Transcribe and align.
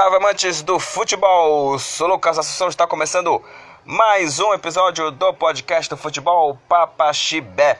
Salve 0.00 0.16
amantes 0.16 0.62
do 0.62 0.80
futebol! 0.80 1.78
Sou 1.78 2.08
Lucas 2.08 2.38
Assunção, 2.38 2.68
está 2.68 2.86
começando 2.86 3.44
mais 3.84 4.40
um 4.40 4.54
episódio 4.54 5.10
do 5.10 5.34
podcast 5.34 5.90
do 5.90 5.96
futebol 5.98 6.58
Papaxibé. 6.66 7.78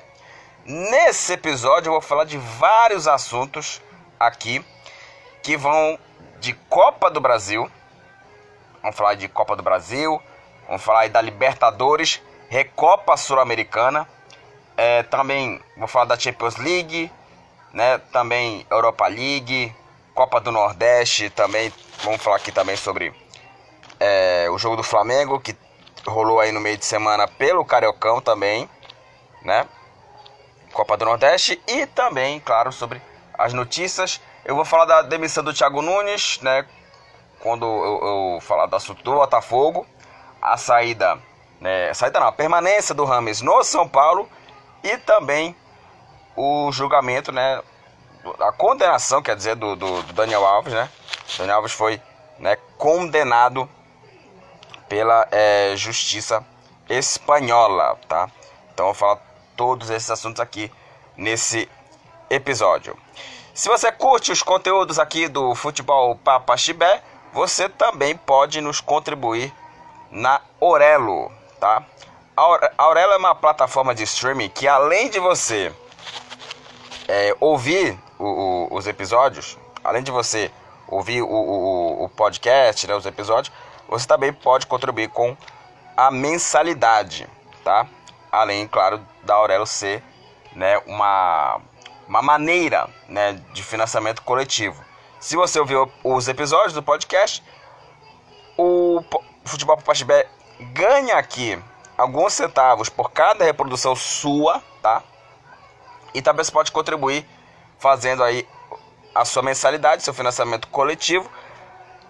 Nesse 0.67 1.33
episódio 1.33 1.89
eu 1.89 1.93
vou 1.93 2.03
falar 2.03 2.25
de 2.25 2.37
vários 2.37 3.09
assuntos 3.09 3.81
aqui 4.19 4.63
que 5.43 5.57
vão 5.57 5.99
de 6.41 6.53
Copa 6.69 7.11
do 7.11 7.23
Brasil. 7.23 7.71
Vamos 8.83 8.99
falar 8.99 9.15
de 9.15 9.27
Copa 9.27 9.57
do 9.57 9.63
Brasil, 9.63 10.21
vamos 10.67 10.83
falar 10.83 11.09
da 11.09 11.23
Libertadores, 11.23 12.21
Recopa 12.51 13.17
Sul-Americana. 13.17 14.07
É, 14.77 15.03
também 15.05 15.59
vou 15.75 15.89
falar 15.89 16.05
da 16.05 16.19
Champions 16.19 16.57
League, 16.57 17.11
né? 17.73 17.97
Também 18.13 18.67
Europa 18.71 19.09
League, 19.09 19.75
Copa 20.21 20.39
do 20.39 20.53
Nordeste, 20.53 21.31
também 21.31 21.73
vamos 22.05 22.23
falar 22.23 22.37
aqui 22.37 22.53
também 22.53 22.77
sobre 22.77 23.11
é, 23.99 24.51
o 24.51 24.59
jogo 24.59 24.77
do 24.77 24.83
Flamengo 24.83 25.41
que 25.41 25.57
rolou 26.07 26.39
aí 26.39 26.53
no 26.53 26.61
meio 26.61 26.77
de 26.77 26.85
semana 26.85 27.27
pelo 27.27 27.65
Cariocão 27.65 28.21
também, 28.21 28.69
né? 29.43 29.67
Copa 30.75 30.95
do 30.99 31.07
Nordeste 31.07 31.59
e 31.67 31.87
também, 31.87 32.39
claro, 32.39 32.71
sobre 32.71 33.01
as 33.33 33.55
notícias. 33.55 34.21
Eu 34.45 34.55
vou 34.55 34.67
falar 34.67 34.85
da 34.85 35.01
demissão 35.01 35.43
do 35.43 35.55
Thiago 35.55 35.81
Nunes, 35.81 36.39
né? 36.43 36.67
Quando 37.39 37.65
eu, 37.65 38.35
eu 38.35 38.41
falar 38.43 38.67
do 38.67 38.77
assunto 38.77 39.03
do 39.03 39.15
Botafogo, 39.15 39.87
a 40.43 40.59
saída, 40.59 41.19
né? 41.59 41.89
A 41.89 41.95
saída 41.95 42.21
não, 42.21 42.27
a 42.27 42.33
permanência 42.33 42.95
do 42.95 43.07
Rames 43.07 43.41
no 43.41 43.65
São 43.65 43.89
Paulo 43.89 44.29
e 44.85 44.99
também 44.99 45.57
o 46.37 46.71
julgamento, 46.73 47.33
né? 47.33 47.63
A 48.41 48.53
condenação, 48.53 49.23
quer 49.23 49.37
dizer, 49.37 49.57
do, 49.57 49.75
do, 49.77 50.03
do 50.03 50.13
Daniel 50.13 50.45
Alves, 50.45 50.73
né? 50.73 50.89
Daniel 51.39 51.57
Alves 51.57 51.73
foi 51.73 52.01
né, 52.39 52.57
condenado 52.77 53.69
pela 54.89 55.27
é, 55.31 55.75
justiça 55.77 56.45
espanhola, 56.89 57.97
tá? 58.09 58.29
Então 58.73 58.87
eu 58.87 58.93
vou 58.93 58.95
falar 58.95 59.21
todos 59.57 59.91
esses 59.91 60.11
assuntos 60.11 60.41
aqui 60.41 60.71
nesse 61.17 61.69
episódio. 62.29 62.97
Se 63.55 63.69
você 63.69 63.93
curte 63.93 64.33
os 64.33 64.43
conteúdos 64.43 64.99
aqui 64.99 65.29
do 65.29 65.55
Futebol 65.55 66.17
Papa 66.17 66.57
Chibé, 66.57 67.03
você 67.33 67.69
também 67.69 68.17
pode 68.17 68.61
nos 68.61 68.81
contribuir 68.81 69.53
na 70.11 70.41
Orelo, 70.59 71.31
tá? 71.61 71.85
A 72.37 72.71
Aurelo 72.79 73.13
é 73.13 73.17
uma 73.17 73.35
plataforma 73.35 73.95
de 73.95 74.03
streaming 74.05 74.49
que 74.49 74.67
além 74.67 75.11
de 75.11 75.21
você 75.21 75.73
é, 77.07 77.37
ouvir 77.39 77.99
o, 78.21 78.69
o, 78.71 78.77
os 78.77 78.87
episódios, 78.87 79.59
além 79.83 80.03
de 80.03 80.11
você 80.11 80.51
ouvir 80.87 81.23
o, 81.23 82.05
o, 82.05 82.09
podcast, 82.11 82.87
né, 82.87 82.95
os 82.95 83.07
episódios, 83.07 83.53
você 83.89 84.07
também 84.07 84.33
pode 84.33 84.67
contribuir 84.67 85.09
com 85.09 85.37
a 85.97 86.11
mensalidade, 86.11 87.29
tá? 87.65 87.87
Além, 88.31 88.67
claro, 88.69 89.01
da 89.23 89.35
Aurelo 89.35 89.67
ser 89.67 90.03
né, 90.53 90.79
uma, 90.87 91.61
uma 92.07 92.23
maneira 92.23 92.89
né, 93.09 93.41
de 93.53 93.63
financiamento 93.63 94.23
coletivo. 94.23 94.85
Se 95.19 95.37
você 95.37 95.59
ouviu 95.59 95.91
os 96.05 96.29
episódios 96.29 96.73
do 96.73 96.83
podcast, 96.83 97.43
o 98.57 99.03
Futebol 99.45 99.77
Papachibé 99.77 100.29
ganha 100.73 101.17
aqui 101.17 101.59
alguns 101.97 102.33
centavos 102.33 102.89
por 102.89 103.11
cada 103.11 103.45
reprodução 103.45 103.95
sua, 103.95 104.63
tá? 104.83 105.03
E 106.15 106.23
também 106.23 106.45
você 106.45 106.51
pode 106.51 106.73
contribuir 106.73 107.27
fazendo 107.81 108.23
aí 108.23 108.47
a 109.15 109.25
sua 109.25 109.43
mensalidade, 109.43 110.03
seu 110.03 110.15
financiamento 110.15 110.69
coletivo, 110.69 111.29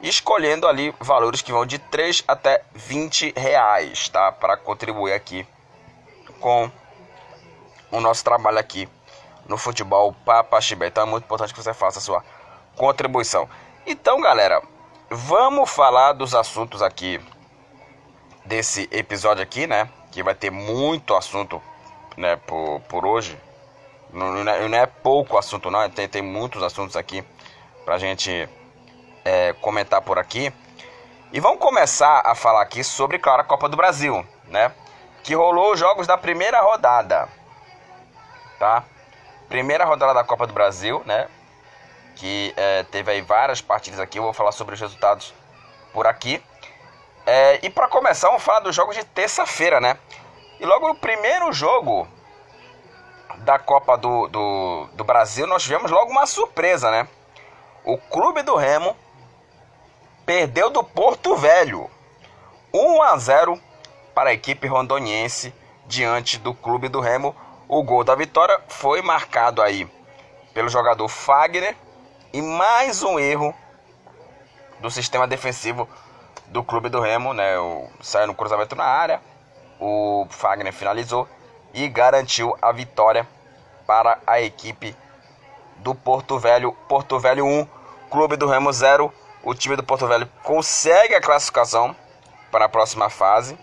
escolhendo 0.03 0.67
ali 0.67 0.95
valores 1.01 1.41
que 1.41 1.53
vão 1.53 1.65
de 1.65 1.79
3 1.79 2.25
até 2.27 2.63
20 2.75 3.33
reais, 3.37 4.09
tá? 4.09 4.33
Para 4.33 4.57
contribuir 4.57 5.15
aqui 5.15 5.47
com 6.41 6.71
o 7.91 8.01
nosso 8.01 8.25
trabalho 8.25 8.59
aqui 8.59 8.89
no 9.47 9.57
futebol 9.57 10.15
Papaxibé. 10.25 10.89
Então 10.89 11.05
é 11.05 11.07
muito 11.07 11.25
importante 11.25 11.55
que 11.55 11.63
você 11.63 11.73
faça 11.73 11.99
a 11.99 12.03
sua 12.03 12.25
contribuição. 12.77 13.49
Então, 13.87 14.21
galera, 14.21 14.63
vamos 15.09 15.71
falar 15.71 16.13
dos 16.13 16.35
assuntos 16.35 16.83
aqui 16.83 17.21
desse 18.45 18.89
episódio 18.91 19.43
aqui, 19.43 19.67
né? 19.67 19.89
Que 20.11 20.23
vai 20.23 20.35
ter 20.35 20.51
muito 20.51 21.15
assunto, 21.15 21.63
né, 22.17 22.37
por, 22.37 22.81
por 22.89 23.07
hoje. 23.07 23.39
Não, 24.13 24.33
não, 24.33 24.53
é, 24.53 24.69
não 24.69 24.79
é 24.79 24.87
pouco 24.87 25.39
assunto, 25.39 25.71
não. 25.71 25.89
Tem, 25.91 26.09
tem 26.09 26.23
muitos 26.23 26.63
assuntos 26.63 26.97
aqui 26.97 27.25
pra 27.85 27.99
gente 27.99 28.49
é, 29.25 29.53
comentar 29.55 30.01
por 30.01 30.19
aqui. 30.19 30.53
E 31.33 31.39
vamos 31.39 31.61
começar 31.61 32.23
a 32.25 32.35
falar 32.35 32.63
aqui 32.63 32.83
sobre, 32.83 33.19
claro, 33.19 33.43
a 33.43 33.45
Copa 33.45 33.69
do 33.69 33.77
Brasil, 33.77 34.27
né? 34.49 34.73
Que 35.23 35.35
rolou 35.35 35.73
os 35.73 35.79
jogos 35.79 36.07
da 36.07 36.19
primeira 36.19 36.61
rodada, 36.61 37.29
tá? 38.59 38.85
Primeira 39.49 39.85
rodada 39.85 40.15
da 40.15 40.25
Copa 40.25 40.47
do 40.47 40.53
Brasil, 40.53 41.03
né? 41.07 41.29
Que 42.17 42.53
é, 42.57 42.83
teve 42.85 43.13
aí 43.13 43.21
várias 43.21 43.61
partidas 43.61 44.01
aqui. 44.01 44.19
Eu 44.19 44.25
vou 44.25 44.33
falar 44.33 44.53
sobre 44.53 44.75
os 44.75 44.81
resultados 44.81 45.33
por 45.93 46.07
aqui. 46.07 46.43
É, 47.25 47.61
e 47.63 47.71
para 47.71 47.87
começar, 47.87 48.29
vamos 48.29 48.43
falar 48.43 48.61
dos 48.61 48.75
jogos 48.75 48.97
de 48.97 49.05
terça-feira, 49.05 49.81
né? 49.81 49.97
E 50.59 50.67
logo 50.67 50.89
no 50.89 50.97
primeiro 50.97 51.53
jogo 51.53 52.09
da 53.39 53.59
Copa 53.59 53.97
do, 53.97 54.29
do, 54.29 54.89
do, 54.93 55.05
Brasil, 55.05 55.47
nós 55.47 55.63
tivemos 55.63 55.91
logo 55.91 56.11
uma 56.11 56.27
surpresa, 56.27 56.91
né? 56.91 57.09
O 57.85 57.97
Clube 57.97 58.43
do 58.43 58.57
Remo 58.57 58.97
perdeu 60.27 60.71
do 60.71 60.85
Porto 60.85 61.35
Velho 61.37 61.91
1 62.73 63.03
a 63.03 63.17
0 63.17 63.61
para 64.15 64.31
a 64.31 64.33
equipe 64.33 64.67
rondoniense 64.67 65.55
diante 65.87 66.39
do 66.39 66.55
Clube 66.55 66.89
do 66.89 67.01
Remo. 67.01 67.35
O 67.69 67.83
gol 67.83 68.05
da 68.05 68.15
vitória 68.15 68.61
foi 68.69 69.01
marcado 69.03 69.63
aí 69.63 69.89
pelo 70.53 70.69
jogador 70.69 71.09
Fagner 71.09 71.77
e 72.33 72.43
mais 72.43 73.03
um 73.03 73.19
erro 73.19 73.55
do 74.81 74.91
sistema 74.91 75.27
defensivo 75.27 75.89
do 76.47 76.65
clube 76.65 76.89
do 76.89 77.01
Remo, 77.01 77.33
né? 77.33 77.59
O, 77.59 77.89
saiu 78.01 78.27
no 78.27 78.35
cruzamento 78.35 78.75
na 78.75 78.85
área, 78.85 79.21
o 79.79 80.27
Fagner 80.31 80.73
finalizou 80.73 81.29
e 81.73 81.89
garantiu 81.89 82.57
a 82.61 82.73
vitória 82.73 83.27
para 83.87 84.19
a 84.27 84.41
equipe 84.41 84.97
do 85.77 85.95
Porto 85.95 86.39
Velho. 86.39 86.73
Porto 86.89 87.19
Velho 87.19 87.45
1, 87.45 87.67
Clube 88.11 88.37
do 88.37 88.47
Remo 88.47 88.73
0. 88.73 89.13
O 89.43 89.55
time 89.55 89.77
do 89.77 89.83
Porto 89.83 90.07
Velho 90.07 90.29
consegue 90.43 91.15
a 91.15 91.21
classificação 91.21 91.97
para 92.51 92.67
a 92.67 92.69
próxima 92.69 93.09
fase. 93.09 93.59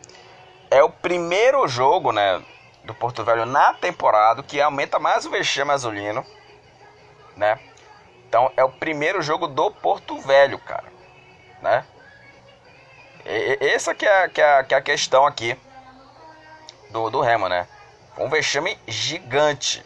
É 0.70 0.84
o 0.84 0.90
primeiro 0.90 1.68
jogo, 1.68 2.12
né, 2.12 2.44
do 2.84 2.94
Porto 2.94 3.24
Velho 3.24 3.46
na 3.46 3.74
temporada 3.74 4.42
que 4.42 4.60
aumenta 4.60 4.98
mais 4.98 5.26
o 5.26 5.30
vexame 5.30 5.72
azulino, 5.72 6.26
né? 7.36 7.60
Então 8.28 8.52
é 8.58 8.64
o 8.64 8.70
primeiro 8.70 9.22
jogo 9.22 9.48
do 9.48 9.72
Porto 9.72 10.20
Velho, 10.20 10.58
cara, 10.60 10.92
né? 11.62 11.86
Essa 13.26 13.94
que 13.94 14.06
é, 14.06 14.28
que 14.30 14.42
é, 14.42 14.64
que 14.64 14.74
é 14.74 14.78
a 14.78 14.82
questão 14.82 15.26
aqui 15.26 15.58
do, 16.90 17.10
do 17.10 17.22
Remo, 17.22 17.48
né? 17.50 17.68
Um 18.18 18.30
vexame 18.30 18.78
gigante 18.88 19.84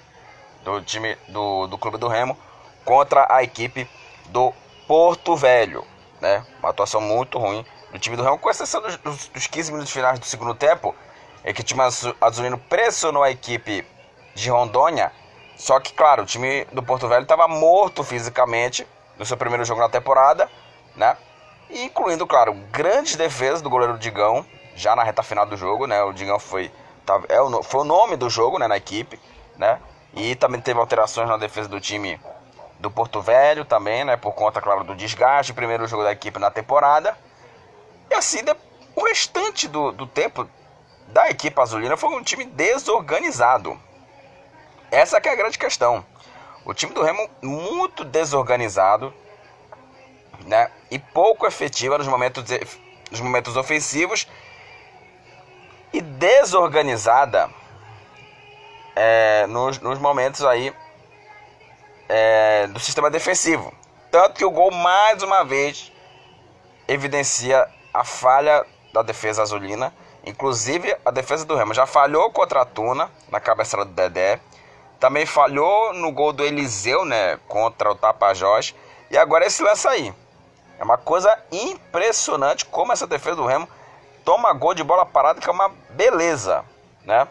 do 0.64 0.82
time 0.82 1.18
do, 1.28 1.68
do 1.68 1.78
clube 1.78 1.98
do 1.98 2.08
Remo 2.08 2.38
contra 2.86 3.28
a 3.30 3.44
equipe 3.44 3.90
do 4.28 4.54
Porto 4.88 5.36
Velho, 5.36 5.86
né? 6.20 6.46
Uma 6.60 6.70
atuação 6.70 7.02
muito 7.02 7.38
ruim 7.38 7.66
do 7.92 8.00
time 8.00 8.16
do 8.16 8.24
Remo, 8.24 8.38
com 8.38 8.50
exceção 8.50 8.82
dos, 8.82 8.98
dos, 8.98 9.28
dos 9.28 9.48
15 9.48 9.72
minutos 9.72 9.92
finais 9.92 10.20
do 10.20 10.26
segundo 10.26 10.56
tempo, 10.56 10.96
é 11.44 11.52
que 11.52 11.62
o 11.62 11.64
time 11.64 11.82
azulino 12.22 12.58
pressionou 12.58 13.24
a 13.24 13.32
equipe 13.32 13.86
de 14.34 14.50
Rondônia. 14.50 15.12
Só 15.58 15.80
que, 15.80 15.94
claro, 15.94 16.24
o 16.24 16.26
time 16.26 16.66
do 16.72 16.82
Porto 16.82 17.08
Velho 17.08 17.24
estava 17.24 17.48
morto 17.48 18.04
fisicamente 18.04 18.88
no 19.18 19.26
seu 19.26 19.38
primeiro 19.38 19.66
jogo 19.66 19.82
na 19.82 19.90
temporada, 19.90 20.50
né? 20.96 21.18
incluindo, 21.74 22.28
claro, 22.28 22.54
grandes 22.72 23.16
defesas 23.16 23.62
do 23.62 23.70
goleiro 23.70 23.98
Digão, 23.98 24.46
já 24.76 24.96
na 24.96 25.04
reta 25.04 25.24
final 25.24 25.46
do 25.46 25.56
jogo, 25.56 25.88
né? 25.88 26.02
O 26.04 26.12
Digão 26.12 26.40
foi, 26.40 26.72
tá, 27.06 27.22
é 27.30 27.42
o, 27.42 27.64
foi 27.64 27.82
o 27.82 27.86
nome 27.86 28.16
do 28.16 28.30
jogo, 28.30 28.58
né, 28.58 28.68
na 28.68 28.78
equipe, 28.78 29.20
né? 29.58 29.80
E 30.14 30.36
também 30.36 30.60
teve 30.60 30.80
alterações 30.80 31.30
na 31.30 31.38
defesa 31.38 31.70
do 31.70 31.80
time 31.80 32.20
do 32.80 32.90
Porto 32.90 33.22
Velho 33.22 33.64
também, 33.64 34.04
né? 34.04 34.18
Por 34.18 34.34
conta, 34.34 34.62
claro, 34.62 34.84
do 34.84 34.96
desgaste, 34.96 35.54
primeiro 35.54 35.88
jogo 35.88 36.04
da 36.04 36.12
equipe 36.12 36.40
na 36.40 36.52
temporada. 36.52 37.18
E 38.10 38.14
assim, 38.14 38.40
o 38.96 39.06
restante 39.06 39.68
do, 39.68 39.92
do 39.92 40.06
tempo 40.06 40.50
da 41.08 41.30
equipe 41.30 41.60
azulina 41.62 41.96
foi 41.96 42.10
um 42.10 42.24
time 42.24 42.46
desorganizado. 42.46 43.80
Essa 44.90 45.22
que 45.22 45.30
é 45.30 45.32
a 45.32 45.36
grande 45.36 45.58
questão. 45.58 46.06
O 46.66 46.74
time 46.74 46.94
do 46.94 47.02
Remo 47.02 47.30
muito 47.42 48.04
desorganizado, 48.04 49.14
né? 50.46 50.70
E 50.90 51.00
pouco 51.00 51.48
efetiva 51.48 51.98
nos 51.98 52.08
momentos, 52.08 52.44
nos 53.10 53.22
momentos 53.22 53.56
ofensivos 53.56 54.28
e 55.94 56.02
desorganizada 56.02 57.50
é, 58.96 59.46
nos, 59.48 59.80
nos 59.80 60.00
momentos 60.00 60.44
aí 60.44 60.74
é, 62.08 62.68
do 62.68 62.80
sistema 62.80 63.10
defensivo. 63.10 63.74
Tanto 64.10 64.36
que 64.36 64.46
o 64.46 64.52
gol 64.52 64.72
mais 64.72 65.24
uma 65.24 65.44
vez 65.44 65.92
evidencia 66.88 67.68
a 67.94 68.04
falha 68.04 68.66
da 68.92 69.02
defesa 69.02 69.42
azulina. 69.42 69.94
Inclusive, 70.26 70.96
a 71.06 71.12
defesa 71.12 71.46
do 71.46 71.56
Remo 71.56 71.74
já 71.74 71.86
falhou 71.86 72.30
contra 72.32 72.62
a 72.62 72.66
Tuna, 72.66 73.10
na 73.30 73.40
cabeçada 73.40 73.86
do 73.86 73.92
Dedé. 73.92 74.40
Também 75.00 75.26
falhou 75.26 75.94
no 75.94 76.12
gol 76.12 76.32
do 76.32 76.44
Eliseu, 76.44 77.06
né? 77.06 77.40
Contra 77.48 77.92
o 77.92 77.96
Tapajós. 77.96 78.76
E 79.10 79.18
agora 79.18 79.46
esse 79.46 79.64
lance 79.64 79.88
aí. 79.88 80.14
É 80.78 80.84
uma 80.84 80.98
coisa 80.98 81.36
impressionante 81.52 82.66
como 82.66 82.92
essa 82.92 83.08
defesa 83.08 83.36
do 83.38 83.46
Remo 83.46 83.68
toma 84.24 84.54
gol 84.54 84.74
de 84.74 84.84
bola 84.84 85.06
parada, 85.06 85.40
que 85.40 85.50
é 85.50 85.52
uma 85.52 85.70
beleza, 85.90 86.64
né? 87.04 87.28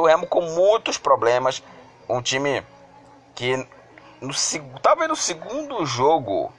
o 0.00 0.06
Remo 0.06 0.26
com 0.26 0.42
muitos 0.42 0.98
problemas. 0.98 1.62
Um 2.08 2.20
time 2.22 2.64
que 3.34 3.56
no, 4.20 4.32
talvez 4.80 5.08
no 5.08 5.16
segundo 5.16 5.84
jogo 5.84 6.52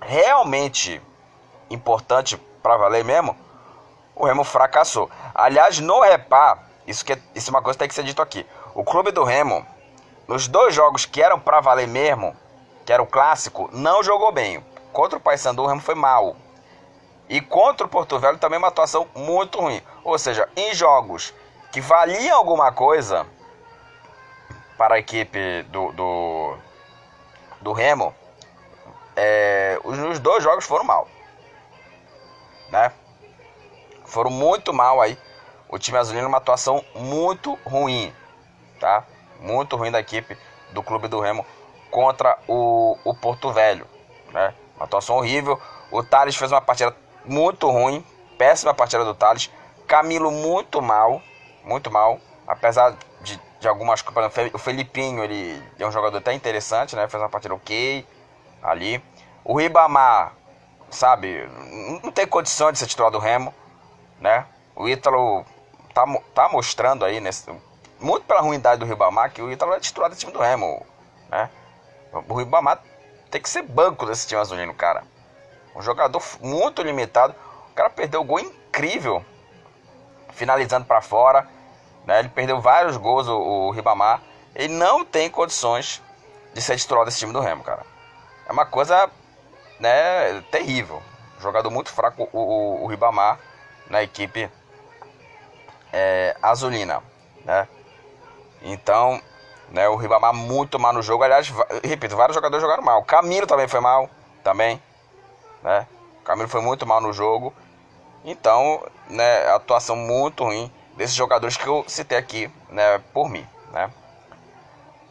realmente 0.00 1.00
importante 1.70 2.36
para 2.62 2.76
valer 2.76 3.04
mesmo, 3.04 3.36
o 4.14 4.24
Remo 4.26 4.44
fracassou. 4.44 5.10
Aliás, 5.34 5.80
no 5.80 6.00
Repá, 6.00 6.58
isso, 6.86 7.04
que 7.04 7.14
é, 7.14 7.18
isso 7.34 7.50
é 7.50 7.52
uma 7.52 7.62
coisa 7.62 7.76
que 7.76 7.80
tem 7.80 7.88
que 7.88 7.94
ser 7.94 8.04
dito 8.04 8.22
aqui. 8.22 8.46
O 8.74 8.84
clube 8.84 9.10
do 9.10 9.24
Remo, 9.24 9.66
nos 10.26 10.46
dois 10.46 10.74
jogos 10.74 11.04
que 11.04 11.22
eram 11.22 11.38
para 11.38 11.60
valer 11.60 11.88
mesmo, 11.88 12.36
que 12.84 12.92
era 12.92 13.02
o 13.02 13.06
clássico, 13.06 13.68
não 13.72 14.02
jogou 14.02 14.32
bem. 14.32 14.64
Contra 14.92 15.18
o 15.18 15.20
Paysandu, 15.20 15.62
o 15.62 15.66
Remo 15.66 15.80
foi 15.80 15.94
mal. 15.94 16.36
E 17.28 17.40
contra 17.40 17.86
o 17.86 17.90
Porto 17.90 18.18
Velho 18.18 18.38
também 18.38 18.58
uma 18.58 18.68
atuação 18.68 19.06
muito 19.14 19.60
ruim. 19.60 19.82
Ou 20.02 20.18
seja, 20.18 20.48
em 20.56 20.74
jogos 20.74 21.34
que 21.70 21.80
valiam 21.80 22.36
alguma 22.36 22.72
coisa 22.72 23.26
para 24.78 24.94
a 24.94 24.98
equipe 24.98 25.62
do, 25.64 25.92
do, 25.92 26.56
do 27.60 27.72
Remo, 27.72 28.14
é, 29.14 29.78
os, 29.84 29.98
os 29.98 30.18
dois 30.18 30.42
jogos 30.42 30.64
foram 30.64 30.84
mal. 30.84 31.06
Né? 32.70 32.92
Foram 34.06 34.30
muito 34.30 34.72
mal 34.72 35.00
aí. 35.00 35.18
O 35.68 35.78
time 35.78 35.98
azulino 35.98 36.28
uma 36.28 36.38
atuação 36.38 36.82
muito 36.94 37.58
ruim, 37.66 38.14
tá? 38.80 39.04
Muito 39.38 39.76
ruim 39.76 39.90
da 39.90 40.00
equipe 40.00 40.36
do 40.70 40.82
clube 40.82 41.08
do 41.08 41.20
Remo 41.20 41.44
contra 41.90 42.38
o, 42.48 42.96
o 43.04 43.14
Porto 43.14 43.52
Velho, 43.52 43.86
né? 44.32 44.54
Uma 44.76 44.86
atuação 44.86 45.16
horrível. 45.16 45.60
O 45.90 46.02
Thales 46.02 46.36
fez 46.36 46.50
uma 46.50 46.60
partida 46.60 46.96
muito 47.28 47.70
ruim, 47.70 48.04
péssima 48.36 48.74
partida 48.74 49.04
do 49.04 49.14
Thales. 49.14 49.50
Camilo 49.86 50.30
muito 50.30 50.82
mal, 50.82 51.22
muito 51.64 51.90
mal. 51.90 52.20
Apesar 52.46 52.96
de, 53.20 53.40
de 53.60 53.68
algumas 53.68 54.02
coisas. 54.02 54.32
O 54.52 54.58
Felipinho, 54.58 55.22
ele 55.22 55.62
é 55.78 55.86
um 55.86 55.92
jogador 55.92 56.18
até 56.18 56.32
interessante, 56.32 56.96
né? 56.96 57.08
Fez 57.08 57.22
uma 57.22 57.28
partida 57.28 57.54
ok 57.54 58.06
ali. 58.62 59.02
O 59.44 59.56
Ribamar, 59.56 60.32
sabe, 60.90 61.48
não 62.02 62.10
tem 62.10 62.26
condição 62.26 62.72
de 62.72 62.78
ser 62.78 62.86
titular 62.86 63.10
do 63.10 63.18
Remo, 63.18 63.54
né? 64.20 64.46
O 64.74 64.88
Ítalo 64.88 65.44
tá, 65.94 66.04
tá 66.34 66.48
mostrando 66.48 67.04
aí, 67.04 67.20
nesse, 67.20 67.50
muito 67.98 68.24
pela 68.24 68.40
ruindade 68.40 68.80
do 68.80 68.86
Ribamar, 68.86 69.32
que 69.32 69.42
o 69.42 69.50
Ítalo 69.50 69.74
é 69.74 69.80
titular 69.80 70.10
do 70.10 70.16
time 70.16 70.32
do 70.32 70.38
Remo, 70.38 70.84
né? 71.28 71.50
O 72.12 72.34
Ribamar 72.34 72.80
tem 73.30 73.40
que 73.40 73.48
ser 73.48 73.62
banco 73.62 74.06
desse 74.06 74.26
time 74.26 74.40
azulino, 74.40 74.74
cara. 74.74 75.02
Um 75.74 75.82
jogador 75.82 76.22
muito 76.40 76.82
limitado. 76.82 77.34
O 77.70 77.74
cara 77.74 77.90
perdeu 77.90 78.22
um 78.22 78.26
gol 78.26 78.40
incrível, 78.40 79.24
finalizando 80.32 80.84
para 80.84 81.00
fora. 81.00 81.48
Né? 82.04 82.20
Ele 82.20 82.28
perdeu 82.28 82.60
vários 82.60 82.96
gols, 82.96 83.28
o, 83.28 83.38
o 83.38 83.70
Ribamar. 83.70 84.22
Ele 84.54 84.72
não 84.74 85.04
tem 85.04 85.30
condições 85.30 86.02
de 86.54 86.60
ser 86.60 86.76
titular 86.76 87.04
desse 87.04 87.18
time 87.18 87.32
do 87.32 87.40
Remo, 87.40 87.62
cara. 87.62 87.84
É 88.48 88.52
uma 88.52 88.66
coisa 88.66 89.10
né, 89.78 90.40
terrível. 90.50 91.02
Jogador 91.40 91.70
muito 91.70 91.92
fraco, 91.92 92.28
o, 92.32 92.38
o, 92.38 92.84
o 92.84 92.86
Ribamar, 92.86 93.38
na 93.88 94.02
equipe 94.02 94.50
é, 95.92 96.36
azulina. 96.42 97.02
Né? 97.44 97.68
Então, 98.62 99.20
né, 99.70 99.88
o 99.88 99.96
Ribamar 99.96 100.34
muito 100.34 100.78
mal 100.78 100.92
no 100.92 101.02
jogo. 101.02 101.24
Aliás, 101.24 101.52
repito, 101.84 102.16
vários 102.16 102.34
jogadores 102.34 102.62
jogaram 102.62 102.82
mal. 102.82 103.00
O 103.00 103.04
Camilo 103.04 103.46
também 103.46 103.68
foi 103.68 103.80
mal, 103.80 104.08
também. 104.42 104.82
Né? 105.62 105.86
O 106.20 106.24
Camilo 106.24 106.48
foi 106.48 106.60
muito 106.60 106.86
mal 106.86 107.00
no 107.00 107.12
jogo. 107.12 107.52
Então, 108.24 108.84
né, 109.08 109.48
atuação 109.50 109.96
muito 109.96 110.44
ruim 110.44 110.72
desses 110.96 111.14
jogadores 111.14 111.56
que 111.56 111.66
eu 111.66 111.84
citei 111.86 112.18
aqui, 112.18 112.50
né, 112.68 112.98
por 113.12 113.28
mim, 113.28 113.46
né? 113.72 113.90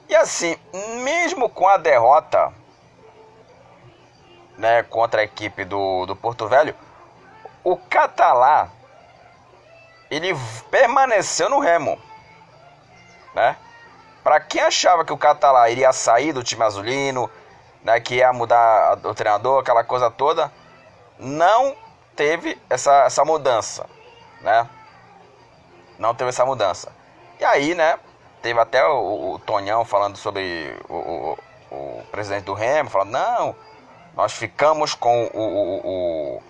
E 0.10 0.16
assim, 0.16 0.56
mesmo 1.04 1.50
com 1.50 1.68
a 1.68 1.78
derrota, 1.78 2.54
né, 4.58 4.84
contra 4.84 5.22
a 5.22 5.24
equipe 5.24 5.66
do, 5.66 6.06
do 6.06 6.16
Porto 6.16 6.48
Velho, 6.48 6.76
o 7.64 7.76
Catalá 7.76 8.70
ele 10.10 10.34
permaneceu 10.70 11.50
no 11.50 11.60
Remo, 11.60 12.00
né? 13.34 13.58
Para 14.24 14.40
quem 14.40 14.62
achava 14.62 15.06
que 15.06 15.14
o 15.14 15.18
Catalá 15.18 15.70
iria 15.70 15.92
sair 15.94 16.34
do 16.34 16.44
time 16.44 16.64
azulino, 16.64 17.30
né, 17.88 18.02
que 18.02 18.16
ia 18.16 18.34
mudar 18.34 19.00
o 19.02 19.16
treinador, 19.16 19.62
aquela 19.62 19.82
coisa 19.82 20.12
toda, 20.12 20.52
não 21.18 21.74
teve 22.18 22.62
essa, 22.70 23.06
essa 23.06 23.24
mudança, 23.24 23.86
né? 24.42 24.68
não 25.98 26.14
teve 26.14 26.28
essa 26.28 26.46
mudança. 26.46 26.92
E 27.40 27.46
aí, 27.46 27.74
né, 27.74 27.98
teve 28.42 28.60
até 28.60 28.86
o, 28.86 29.36
o 29.36 29.40
Tonhão 29.40 29.86
falando 29.86 30.18
sobre 30.18 30.78
o, 30.90 30.96
o, 30.96 31.38
o, 31.72 32.04
presidente 32.12 32.44
do 32.44 32.54
Remo, 32.54 32.90
falando, 32.90 33.12
não, 33.12 33.56
nós 34.14 34.34
ficamos 34.34 34.94
com 34.94 35.24
o, 35.34 36.42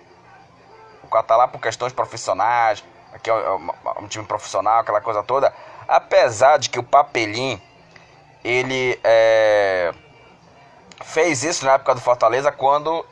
o, 1.04 1.08
Catalá 1.08 1.46
por 1.46 1.60
questões 1.60 1.92
profissionais, 1.92 2.84
aqui 3.14 3.30
é 3.30 3.34
um, 3.34 3.70
um 4.02 4.08
time 4.08 4.24
profissional, 4.24 4.80
aquela 4.80 5.00
coisa 5.00 5.22
toda. 5.22 5.54
Apesar 5.86 6.58
de 6.58 6.68
que 6.68 6.80
o 6.80 6.82
Papelim, 6.82 7.62
ele 8.42 8.98
é, 9.04 9.94
fez 11.02 11.42
isso 11.42 11.64
na 11.64 11.72
época 11.72 11.94
do 11.94 12.00
Fortaleza, 12.00 12.50
quando 12.52 13.04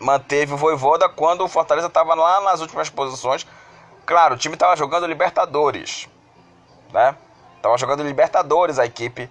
manteve 0.00 0.54
o 0.54 0.56
Voivoda, 0.56 1.08
quando 1.08 1.44
o 1.44 1.48
Fortaleza 1.48 1.86
estava 1.86 2.14
lá 2.14 2.40
nas 2.40 2.60
últimas 2.60 2.90
posições 2.90 3.46
Claro, 4.04 4.34
o 4.34 4.38
time 4.38 4.54
estava 4.54 4.76
jogando 4.76 5.06
Libertadores, 5.06 6.08
né? 6.92 7.16
Tava 7.60 7.78
jogando 7.78 8.02
Libertadores 8.02 8.78
a 8.78 8.84
equipe 8.84 9.30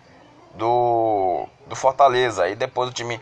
do, 0.56 1.46
do 1.68 1.75
Fortaleza. 1.75 2.48
E 2.48 2.56
depois 2.56 2.89
o 2.89 2.94
time 2.94 3.20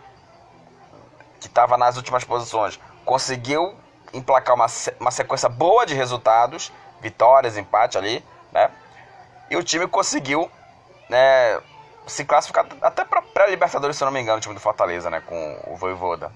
que 1.39 1.47
estava 1.47 1.77
nas 1.77 1.97
últimas 1.97 2.23
posições 2.23 2.79
conseguiu 3.03 3.75
emplacar 4.13 4.55
uma, 4.55 4.67
uma 4.99 5.11
sequência 5.11 5.49
boa 5.49 5.85
de 5.85 5.95
resultados, 5.95 6.71
vitórias, 7.01 7.57
empate 7.57 7.97
ali, 7.97 8.23
né? 8.51 8.69
E 9.49 9.57
o 9.57 9.63
time 9.63 9.87
conseguiu 9.87 10.49
né, 11.09 11.59
se 12.09 12.25
classificar 12.25 12.65
até 12.81 13.05
para 13.05 13.21
pré-Libertadores, 13.21 13.95
se 13.95 14.03
eu 14.03 14.05
não 14.07 14.11
me 14.11 14.19
engano, 14.19 14.37
o 14.37 14.41
time 14.41 14.53
do 14.53 14.59
Fortaleza, 14.59 15.09
né? 15.09 15.21
Com 15.21 15.59
o 15.67 15.75
Voivoda, 15.75 16.31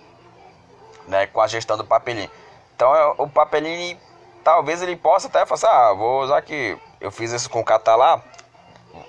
né? 1.08 1.28
Com 1.28 1.42
a 1.42 1.48
gestão 1.48 1.78
do 1.78 1.84
Papelini. 1.84 2.30
Então 2.76 2.96
é, 2.96 3.14
o 3.18 3.28
Papelini 3.28 4.00
talvez 4.44 4.82
ele 4.82 4.96
possa 4.96 5.28
até 5.28 5.46
falar 5.46 5.56
assim, 5.56 5.68
ah, 5.68 5.94
vou 5.94 6.22
usar 6.22 6.42
que 6.42 6.78
eu 7.00 7.12
fiz 7.12 7.32
isso 7.32 7.50
com 7.50 7.60
o 7.62 7.66
Catalá, 7.66 8.22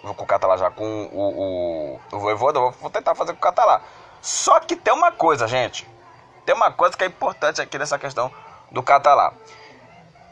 com 0.03 0.23
o 0.23 0.27
Catalá 0.27 0.57
já 0.57 0.71
com 0.71 0.85
o, 1.13 1.99
o, 1.99 2.01
o 2.13 2.19
Voivoda, 2.19 2.61
vou 2.61 2.91
tentar 2.91 3.15
fazer 3.15 3.33
com 3.33 3.39
o 3.39 3.43
Catalá. 3.43 3.81
Só 4.23 4.59
que 4.61 4.75
tem 4.75 4.95
uma 4.95 5.13
coisa, 5.13 5.47
gente, 5.47 5.87
tem 6.47 6.55
uma 6.55 6.71
coisa 6.71 6.97
que 6.97 7.05
é 7.05 7.07
importante 7.07 7.61
aqui 7.61 7.79
nessa 7.79 7.99
questão 7.99 8.31
do 8.71 8.83
Catalá. 8.83 9.33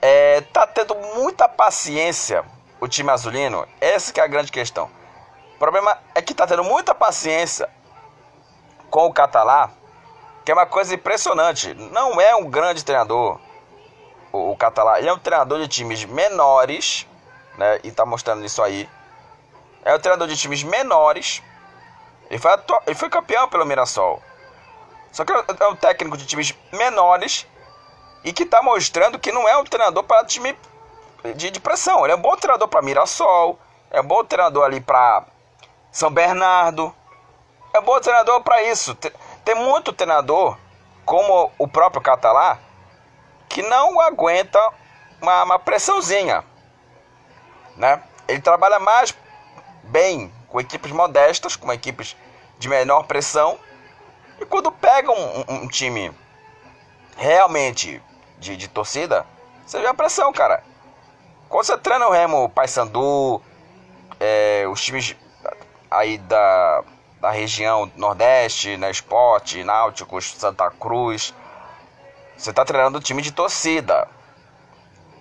É, 0.00 0.40
tá 0.52 0.66
tendo 0.66 0.94
muita 0.94 1.48
paciência 1.48 2.44
o 2.80 2.88
time 2.88 3.10
azulino, 3.10 3.66
essa 3.80 4.12
que 4.12 4.20
é 4.20 4.24
a 4.24 4.26
grande 4.26 4.50
questão. 4.50 4.90
Problema 5.62 5.96
é 6.12 6.20
que 6.20 6.34
tá 6.34 6.44
tendo 6.44 6.64
muita 6.64 6.92
paciência 6.92 7.70
com 8.90 9.06
o 9.06 9.12
Catalá, 9.12 9.70
que 10.44 10.50
é 10.50 10.54
uma 10.54 10.66
coisa 10.66 10.92
impressionante. 10.92 11.72
Não 11.74 12.20
é 12.20 12.34
um 12.34 12.50
grande 12.50 12.84
treinador, 12.84 13.38
o, 14.32 14.50
o 14.50 14.56
Catalá, 14.56 14.98
ele 14.98 15.08
é 15.08 15.12
um 15.12 15.20
treinador 15.20 15.60
de 15.60 15.68
times 15.68 16.04
menores, 16.04 17.06
né? 17.56 17.78
E 17.84 17.92
tá 17.92 18.04
mostrando 18.04 18.44
isso 18.44 18.60
aí. 18.60 18.90
É 19.84 19.94
um 19.94 20.00
treinador 20.00 20.26
de 20.26 20.36
times 20.36 20.64
menores. 20.64 21.40
Ele 22.28 22.40
foi, 22.40 22.50
ele 22.88 22.96
foi 22.96 23.08
campeão 23.08 23.48
pelo 23.48 23.64
Mirassol. 23.64 24.20
Só 25.12 25.24
que 25.24 25.32
é 25.32 25.68
um 25.68 25.76
técnico 25.76 26.16
de 26.16 26.26
times 26.26 26.52
menores 26.72 27.46
e 28.24 28.32
que 28.32 28.44
tá 28.44 28.60
mostrando 28.64 29.16
que 29.16 29.30
não 29.30 29.48
é 29.48 29.56
um 29.56 29.62
treinador 29.62 30.02
para 30.02 30.24
time 30.24 30.58
de, 31.36 31.52
de 31.52 31.60
pressão. 31.60 32.02
Ele 32.04 32.14
é 32.14 32.16
um 32.16 32.20
bom 32.20 32.34
treinador 32.34 32.66
para 32.66 32.82
Mirassol, 32.82 33.60
é 33.92 34.00
um 34.00 34.04
bom 34.04 34.24
treinador 34.24 34.64
ali 34.64 34.80
para 34.80 35.24
São 35.92 36.10
Bernardo. 36.10 36.92
É 37.74 37.78
um 37.78 37.84
bom 37.84 38.00
treinador 38.00 38.42
para 38.42 38.62
isso. 38.62 38.94
Tem 39.44 39.54
muito 39.54 39.92
treinador, 39.92 40.56
como 41.04 41.52
o 41.58 41.68
próprio 41.68 42.00
Catalá, 42.02 42.58
que 43.48 43.62
não 43.62 44.00
aguenta 44.00 44.58
uma, 45.20 45.44
uma 45.44 45.58
pressãozinha, 45.58 46.42
né? 47.76 48.02
Ele 48.26 48.40
trabalha 48.40 48.78
mais 48.78 49.14
bem 49.84 50.32
com 50.48 50.60
equipes 50.60 50.90
modestas, 50.92 51.56
com 51.56 51.72
equipes 51.72 52.16
de 52.58 52.68
menor 52.68 53.04
pressão, 53.04 53.58
e 54.40 54.46
quando 54.46 54.72
pega 54.72 55.10
um, 55.10 55.44
um, 55.48 55.68
time 55.68 56.12
realmente 57.16 58.02
de, 58.38 58.56
de 58.56 58.68
torcida, 58.68 59.26
você 59.66 59.80
vê 59.80 59.86
a 59.86 59.94
pressão, 59.94 60.32
cara. 60.32 60.64
Quando 61.48 61.66
você 61.66 61.76
treina 61.76 62.06
o 62.06 62.10
Remo, 62.10 62.48
Paysandu, 62.48 63.42
é, 64.18 64.66
os 64.68 64.82
times 64.82 65.16
aí 65.92 66.18
da, 66.18 66.84
da 67.20 67.30
região 67.30 67.90
Nordeste, 67.96 68.76
na 68.76 68.86
né, 68.86 68.90
Esporte, 68.90 69.62
Náuticos, 69.62 70.34
Santa 70.38 70.70
Cruz, 70.70 71.34
você 72.36 72.52
tá 72.52 72.64
treinando 72.64 73.00
time 73.00 73.22
de 73.22 73.30
torcida. 73.30 74.08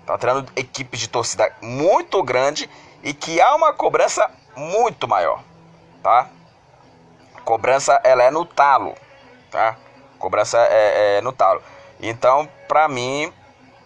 Tá 0.05 0.17
treinando 0.17 0.51
equipes 0.55 0.99
de 0.99 1.07
torcida 1.07 1.53
muito 1.61 2.21
grande 2.23 2.69
e 3.03 3.13
que 3.13 3.39
há 3.39 3.55
uma 3.55 3.71
cobrança 3.73 4.29
muito 4.55 5.07
maior, 5.07 5.43
tá? 6.01 6.27
Cobrança 7.45 7.99
ela 8.03 8.23
é 8.23 8.31
no 8.31 8.45
talo, 8.45 8.95
tá? 9.51 9.77
Cobrança 10.17 10.57
é, 10.57 11.17
é 11.17 11.21
no 11.21 11.31
talo. 11.31 11.61
Então, 11.99 12.49
pra 12.67 12.87
mim, 12.87 13.31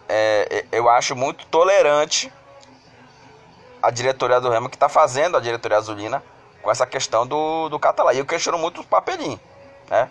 é, 0.08 0.66
eu 0.72 0.90
acho 0.90 1.16
muito 1.16 1.46
tolerante 1.48 2.32
a 3.82 3.92
diretoria 3.92 4.40
do 4.40 4.50
Remo 4.50 4.70
que 4.70 4.76
está 4.76 4.88
fazendo 4.88 5.36
a 5.36 5.42
diretoria 5.42 5.78
azulina 5.78 6.24
com 6.66 6.72
essa 6.72 6.88
questão 6.88 7.28
do, 7.28 7.70
do 7.70 7.78
catalã. 7.78 8.12
E 8.12 8.18
eu 8.18 8.26
questiono 8.26 8.58
muito 8.58 8.82
o 8.82 8.84
papelinho, 8.84 9.40
né? 9.88 10.10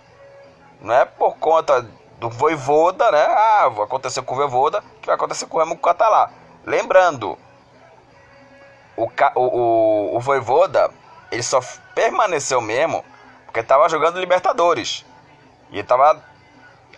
Não 0.81 0.95
é 0.95 1.05
por 1.05 1.37
conta 1.37 1.85
do 2.21 2.31
Voivoda, 2.31 3.11
né? 3.11 3.25
Ah, 3.29 3.73
aconteceu 3.83 4.23
com 4.23 4.35
o 4.35 4.37
Voivoda, 4.37 4.81
que 5.01 5.07
vai 5.07 5.17
acontecer 5.17 5.47
com 5.47 5.57
o 5.57 5.61
Remo 5.61 5.77
Catalá. 5.77 6.31
Lembrando, 6.65 7.37
o, 8.97 9.11
o, 9.35 9.41
o, 9.41 10.17
o 10.17 10.21
Voivoda, 10.21 10.93
ele 11.33 11.43
só 11.43 11.61
permaneceu 11.93 12.61
mesmo 12.61 13.05
porque 13.47 13.59
estava 13.59 13.89
jogando 13.89 14.21
Libertadores. 14.21 15.05
E 15.73 15.81
estava 15.81 16.23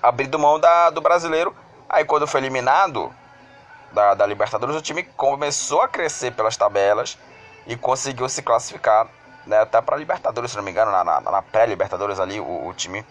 abrindo 0.02 0.38
mão 0.38 0.60
da, 0.60 0.90
do 0.90 1.00
brasileiro. 1.00 1.56
Aí 1.88 2.04
quando 2.04 2.26
foi 2.26 2.40
eliminado 2.40 3.10
da, 3.90 4.12
da 4.12 4.26
Libertadores, 4.26 4.76
o 4.76 4.82
time 4.82 5.02
começou 5.02 5.80
a 5.80 5.88
crescer 5.88 6.32
pelas 6.32 6.58
tabelas 6.58 7.16
e 7.66 7.75
conseguiu 7.75 8.28
se 8.28 8.42
classificar 8.42 9.08
né, 9.46 9.60
até 9.60 9.80
para 9.80 9.96
Libertadores, 9.96 10.50
se 10.50 10.56
não 10.56 10.64
me 10.64 10.70
engano, 10.70 10.90
na, 10.90 11.04
na, 11.04 11.20
na 11.20 11.42
pré-Libertadores 11.42 12.18
ali, 12.18 12.40
o, 12.40 12.66
o 12.66 12.74
time 12.74 13.04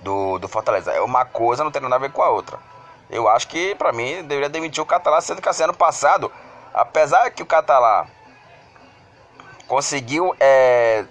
do, 0.00 0.38
do 0.38 0.48
Fortaleza. 0.48 0.92
É 0.92 1.00
uma 1.00 1.24
coisa 1.24 1.64
não 1.64 1.70
tem 1.70 1.80
nada 1.80 1.96
a 1.96 1.98
ver 1.98 2.12
com 2.12 2.22
a 2.22 2.30
outra. 2.30 2.58
Eu 3.08 3.28
acho 3.28 3.48
que, 3.48 3.74
para 3.74 3.92
mim, 3.92 4.22
deveria 4.22 4.48
demitir 4.48 4.82
o 4.82 4.86
Catalá, 4.86 5.20
sendo 5.20 5.42
que 5.42 5.48
assim, 5.48 5.64
ano 5.64 5.74
passado, 5.74 6.30
apesar 6.72 7.30
que 7.30 7.42
o 7.42 7.46
Catalá 7.46 8.06
conseguiu 9.66 10.34
é, 10.38 11.04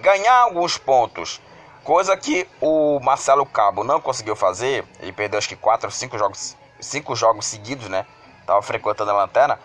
ganhar 0.00 0.34
alguns 0.34 0.78
pontos, 0.78 1.40
coisa 1.84 2.16
que 2.16 2.48
o 2.60 3.00
Marcelo 3.00 3.46
Cabo 3.46 3.84
não 3.84 4.00
conseguiu 4.00 4.36
fazer, 4.36 4.84
ele 5.00 5.12
perdeu 5.12 5.38
acho 5.38 5.48
que 5.48 5.56
4 5.56 5.86
ou 5.86 5.90
5 5.90 6.18
jogos, 6.18 6.56
cinco 6.80 7.16
jogos 7.16 7.46
seguidos, 7.46 7.88
né? 7.88 8.04
Tava 8.46 8.62
frequentando 8.62 9.10
a 9.10 9.14
lanterna. 9.14 9.58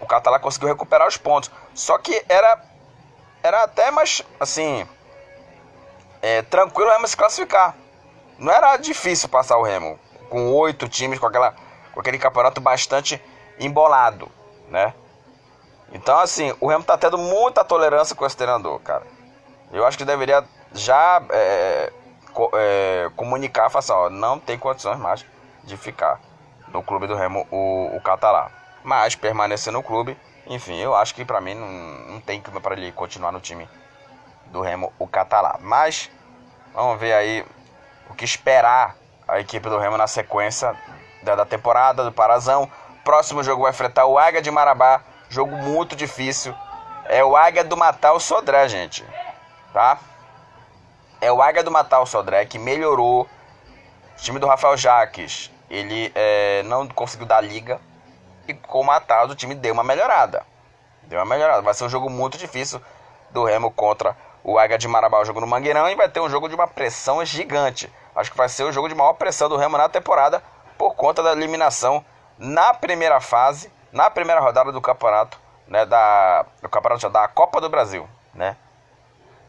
O 0.00 0.06
Catalá 0.06 0.38
conseguiu 0.38 0.68
recuperar 0.68 1.08
os 1.08 1.16
pontos. 1.16 1.50
Só 1.74 1.98
que 1.98 2.24
era 2.28 2.60
era 3.44 3.62
até 3.62 3.90
mais 3.90 4.22
assim, 4.40 4.88
é, 6.22 6.40
tranquilo 6.40 6.90
Remo 6.90 7.06
se 7.06 7.14
classificar. 7.14 7.76
Não 8.38 8.50
era 8.50 8.74
difícil 8.78 9.28
passar 9.28 9.58
o 9.58 9.62
Remo 9.62 9.98
com 10.30 10.50
oito 10.54 10.88
times, 10.88 11.18
com, 11.18 11.26
aquela, 11.26 11.54
com 11.92 12.00
aquele 12.00 12.18
campeonato 12.18 12.58
bastante 12.62 13.22
embolado, 13.60 14.32
né? 14.70 14.94
Então, 15.92 16.18
assim, 16.18 16.56
o 16.58 16.66
Remo 16.66 16.82
tá 16.82 16.96
tendo 16.96 17.18
muita 17.18 17.62
tolerância 17.62 18.16
com 18.16 18.24
esse 18.24 18.36
treinador, 18.36 18.80
cara. 18.80 19.06
Eu 19.70 19.86
acho 19.86 19.98
que 19.98 20.04
deveria 20.06 20.42
já 20.72 21.22
é, 21.30 21.92
co 22.32 22.50
é, 22.54 23.10
comunicar, 23.14 23.68
falar 23.68 23.80
assim, 23.80 23.92
ó, 23.92 24.08
não 24.08 24.38
tem 24.38 24.58
condições 24.58 24.98
mais 24.98 25.24
de 25.62 25.76
ficar 25.76 26.18
no 26.68 26.82
clube 26.82 27.06
do 27.06 27.14
Remo 27.14 27.46
o, 27.50 27.94
o 27.94 28.00
Catalá. 28.00 28.50
Mas 28.82 29.14
permanecer 29.14 29.72
no 29.72 29.82
clube, 29.82 30.18
enfim, 30.46 30.76
eu 30.76 30.94
acho 30.94 31.14
que 31.14 31.24
para 31.24 31.40
mim 31.40 31.54
não, 31.54 31.68
não 32.12 32.20
tem 32.20 32.40
que 32.40 32.50
para 32.50 32.74
ele 32.74 32.92
continuar 32.92 33.32
no 33.32 33.40
time 33.40 33.68
do 34.46 34.60
Remo 34.60 34.92
o 34.98 35.06
Catalá. 35.06 35.58
Mas 35.60 36.10
vamos 36.72 36.98
ver 37.00 37.14
aí 37.14 37.44
o 38.10 38.14
que 38.14 38.24
esperar 38.24 38.96
a 39.26 39.40
equipe 39.40 39.68
do 39.68 39.78
Remo 39.78 39.96
na 39.96 40.06
sequência 40.06 40.76
da, 41.22 41.34
da 41.34 41.46
temporada 41.46 42.04
do 42.04 42.12
Parazão. 42.12 42.70
Próximo 43.02 43.42
jogo 43.42 43.62
vai 43.62 43.70
enfrentar 43.70 44.06
o 44.06 44.18
Águia 44.18 44.42
de 44.42 44.50
Marabá, 44.50 45.02
jogo 45.28 45.56
muito 45.56 45.96
difícil. 45.96 46.54
É 47.06 47.24
o 47.24 47.36
Águia 47.36 47.64
do 47.64 47.76
Matal 47.76 48.18
Sodré, 48.20 48.68
gente. 48.68 49.04
Tá? 49.72 49.98
É 51.20 51.32
o 51.32 51.42
Águia 51.42 51.62
do 51.62 51.70
Matal 51.70 52.06
Sodré 52.06 52.44
que 52.44 52.58
melhorou. 52.58 53.22
O 53.22 53.28
time 54.16 54.38
do 54.38 54.46
Rafael 54.46 54.76
Jaques, 54.76 55.50
ele 55.68 56.12
é, 56.14 56.62
não 56.64 56.86
conseguiu 56.86 57.26
dar 57.26 57.40
liga. 57.40 57.80
E 58.46 58.54
com 58.54 58.80
o 58.80 58.84
Matal 58.84 59.26
o 59.26 59.34
time 59.34 59.54
deu 59.54 59.72
uma 59.72 59.84
melhorada. 59.84 60.44
Deu 61.04 61.18
uma 61.18 61.24
melhorada. 61.24 61.62
Vai 61.62 61.74
ser 61.74 61.84
um 61.84 61.88
jogo 61.88 62.10
muito 62.10 62.38
difícil 62.38 62.80
do 63.30 63.44
Remo 63.44 63.70
contra 63.70 64.16
o 64.44 64.58
Águia 64.58 64.76
de 64.76 64.86
Marabá 64.86 65.20
o 65.20 65.24
jogo 65.24 65.40
no 65.40 65.46
Mangueirão 65.46 65.88
e 65.88 65.94
vai 65.94 66.08
ter 66.08 66.20
um 66.20 66.28
jogo 66.28 66.48
de 66.48 66.54
uma 66.54 66.68
pressão 66.68 67.24
gigante. 67.24 67.90
Acho 68.14 68.30
que 68.30 68.36
vai 68.36 68.48
ser 68.48 68.64
o 68.64 68.72
jogo 68.72 68.88
de 68.88 68.94
maior 68.94 69.14
pressão 69.14 69.48
do 69.48 69.56
Remo 69.56 69.78
na 69.78 69.88
temporada 69.88 70.42
por 70.76 70.94
conta 70.94 71.22
da 71.22 71.32
eliminação 71.32 72.04
na 72.38 72.74
primeira 72.74 73.20
fase, 73.20 73.72
na 73.90 74.10
primeira 74.10 74.40
rodada 74.40 74.70
do 74.70 74.80
campeonato, 74.80 75.40
né, 75.66 75.86
da 75.86 76.44
do 76.60 76.68
campeonato 76.68 77.08
da 77.08 77.26
Copa 77.26 77.60
do 77.60 77.70
Brasil, 77.70 78.08
né? 78.34 78.56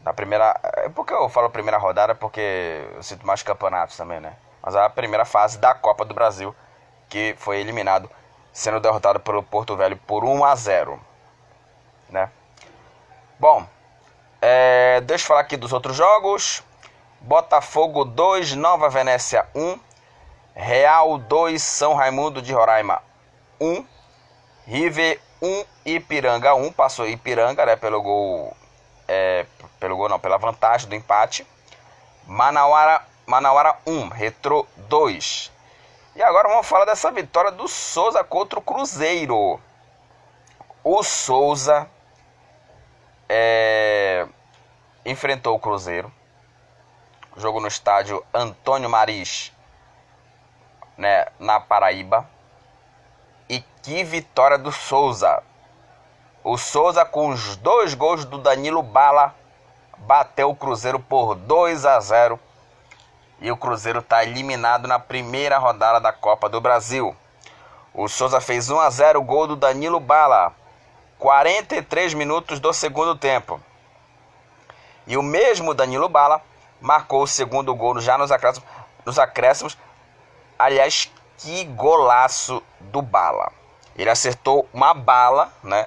Na 0.02 0.12
primeira, 0.12 0.58
é 0.62 0.88
porque 0.88 1.12
eu 1.12 1.28
falo 1.28 1.50
primeira 1.50 1.78
rodada 1.78 2.14
porque 2.14 2.86
eu 2.94 3.02
sinto 3.02 3.26
mais 3.26 3.42
campeonatos 3.42 3.96
também, 3.96 4.20
né? 4.20 4.34
Mas 4.62 4.74
a 4.74 4.88
primeira 4.88 5.24
fase 5.24 5.58
da 5.58 5.74
Copa 5.74 6.04
do 6.04 6.14
Brasil 6.14 6.54
que 7.08 7.34
foi 7.38 7.58
eliminado 7.58 8.10
sendo 8.56 8.80
derrotado 8.80 9.20
pelo 9.20 9.42
Porto 9.42 9.76
Velho 9.76 9.98
por 9.98 10.24
1 10.24 10.42
a 10.42 10.56
0, 10.56 10.98
né? 12.08 12.30
Bom, 13.38 13.66
é, 14.40 15.02
deixa 15.02 15.24
eu 15.24 15.28
falar 15.28 15.40
aqui 15.40 15.58
dos 15.58 15.74
outros 15.74 15.94
jogos. 15.94 16.64
Botafogo 17.20 18.02
2, 18.02 18.54
Nova 18.54 18.88
Venécia 18.88 19.46
1. 19.54 19.78
Real 20.54 21.18
2, 21.18 21.62
São 21.62 21.92
Raimundo 21.92 22.40
de 22.40 22.54
Roraima 22.54 23.02
1. 23.60 23.84
River 24.66 25.20
1, 25.42 25.64
Ipiranga 25.84 26.54
1. 26.54 26.72
Passou 26.72 27.06
Ipiranga, 27.06 27.66
né? 27.66 27.76
Pelo 27.76 28.00
gol. 28.00 28.56
É, 29.06 29.44
pelo 29.78 29.98
gol 29.98 30.08
não, 30.08 30.18
pela 30.18 30.38
vantagem 30.38 30.88
do 30.88 30.94
empate. 30.94 31.46
Manauara, 32.26 33.02
Manauara 33.26 33.76
1, 33.86 34.08
Retro 34.08 34.66
2. 34.88 35.52
E 36.16 36.22
agora 36.22 36.48
vamos 36.48 36.66
falar 36.66 36.86
dessa 36.86 37.12
vitória 37.12 37.52
do 37.52 37.68
Souza 37.68 38.24
contra 38.24 38.58
o 38.58 38.62
Cruzeiro. 38.62 39.60
O 40.82 41.02
Souza 41.02 41.86
é, 43.28 44.26
enfrentou 45.04 45.54
o 45.54 45.58
Cruzeiro. 45.58 46.10
Jogo 47.36 47.60
no 47.60 47.68
estádio 47.68 48.24
Antônio 48.32 48.88
Maris, 48.88 49.52
né, 50.96 51.26
na 51.38 51.60
Paraíba. 51.60 52.26
E 53.46 53.60
que 53.82 54.02
vitória 54.02 54.56
do 54.56 54.72
Souza. 54.72 55.42
O 56.42 56.56
Souza, 56.56 57.04
com 57.04 57.28
os 57.28 57.56
dois 57.56 57.92
gols 57.92 58.24
do 58.24 58.38
Danilo 58.38 58.82
Bala, 58.82 59.34
bateu 59.98 60.48
o 60.48 60.56
Cruzeiro 60.56 60.98
por 60.98 61.34
2 61.34 61.84
a 61.84 62.00
0. 62.00 62.40
E 63.40 63.50
o 63.50 63.56
Cruzeiro 63.56 63.98
está 63.98 64.24
eliminado 64.24 64.88
na 64.88 64.98
primeira 64.98 65.58
rodada 65.58 66.00
da 66.00 66.12
Copa 66.12 66.48
do 66.48 66.60
Brasil. 66.60 67.14
O 67.92 68.08
Souza 68.08 68.40
fez 68.40 68.70
1 68.70 68.80
a 68.80 68.90
0 68.90 69.22
gol 69.22 69.46
do 69.46 69.56
Danilo 69.56 70.00
Bala. 70.00 70.54
43 71.18 72.14
minutos 72.14 72.60
do 72.60 72.72
segundo 72.72 73.16
tempo. 73.16 73.60
E 75.06 75.16
o 75.16 75.22
mesmo 75.22 75.72
Danilo 75.72 76.08
Bala 76.08 76.42
marcou 76.80 77.22
o 77.22 77.26
segundo 77.26 77.74
gol 77.74 78.00
já 78.00 78.18
nos 78.18 78.30
acréscimos. 78.30 78.68
Nos 79.04 79.18
acréscimos. 79.18 79.78
Aliás, 80.58 81.10
que 81.38 81.64
golaço 81.64 82.62
do 82.80 83.00
Bala. 83.00 83.52
Ele 83.96 84.10
acertou 84.10 84.68
uma 84.72 84.92
bala, 84.92 85.50
né? 85.62 85.86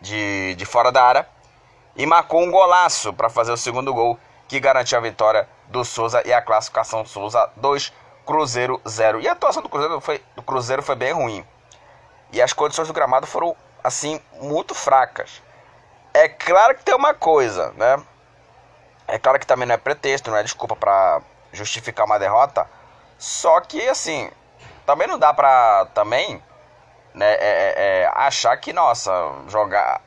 De, 0.00 0.54
de 0.56 0.64
fora 0.66 0.92
da 0.92 1.02
área. 1.02 1.28
E 1.96 2.04
marcou 2.04 2.42
um 2.42 2.50
golaço 2.50 3.12
para 3.12 3.30
fazer 3.30 3.52
o 3.52 3.56
segundo 3.56 3.94
gol. 3.94 4.18
Que 4.46 4.60
garantiu 4.60 4.98
a 4.98 5.00
vitória 5.00 5.48
do 5.72 5.84
Souza 5.84 6.22
e 6.24 6.32
a 6.32 6.40
classificação 6.40 7.04
Souza 7.04 7.50
2, 7.56 7.92
Cruzeiro 8.24 8.80
0. 8.86 9.20
E 9.20 9.28
a 9.28 9.32
atuação 9.32 9.62
do 9.62 9.68
Cruzeiro 9.68 10.00
foi, 10.00 10.22
do 10.36 10.42
Cruzeiro 10.42 10.82
foi 10.82 10.94
bem 10.94 11.12
ruim. 11.12 11.44
E 12.30 12.40
as 12.40 12.52
condições 12.52 12.86
do 12.86 12.94
gramado 12.94 13.26
foram, 13.26 13.56
assim, 13.82 14.20
muito 14.40 14.74
fracas. 14.74 15.42
É 16.14 16.28
claro 16.28 16.76
que 16.76 16.84
tem 16.84 16.94
uma 16.94 17.14
coisa, 17.14 17.72
né? 17.72 18.00
É 19.08 19.18
claro 19.18 19.38
que 19.38 19.46
também 19.46 19.66
não 19.66 19.74
é 19.74 19.78
pretexto, 19.78 20.30
não 20.30 20.38
é 20.38 20.42
desculpa 20.42 20.76
para 20.76 21.20
justificar 21.52 22.06
uma 22.06 22.18
derrota. 22.18 22.68
Só 23.18 23.60
que, 23.60 23.88
assim, 23.88 24.30
também 24.86 25.06
não 25.08 25.18
dá 25.18 25.32
pra 25.32 25.86
também 25.94 26.42
né, 27.14 27.34
é, 27.34 27.38
é, 27.40 28.02
é 28.02 28.12
achar 28.14 28.56
que, 28.58 28.72
nossa, 28.72 29.10
jogar. 29.48 30.00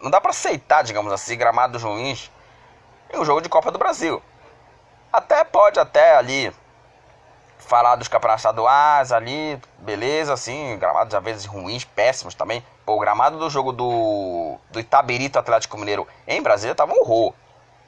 Não 0.00 0.10
dá 0.10 0.20
pra 0.20 0.30
aceitar, 0.30 0.82
digamos 0.82 1.12
assim, 1.12 1.36
gramados 1.36 1.82
ruins 1.82 2.30
em 3.12 3.18
um 3.18 3.24
jogo 3.24 3.40
de 3.40 3.48
Copa 3.48 3.70
do 3.70 3.78
Brasil. 3.78 4.22
Até 5.16 5.44
pode, 5.44 5.80
até 5.80 6.14
ali, 6.14 6.54
falar 7.56 7.96
dos 7.96 8.06
campeonatos 8.06 8.42
estaduais 8.42 9.12
ali, 9.12 9.58
beleza, 9.78 10.34
assim, 10.34 10.76
gramados 10.78 11.14
às 11.14 11.24
vezes 11.24 11.46
ruins, 11.46 11.86
péssimos 11.86 12.34
também. 12.34 12.62
Pô, 12.84 12.96
o 12.96 13.00
gramado 13.00 13.38
do 13.38 13.48
jogo 13.48 13.72
do, 13.72 14.58
do 14.70 14.78
Itabirito 14.78 15.38
Atlético 15.38 15.78
Mineiro 15.78 16.06
em 16.28 16.42
Brasília 16.42 16.74
tava 16.74 16.92
um 16.92 17.00
horror. 17.00 17.32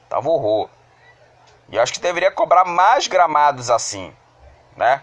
Tava 0.08 0.26
um 0.26 0.32
horror. 0.32 0.70
E 1.68 1.76
eu 1.76 1.82
acho 1.82 1.92
que 1.92 2.00
deveria 2.00 2.30
cobrar 2.30 2.64
mais 2.64 3.06
gramados 3.08 3.68
assim, 3.68 4.10
né? 4.74 5.02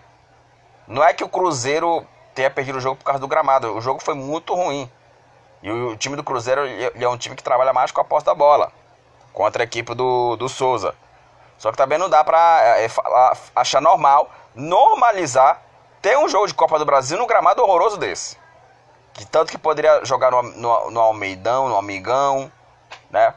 Não 0.87 1.03
é 1.03 1.13
que 1.13 1.23
o 1.23 1.29
Cruzeiro 1.29 2.07
tenha 2.33 2.49
perdido 2.49 2.79
o 2.79 2.81
jogo 2.81 2.95
por 2.95 3.05
causa 3.05 3.19
do 3.19 3.27
gramado, 3.27 3.71
o 3.77 3.81
jogo 3.81 4.03
foi 4.03 4.15
muito 4.15 4.55
ruim. 4.55 4.89
E 5.61 5.69
o 5.69 5.95
time 5.95 6.15
do 6.15 6.23
Cruzeiro 6.23 6.65
ele 6.65 7.05
é 7.05 7.07
um 7.07 7.19
time 7.19 7.35
que 7.35 7.43
trabalha 7.43 7.71
mais 7.71 7.91
com 7.91 8.01
a 8.01 8.03
posse 8.03 8.25
da 8.25 8.33
bola 8.33 8.71
contra 9.31 9.61
a 9.61 9.65
equipe 9.65 9.93
do, 9.93 10.35
do 10.37 10.49
Souza. 10.49 10.95
Só 11.57 11.71
que 11.71 11.77
também 11.77 11.97
não 11.97 12.09
dá 12.09 12.23
pra 12.23 12.59
é, 12.61 12.85
é 12.85 12.89
achar 13.55 13.81
normal, 13.81 14.29
normalizar 14.53 15.61
ter 16.01 16.17
um 16.17 16.29
jogo 16.29 16.47
de 16.47 16.53
Copa 16.53 16.77
do 16.77 16.85
Brasil 16.85 17.17
no 17.17 17.25
gramado 17.25 17.63
horroroso 17.63 17.97
desse. 17.97 18.37
Que 19.13 19.25
tanto 19.25 19.49
que 19.49 19.57
poderia 19.57 20.03
jogar 20.03 20.29
no, 20.29 20.43
no, 20.43 20.91
no 20.91 20.99
Almeidão, 20.99 21.69
no 21.69 21.77
Amigão, 21.77 22.51
né? 23.09 23.33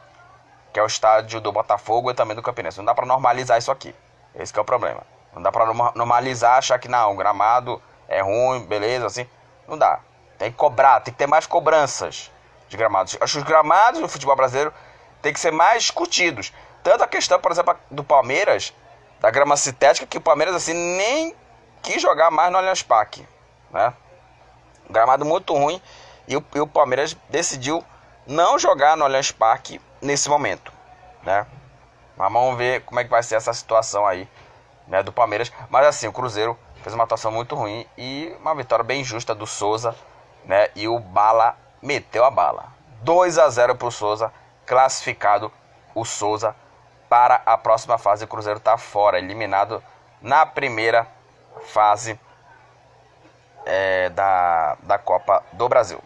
Que 0.73 0.79
é 0.79 0.83
o 0.83 0.85
estádio 0.85 1.39
do 1.39 1.51
Botafogo 1.51 2.11
e 2.11 2.13
também 2.13 2.35
do 2.35 2.43
Campinense. 2.43 2.77
Não 2.77 2.85
dá 2.85 2.93
pra 2.93 3.05
normalizar 3.05 3.57
isso 3.57 3.71
aqui. 3.71 3.95
Esse 4.35 4.55
é 4.57 4.61
o 4.61 4.65
problema. 4.65 5.01
Não 5.33 5.41
dá 5.41 5.51
pra 5.51 5.65
normalizar, 5.95 6.57
achar 6.57 6.77
que 6.79 6.87
não, 6.87 7.13
o 7.13 7.15
gramado 7.15 7.81
é 8.07 8.21
ruim, 8.21 8.65
beleza, 8.65 9.07
assim. 9.07 9.27
Não 9.67 9.77
dá. 9.77 9.99
Tem 10.37 10.51
que 10.51 10.57
cobrar, 10.57 10.99
tem 10.99 11.13
que 11.13 11.17
ter 11.17 11.27
mais 11.27 11.47
cobranças 11.47 12.31
de 12.67 12.77
gramados. 12.77 13.17
Acho 13.19 13.33
que 13.33 13.39
os 13.39 13.43
gramados 13.43 13.99
do 13.99 14.07
futebol 14.07 14.35
brasileiro 14.35 14.73
tem 15.21 15.33
que 15.33 15.39
ser 15.39 15.51
mais 15.51 15.83
discutidos. 15.83 16.53
Tanto 16.83 17.03
a 17.03 17.07
questão, 17.07 17.39
por 17.39 17.51
exemplo, 17.51 17.75
do 17.91 18.03
Palmeiras, 18.03 18.73
da 19.19 19.29
grama 19.29 19.57
sintética, 19.57 20.07
que 20.07 20.17
o 20.17 20.21
Palmeiras 20.21 20.55
assim 20.55 20.73
nem 20.73 21.35
quis 21.81 22.01
jogar 22.01 22.31
mais 22.31 22.51
no 22.51 22.57
Allianz 22.57 22.83
Parque, 22.83 23.27
né? 23.71 23.93
gramado 24.89 25.23
muito 25.23 25.53
ruim 25.53 25.81
e 26.27 26.35
o, 26.35 26.43
e 26.55 26.59
o, 26.59 26.67
Palmeiras 26.67 27.15
decidiu 27.29 27.83
não 28.25 28.57
jogar 28.57 28.97
no 28.97 29.05
Allianz 29.05 29.31
Parque 29.31 29.79
nesse 30.01 30.29
momento, 30.29 30.71
né? 31.23 31.45
Mas 32.17 32.31
vamos 32.33 32.57
ver 32.57 32.81
como 32.81 32.99
é 32.99 33.03
que 33.03 33.09
vai 33.09 33.23
ser 33.23 33.35
essa 33.35 33.53
situação 33.53 34.05
aí, 34.05 34.27
né, 34.87 35.01
do 35.01 35.11
Palmeiras. 35.11 35.51
Mas 35.69 35.85
assim, 35.85 36.07
o 36.07 36.11
Cruzeiro 36.11 36.57
fez 36.83 36.93
uma 36.93 37.05
atuação 37.05 37.31
muito 37.31 37.55
ruim 37.55 37.85
e 37.97 38.35
uma 38.39 38.53
vitória 38.53 38.83
bem 38.83 39.03
justa 39.03 39.33
do 39.33 39.47
Souza, 39.47 39.95
né? 40.43 40.69
E 40.75 40.87
o 40.87 40.99
Bala 40.99 41.57
meteu 41.81 42.25
a 42.25 42.31
bala. 42.31 42.73
2 43.01 43.37
a 43.37 43.49
0 43.49 43.75
para 43.75 43.87
o 43.87 43.91
Souza, 43.91 44.33
classificado 44.65 45.51
o 45.95 46.03
Souza 46.03 46.55
para 47.09 47.41
a 47.45 47.57
próxima 47.57 47.97
fase. 47.97 48.23
O 48.23 48.27
Cruzeiro 48.27 48.59
está 48.59 48.77
fora, 48.77 49.17
eliminado 49.17 49.83
na 50.21 50.45
primeira 50.45 51.07
fase 51.67 52.17
é, 53.65 54.09
da, 54.09 54.77
da 54.83 54.97
Copa 54.97 55.43
do 55.53 55.67
Brasil. 55.67 55.99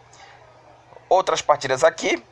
Outras 1.09 1.41
partidas 1.41 1.83
aqui. 1.83 2.23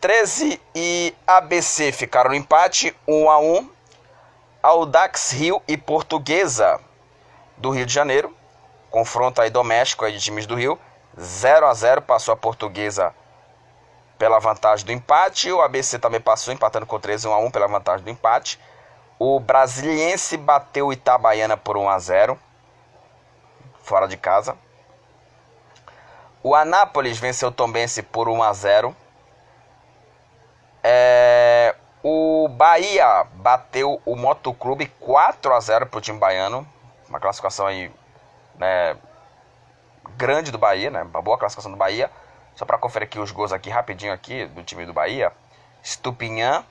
13 0.00 0.60
e 0.74 1.14
ABC 1.24 1.92
ficaram 1.92 2.30
no 2.30 2.36
empate, 2.36 2.94
1 3.06 3.30
a 3.30 3.38
1. 3.38 3.70
Audax 4.60 5.30
Rio 5.30 5.62
e 5.66 5.76
Portuguesa 5.76 6.80
do 7.56 7.70
Rio 7.70 7.86
de 7.86 7.92
Janeiro. 7.92 8.34
Confronto 8.90 9.40
aí 9.40 9.48
doméstico 9.48 10.04
aí 10.04 10.12
de 10.12 10.20
times 10.20 10.44
do 10.44 10.56
Rio. 10.56 10.78
0 11.18 11.66
a 11.66 11.74
0 11.74 12.02
passou 12.02 12.34
a 12.34 12.36
Portuguesa 12.36 13.14
pela 14.22 14.38
vantagem 14.38 14.86
do 14.86 14.92
empate. 14.92 15.50
O 15.50 15.60
ABC 15.60 15.98
também 15.98 16.20
passou 16.20 16.54
empatando 16.54 16.86
com 16.86 16.96
13 16.96 17.26
1 17.26 17.32
a 17.32 17.38
1 17.38 17.50
pela 17.50 17.66
vantagem 17.66 18.04
do 18.04 18.10
empate. 18.10 18.56
O 19.18 19.40
Brasiliense 19.40 20.36
bateu 20.36 20.86
o 20.86 20.92
Itabaiana 20.92 21.56
por 21.56 21.76
1 21.76 21.88
a 21.88 21.98
0 21.98 22.38
fora 23.82 24.06
de 24.06 24.16
casa. 24.16 24.56
O 26.40 26.54
Anápolis 26.54 27.18
venceu 27.18 27.48
o 27.48 27.52
Tombense 27.52 28.00
por 28.00 28.28
1 28.28 28.44
a 28.44 28.52
0. 28.52 28.96
É, 30.84 31.74
o 32.00 32.46
Bahia 32.48 33.26
bateu 33.32 34.00
o 34.06 34.14
Motoclube 34.14 34.86
4 35.00 35.52
a 35.52 35.58
0 35.58 35.86
para 35.86 35.98
o 35.98 36.00
time 36.00 36.20
baiano. 36.20 36.64
Uma 37.08 37.18
classificação 37.18 37.66
aí 37.66 37.90
né, 38.54 38.96
grande 40.16 40.52
do 40.52 40.58
Bahia, 40.58 40.92
né? 40.92 41.02
Uma 41.02 41.20
boa 41.20 41.36
classificação 41.36 41.72
do 41.72 41.76
Bahia. 41.76 42.08
Só 42.54 42.64
para 42.64 42.78
conferir 42.78 43.08
aqui 43.08 43.18
os 43.18 43.30
gols 43.30 43.52
aqui 43.52 43.70
rapidinho 43.70 44.12
aqui 44.12 44.46
do 44.46 44.62
time 44.62 44.84
do 44.84 44.92
Bahia. 44.92 45.32
Stupinhan, 45.82 46.64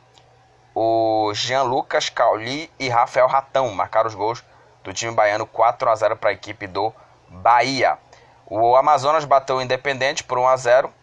o 0.74 1.34
Jean 1.34 1.64
Lucas, 1.64 2.10
Cauli 2.10 2.72
e 2.80 2.88
Rafael 2.88 3.28
Ratão 3.28 3.70
marcaram 3.72 4.08
os 4.08 4.16
gols 4.16 4.44
do 4.84 4.94
time 4.94 5.14
baiano 5.14 5.46
4 5.46 5.90
a 5.90 5.96
0 5.96 6.16
para 6.16 6.30
a 6.30 6.34
equipe 6.34 6.68
do 6.68 6.94
Bahia. 7.28 7.98
O 8.46 8.76
Amazonas 8.76 9.26
bateu 9.26 9.58
o 9.58 9.62
Independente 9.62 10.24
por 10.24 10.38
1 10.38 10.48
a 10.48 10.58
0. 10.58 10.94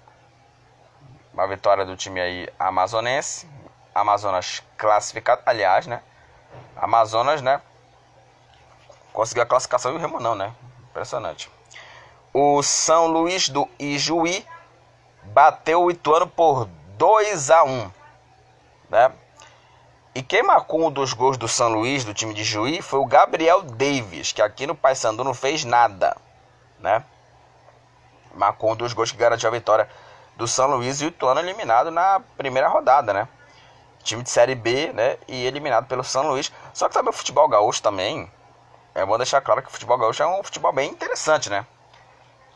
Uma 1.33 1.47
vitória 1.47 1.85
do 1.85 1.97
time 1.97 2.21
aí 2.21 2.49
amazonense. 2.59 3.49
Amazonas 3.95 4.63
classificado, 4.77 5.43
aliás, 5.45 5.87
né? 5.87 6.03
Amazonas, 6.77 7.43
né? 7.43 7.61
Conseguiu 9.13 9.43
a 9.43 9.47
classificação 9.47 9.93
e 9.93 9.97
o 9.97 9.99
Remo 9.99 10.21
não, 10.21 10.35
né? 10.35 10.53
Impressionante. 10.91 11.51
O 12.33 12.63
São 12.63 13.07
Luís 13.07 13.49
do 13.49 13.69
Ijuí 13.79 14.47
bateu 15.33 15.83
o 15.83 15.91
Ituano 15.91 16.27
por 16.27 16.67
2 16.97 17.51
a 17.51 17.65
1, 17.65 17.91
né? 18.91 19.13
E 20.15 20.23
quem 20.23 20.43
marcou 20.43 20.85
um 20.85 20.91
dos 20.91 21.13
gols 21.13 21.37
do 21.37 21.47
São 21.47 21.69
Luís, 21.69 22.05
do 22.05 22.13
time 22.13 22.35
de 22.35 22.43
Juí, 22.43 22.83
foi 22.83 22.99
o 22.99 23.07
Gabriel 23.07 23.63
Davis, 23.63 24.33
que 24.33 24.43
aqui 24.43 24.67
no 24.67 24.75
Paysandu 24.75 25.23
não 25.23 25.35
fez 25.35 25.65
nada, 25.65 26.17
né? 26.81 27.05
Marcou 28.35 28.73
um 28.73 28.77
dos 28.77 28.93
gols 28.93 29.13
que 29.13 29.17
garantiu 29.17 29.49
a 29.49 29.53
vitória 29.53 29.89
do 30.37 30.49
São 30.49 30.69
Luís 30.69 31.01
e 31.01 31.05
o 31.05 31.09
Ituano 31.09 31.41
eliminado 31.41 31.91
na 31.91 32.21
primeira 32.37 32.69
rodada, 32.69 33.13
né? 33.13 33.29
Time 34.03 34.23
de 34.23 34.31
Série 34.31 34.55
B, 34.55 34.93
né? 34.93 35.19
E 35.29 35.47
eliminado 35.47 35.87
pelo 35.87 36.03
São 36.03 36.29
Luís. 36.29 36.51
Só 36.73 36.89
que 36.89 36.95
também 36.95 37.11
o 37.11 37.17
futebol 37.17 37.49
gaúcho 37.49 37.83
também. 37.83 38.31
É 38.95 39.05
bom 39.05 39.17
deixar 39.17 39.41
claro 39.41 39.63
que 39.63 39.69
o 39.69 39.73
futebol 39.73 39.99
gaúcho 39.99 40.23
é 40.23 40.27
um 40.27 40.43
futebol 40.43 40.73
bem 40.73 40.91
interessante, 40.91 41.49
né? 41.51 41.67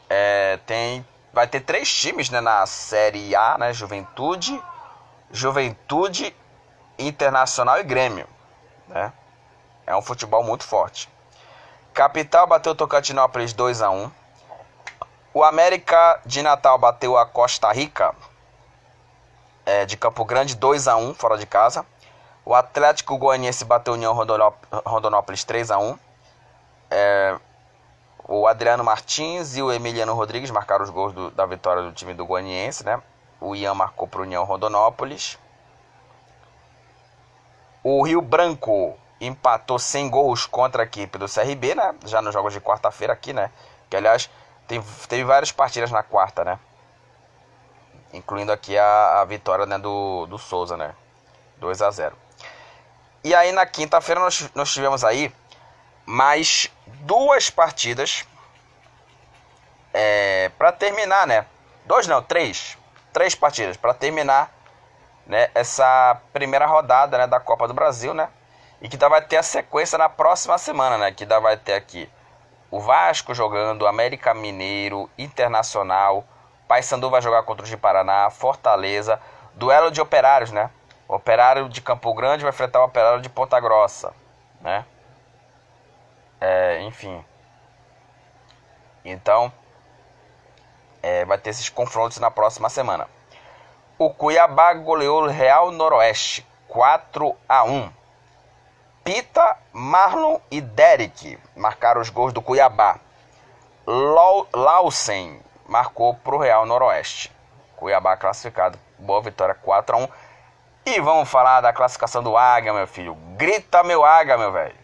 É, 0.09 0.59
tem, 0.67 1.07
vai 1.33 1.47
ter 1.47 1.61
três 1.61 1.93
times 1.93 2.29
né, 2.31 2.41
na 2.41 2.67
Série 2.67 3.35
A, 3.35 3.57
né? 3.59 3.73
Juventude, 3.73 4.63
Juventude 5.31 6.35
Internacional 6.99 7.81
e 7.81 7.83
Grêmio. 7.83 8.29
Né? 8.87 9.13
É 9.87 9.97
um 9.97 10.03
futebol 10.03 10.45
muito 10.45 10.65
forte. 10.65 11.09
Capital 11.95 12.47
bateu 12.47 12.75
Tocantinópolis 12.75 13.53
2 13.53 13.83
a 13.83 13.91
1 13.91 14.11
O 15.35 15.45
América 15.45 16.21
de 16.25 16.43
Natal 16.43 16.79
bateu 16.79 17.17
a 17.19 17.27
Costa 17.27 17.71
Rica 17.73 18.15
é, 19.67 19.85
de 19.85 19.97
Campo 19.97 20.25
Grande 20.25 20.55
2 20.55 20.89
a 20.89 20.97
1 20.97 21.15
fora 21.15 21.37
de 21.37 21.47
casa. 21.47 21.85
O 22.45 22.55
Atlético 22.55 23.17
Goianiense 23.17 23.65
bateu 23.65 23.95
União 23.95 24.15
Rondonópolis 24.85 25.45
3 25.45 25.71
a 25.71 25.79
1 25.79 25.99
é, 26.91 27.39
O 28.25 28.47
Adriano 28.47 28.85
Martins 28.85 29.57
e 29.57 29.63
o 29.63 29.73
Emiliano 29.73 30.15
Rodrigues 30.15 30.51
marcaram 30.51 30.85
os 30.85 30.91
gols 30.91 31.13
do, 31.13 31.31
da 31.31 31.45
vitória 31.45 31.83
do 31.83 31.93
time 31.93 32.15
do 32.15 32.25
Goianiense. 32.25 32.85
Né? 32.85 33.01
O 33.41 33.57
Ian 33.57 33.75
marcou 33.75 34.07
para 34.07 34.21
o 34.21 34.23
União 34.23 34.45
Rondonópolis. 34.45 35.39
O 37.83 38.03
Rio 38.03 38.21
Branco 38.23 38.97
empatou 39.21 39.79
sem 39.79 40.09
gols 40.09 40.47
contra 40.47 40.83
a 40.83 40.85
equipe 40.85 41.19
do 41.19 41.27
CRB, 41.27 41.75
né? 41.75 41.95
Já 42.05 42.23
nos 42.23 42.33
jogos 42.33 42.53
de 42.53 42.61
quarta-feira 42.61 43.13
aqui, 43.13 43.33
né? 43.33 43.51
Que 43.91 43.97
aliás 43.97 44.31
teve, 44.67 44.85
teve 45.09 45.25
várias 45.25 45.51
partidas 45.51 45.91
na 45.91 46.03
quarta, 46.03 46.45
né? 46.45 46.59
Incluindo 48.13 48.53
aqui 48.53 48.77
a, 48.77 49.21
a 49.21 49.25
vitória 49.25 49.67
né, 49.67 49.79
do, 49.79 50.27
do 50.27 50.39
Souza, 50.39 50.77
né? 50.77 50.95
2 51.59 51.83
a 51.83 51.91
0 51.91 52.17
E 53.25 53.35
aí 53.35 53.53
na 53.53 53.65
quinta-feira 53.65 54.21
nós, 54.21 54.51
nós 54.55 54.73
tivemos 54.73 55.05
aí 55.05 55.33
mais 56.07 56.71
duas 57.03 57.51
partidas 57.51 58.27
é, 59.93 60.51
para 60.59 60.73
terminar, 60.73 61.27
né? 61.27 61.47
Dois 61.87 62.07
não, 62.07 62.23
três. 62.23 62.79
Três 63.13 63.35
partidas 63.35 63.77
para 63.77 63.93
terminar 63.93 64.51
né, 65.27 65.51
essa 65.55 66.21
primeira 66.33 66.67
rodada 66.67 67.19
né, 67.19 67.27
da 67.27 67.39
Copa 67.39 67.69
do 67.69 67.75
Brasil, 67.75 68.15
né? 68.15 68.29
E 68.81 68.89
que 68.89 68.97
vai 68.97 69.23
ter 69.23 69.37
a 69.37 69.43
sequência 69.43 69.97
na 69.97 70.09
próxima 70.09 70.59
semana, 70.59 70.99
né? 70.99 71.13
Que 71.13 71.25
vai 71.25 71.57
ter 71.57 71.75
aqui 71.75 72.11
o 72.71 72.81
Vasco 72.81 73.35
jogando, 73.35 73.87
América 73.87 74.33
Mineiro, 74.33 75.09
Internacional, 75.19 76.25
Paysandu 76.67 77.11
vai 77.11 77.21
jogar 77.21 77.43
contra 77.43 77.67
o 77.67 77.69
de 77.69 77.77
Paraná, 77.77 78.31
Fortaleza, 78.31 79.21
duelo 79.55 79.91
de 79.91 80.01
operários, 80.01 80.51
né? 80.51 80.71
O 81.07 81.15
operário 81.15 81.69
de 81.69 81.83
Campo 81.83 82.15
Grande 82.15 82.43
vai 82.43 82.51
enfrentar 82.51 82.81
o 82.81 82.87
operário 82.87 83.21
de 83.21 83.29
Ponta 83.29 83.61
Grossa, 83.61 84.15
né? 84.61 84.87
É, 86.45 86.81
enfim. 86.81 87.25
Então, 89.05 89.53
é, 91.01 91.25
vai 91.25 91.39
ter 91.39 91.51
esses 91.51 91.69
confrontos 91.69 92.19
na 92.19 92.33
próxima 92.33 92.69
semana. 92.69 93.09
O 93.97 94.11
Cuiabá 94.11 94.75
goleou 94.75 95.23
o 95.23 95.29
Real 95.29 95.71
Noroeste 95.71 96.45
4 96.67 97.37
a 97.49 97.63
1. 97.63 97.93
Pita, 99.05 99.57
Marlon 99.73 100.41
e 100.51 100.61
Derek 100.61 101.39
marcaram 101.55 102.01
os 102.01 102.11
gols 102.11 102.33
do 102.33 102.43
Cuiabá. 102.43 102.99
Lausen 104.53 105.41
marcou 105.69 106.13
para 106.17 106.35
o 106.35 106.39
Real 106.39 106.67
Noroeste. 106.67 107.31
Cuiabá 107.77 108.17
classificado. 108.17 108.77
Boa 108.99 109.23
vitória 109.23 109.55
4 109.55 109.95
a 109.95 109.99
1 110.01 110.09
E 110.87 111.01
vamos 111.01 111.29
falar 111.29 111.61
da 111.61 111.73
classificação 111.73 112.21
do 112.21 112.37
Águia, 112.37 112.73
meu 112.73 112.89
filho. 112.89 113.15
Grita 113.37 113.85
meu 113.85 114.05
Águia, 114.05 114.37
meu 114.37 114.51
velho. 114.51 114.82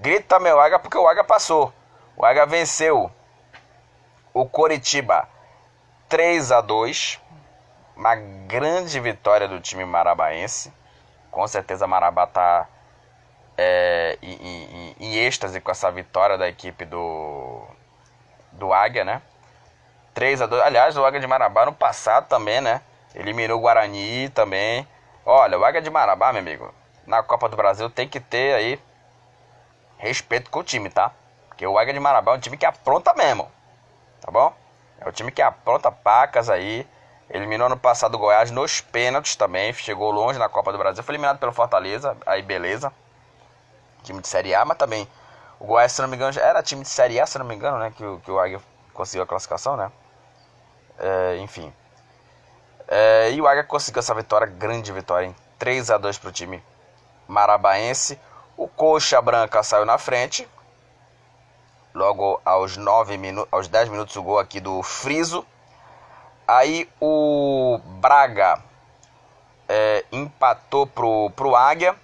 Grita 0.00 0.38
meu 0.38 0.60
Águia 0.60 0.78
porque 0.78 0.98
o 0.98 1.08
Águia 1.08 1.24
passou. 1.24 1.72
O 2.16 2.24
Águia 2.24 2.46
venceu 2.46 3.10
o 4.32 4.46
Coritiba 4.46 5.28
3 6.08 6.52
a 6.52 6.60
2 6.60 7.20
Uma 7.96 8.14
grande 8.14 9.00
vitória 9.00 9.48
do 9.48 9.60
time 9.60 9.84
marabaense. 9.84 10.72
Com 11.30 11.46
certeza 11.46 11.86
Marabá 11.86 12.26
tá 12.26 12.68
é, 13.56 14.18
em, 14.22 14.34
em, 14.34 14.96
em 15.00 15.14
êxtase 15.16 15.60
com 15.60 15.70
essa 15.70 15.90
vitória 15.90 16.36
da 16.36 16.48
equipe 16.48 16.84
do, 16.84 17.62
do 18.52 18.72
Águia, 18.72 19.04
né? 19.04 19.22
3 20.14 20.42
a 20.42 20.46
2 20.46 20.62
Aliás, 20.62 20.96
o 20.96 21.04
Águia 21.04 21.20
de 21.20 21.26
Marabá 21.26 21.66
no 21.66 21.72
passado 21.72 22.28
também, 22.28 22.60
né? 22.60 22.80
Eliminou 23.14 23.58
o 23.58 23.60
Guarani 23.62 24.28
também. 24.30 24.86
Olha, 25.24 25.58
o 25.58 25.64
Águia 25.64 25.80
de 25.80 25.90
Marabá, 25.90 26.32
meu 26.32 26.40
amigo, 26.40 26.72
na 27.06 27.22
Copa 27.22 27.48
do 27.48 27.56
Brasil 27.56 27.88
tem 27.88 28.06
que 28.08 28.20
ter 28.20 28.54
aí 28.54 28.80
respeito 29.98 30.50
com 30.50 30.60
o 30.60 30.64
time, 30.64 30.90
tá? 30.90 31.12
Porque 31.48 31.66
o 31.66 31.78
Águia 31.78 31.94
de 31.94 32.00
Marabá 32.00 32.32
é 32.32 32.36
um 32.36 32.40
time 32.40 32.56
que 32.56 32.66
apronta 32.66 33.14
mesmo, 33.14 33.50
tá 34.20 34.30
bom? 34.30 34.54
É 35.00 35.08
o 35.08 35.12
time 35.12 35.30
que 35.30 35.42
apronta 35.42 35.90
pacas 35.90 36.48
aí. 36.48 36.86
Eliminou 37.28 37.68
no 37.68 37.76
passado 37.76 38.14
o 38.14 38.18
Goiás 38.18 38.50
nos 38.50 38.80
pênaltis 38.80 39.36
também. 39.36 39.72
Chegou 39.72 40.10
longe 40.10 40.38
na 40.38 40.48
Copa 40.48 40.72
do 40.72 40.78
Brasil. 40.78 41.02
Foi 41.02 41.14
eliminado 41.14 41.38
pelo 41.38 41.52
Fortaleza. 41.52 42.16
Aí 42.24 42.40
beleza. 42.42 42.92
Time 44.02 44.20
de 44.20 44.28
Série 44.28 44.54
A, 44.54 44.64
mas 44.64 44.78
também. 44.78 45.08
O 45.58 45.66
Goiás, 45.66 45.92
se 45.92 46.00
não 46.00 46.08
me 46.08 46.16
engano, 46.16 46.32
já 46.32 46.42
era 46.42 46.62
time 46.62 46.82
de 46.82 46.88
Série 46.88 47.20
A, 47.20 47.26
se 47.26 47.38
não 47.38 47.46
me 47.46 47.54
engano, 47.54 47.78
né? 47.78 47.92
Que, 47.96 48.04
que 48.24 48.30
o 48.30 48.38
Águia 48.38 48.60
conseguiu 48.92 49.24
a 49.24 49.26
classificação, 49.26 49.76
né? 49.76 49.90
É, 50.98 51.36
enfim. 51.38 51.72
É, 52.88 53.30
e 53.32 53.40
o 53.40 53.48
Águia 53.48 53.64
conseguiu 53.64 54.00
essa 54.00 54.14
vitória, 54.14 54.46
grande 54.46 54.92
vitória, 54.92 55.26
hein? 55.26 55.36
3 55.58 55.90
a 55.90 55.98
2 55.98 56.18
para 56.18 56.28
o 56.28 56.32
time 56.32 56.62
marabaense. 57.26 58.20
O 58.56 58.66
Coxa 58.66 59.20
Branca 59.20 59.62
saiu 59.62 59.84
na 59.84 59.98
frente. 59.98 60.48
Logo 61.92 62.40
aos, 62.42 62.78
9 62.78 63.18
minu 63.18 63.46
aos 63.52 63.68
10 63.68 63.90
minutos 63.90 64.16
o 64.16 64.22
gol 64.22 64.38
aqui 64.38 64.60
do 64.60 64.82
Friso. 64.82 65.44
Aí 66.48 66.88
o 66.98 67.78
Braga 68.00 68.62
é, 69.68 70.04
empatou 70.10 70.86
pro, 70.86 71.30
pro 71.36 71.54
Águia. 71.54 71.94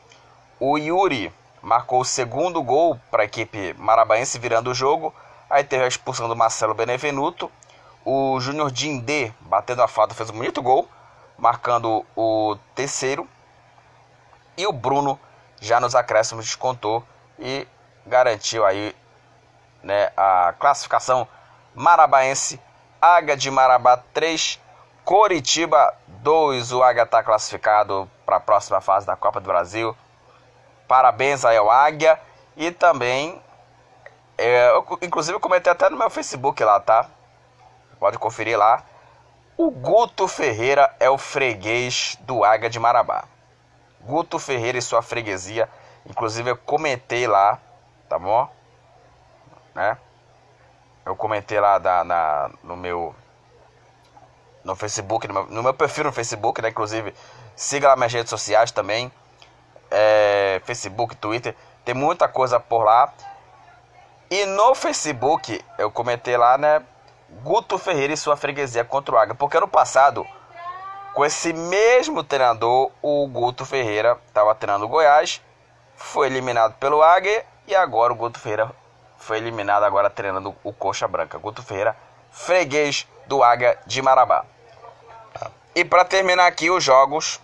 O 0.60 0.76
Yuri 0.76 1.32
marcou 1.62 2.00
o 2.00 2.04
segundo 2.04 2.62
gol 2.62 3.00
para 3.10 3.22
a 3.22 3.24
equipe 3.24 3.72
marabaense 3.78 4.38
virando 4.38 4.70
o 4.70 4.74
jogo. 4.74 5.14
Aí 5.48 5.64
teve 5.64 5.84
a 5.84 5.88
expulsão 5.88 6.28
do 6.28 6.36
Marcelo 6.36 6.74
Benevenuto. 6.74 7.50
O 8.04 8.38
Júnior 8.40 8.70
Dindê, 8.70 9.32
batendo 9.40 9.82
a 9.82 9.88
falta, 9.88 10.14
fez 10.14 10.28
um 10.28 10.34
bonito 10.34 10.60
gol, 10.60 10.86
marcando 11.38 12.04
o 12.14 12.56
terceiro. 12.74 13.26
E 14.56 14.66
o 14.66 14.72
Bruno, 14.72 15.18
já 15.62 15.78
nos 15.78 15.94
acréscimos, 15.94 16.44
descontou 16.44 17.04
e 17.38 17.66
garantiu 18.04 18.66
aí 18.66 18.94
né, 19.82 20.10
a 20.16 20.52
classificação 20.58 21.26
marabaense. 21.74 22.60
Águia 23.00 23.36
de 23.36 23.50
Marabá 23.50 23.96
3, 24.12 24.60
Coritiba 25.04 25.94
2. 26.06 26.72
O 26.72 26.82
Águia 26.82 27.02
está 27.02 27.22
classificado 27.22 28.10
para 28.26 28.36
a 28.36 28.40
próxima 28.40 28.80
fase 28.80 29.06
da 29.06 29.16
Copa 29.16 29.40
do 29.40 29.46
Brasil. 29.46 29.96
Parabéns 30.88 31.44
aí 31.44 31.56
ao 31.56 31.70
Águia. 31.70 32.20
E 32.56 32.70
também, 32.70 33.40
é, 34.36 34.68
eu, 34.70 34.98
inclusive 35.00 35.36
eu 35.36 35.40
comentei 35.40 35.72
até 35.72 35.88
no 35.88 35.96
meu 35.96 36.10
Facebook 36.10 36.62
lá, 36.62 36.78
tá? 36.80 37.06
Pode 37.98 38.18
conferir 38.18 38.58
lá. 38.58 38.82
O 39.56 39.70
Guto 39.70 40.26
Ferreira 40.26 40.94
é 40.98 41.08
o 41.08 41.16
freguês 41.16 42.16
do 42.20 42.44
Águia 42.44 42.68
de 42.68 42.80
Marabá. 42.80 43.24
Guto 44.04 44.38
Ferreira 44.38 44.78
e 44.78 44.82
sua 44.82 45.02
freguesia. 45.02 45.68
Inclusive 46.06 46.50
eu 46.50 46.56
comentei 46.56 47.26
lá, 47.26 47.58
tá 48.08 48.18
bom? 48.18 48.50
Né? 49.74 49.96
Eu 51.04 51.16
comentei 51.16 51.58
lá 51.60 51.78
na, 52.04 52.50
no 52.62 52.76
meu 52.76 53.14
no 54.64 54.76
Facebook, 54.76 55.26
no 55.26 55.34
meu, 55.34 55.46
no 55.46 55.62
meu, 55.62 55.74
perfil 55.74 56.04
no 56.04 56.12
Facebook, 56.12 56.62
né? 56.62 56.68
Inclusive, 56.68 57.14
siga 57.56 57.88
lá 57.88 57.96
minhas 57.96 58.12
redes 58.12 58.30
sociais 58.30 58.70
também. 58.70 59.10
É, 59.90 60.60
Facebook, 60.64 61.16
Twitter. 61.16 61.56
Tem 61.84 61.94
muita 61.94 62.28
coisa 62.28 62.60
por 62.60 62.84
lá. 62.84 63.12
E 64.30 64.46
no 64.46 64.74
Facebook, 64.74 65.60
eu 65.78 65.90
comentei 65.90 66.36
lá, 66.36 66.56
né? 66.56 66.82
Guto 67.42 67.76
Ferreira 67.78 68.12
e 68.12 68.16
sua 68.16 68.36
freguesia 68.36 68.84
contra 68.84 69.14
o 69.14 69.18
Águia. 69.18 69.34
Porque 69.34 69.56
ano 69.56 69.68
passado, 69.68 70.26
com 71.14 71.24
esse 71.24 71.52
mesmo 71.52 72.24
treinador, 72.24 72.90
o 73.02 73.26
Guto 73.28 73.66
Ferreira 73.66 74.18
estava 74.26 74.54
treinando 74.54 74.86
o 74.86 74.88
Goiás, 74.88 75.42
foi 75.94 76.26
eliminado 76.26 76.74
pelo 76.74 77.02
Águia 77.02 77.44
e 77.66 77.74
agora 77.74 78.12
o 78.12 78.16
Guto 78.16 78.38
Ferreira 78.38 78.70
foi 79.18 79.36
eliminado 79.36 79.84
agora 79.84 80.10
treinando 80.10 80.54
o 80.64 80.72
Coxa 80.72 81.06
Branca. 81.06 81.38
Guto 81.38 81.62
Ferreira, 81.62 81.96
freguês 82.30 83.06
do 83.26 83.42
Águia 83.42 83.78
de 83.86 84.00
Marabá. 84.00 84.44
E 85.74 85.84
para 85.84 86.04
terminar 86.04 86.46
aqui 86.46 86.70
os 86.70 86.82
jogos 86.82 87.40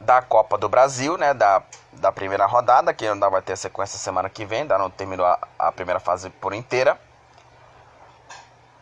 da 0.00 0.22
Copa 0.22 0.56
do 0.56 0.68
Brasil, 0.68 1.18
né, 1.18 1.34
da, 1.34 1.62
da 1.92 2.10
primeira 2.10 2.46
rodada, 2.46 2.94
que 2.94 3.06
ainda 3.06 3.28
vai 3.28 3.42
ter 3.42 3.56
sequência 3.56 3.98
semana 3.98 4.30
que 4.30 4.44
vem, 4.44 4.62
ainda 4.62 4.78
não 4.78 4.88
terminou 4.88 5.26
a, 5.26 5.38
a 5.58 5.72
primeira 5.72 6.00
fase 6.00 6.30
por 6.30 6.54
inteira. 6.54 6.98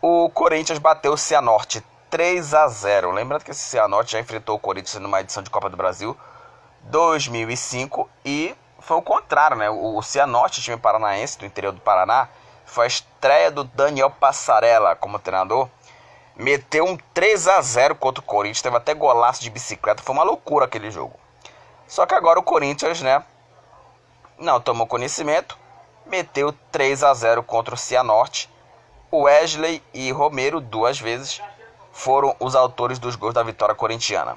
O 0.00 0.30
Corinthians 0.30 0.78
bateu 0.78 1.12
o 1.12 1.18
Cianorte 1.18 1.82
3 2.10 2.54
a 2.54 2.68
0. 2.68 3.10
Lembrando 3.10 3.44
que 3.44 3.50
esse 3.50 3.64
Cianorte 3.64 4.12
já 4.12 4.20
enfrentou 4.20 4.56
o 4.56 4.58
Corinthians 4.58 5.02
numa 5.02 5.20
edição 5.20 5.42
de 5.42 5.50
Copa 5.50 5.68
do 5.68 5.76
Brasil 5.76 6.16
2005 6.82 8.08
e 8.24 8.54
foi 8.80 8.96
o 8.96 9.02
contrário, 9.02 9.56
né? 9.56 9.68
O 9.68 10.00
Cianorte, 10.02 10.62
time 10.62 10.76
paranaense 10.76 11.38
do 11.38 11.44
interior 11.44 11.72
do 11.72 11.80
Paraná, 11.80 12.28
foi 12.64 12.84
a 12.84 12.88
estreia 12.88 13.50
do 13.50 13.64
Daniel 13.64 14.10
Passarella 14.10 14.94
como 14.96 15.18
treinador. 15.18 15.68
Meteu 16.36 16.84
um 16.84 16.96
3 17.12 17.48
a 17.48 17.60
0 17.60 17.96
contra 17.96 18.22
o 18.22 18.24
Corinthians, 18.24 18.62
teve 18.62 18.76
até 18.76 18.94
golaço 18.94 19.42
de 19.42 19.50
bicicleta, 19.50 20.02
foi 20.02 20.14
uma 20.14 20.22
loucura 20.22 20.66
aquele 20.66 20.90
jogo. 20.90 21.18
Só 21.86 22.06
que 22.06 22.14
agora 22.14 22.38
o 22.38 22.44
Corinthians, 22.44 23.02
né, 23.02 23.24
não 24.38 24.60
tomou 24.60 24.86
conhecimento, 24.86 25.58
meteu 26.06 26.54
3 26.70 27.02
a 27.02 27.12
0 27.12 27.42
contra 27.42 27.74
o 27.74 27.78
Cianorte 27.78 28.48
Wesley 29.10 29.82
e 29.94 30.12
Romero, 30.12 30.60
duas 30.60 31.00
vezes, 31.00 31.40
foram 31.98 32.36
os 32.38 32.54
autores 32.54 33.00
dos 33.00 33.16
gols 33.16 33.34
da 33.34 33.42
vitória 33.42 33.74
corintiana. 33.74 34.36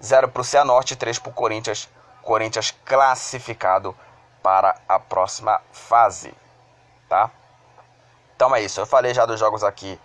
0 0.00 0.28
para 0.28 0.40
o 0.40 0.44
Cianorte, 0.44 0.94
3 0.94 1.18
para 1.18 1.30
o 1.30 1.32
Corinthians. 1.32 1.88
Corinthians 2.22 2.72
classificado 2.84 3.92
para 4.40 4.76
a 4.88 5.00
próxima 5.00 5.60
fase. 5.72 6.32
Tá? 7.08 7.28
Então 8.36 8.54
é 8.54 8.62
isso. 8.62 8.80
Eu 8.80 8.86
falei 8.86 9.12
já 9.12 9.26
dos 9.26 9.40
jogos 9.40 9.64
aqui 9.64 10.00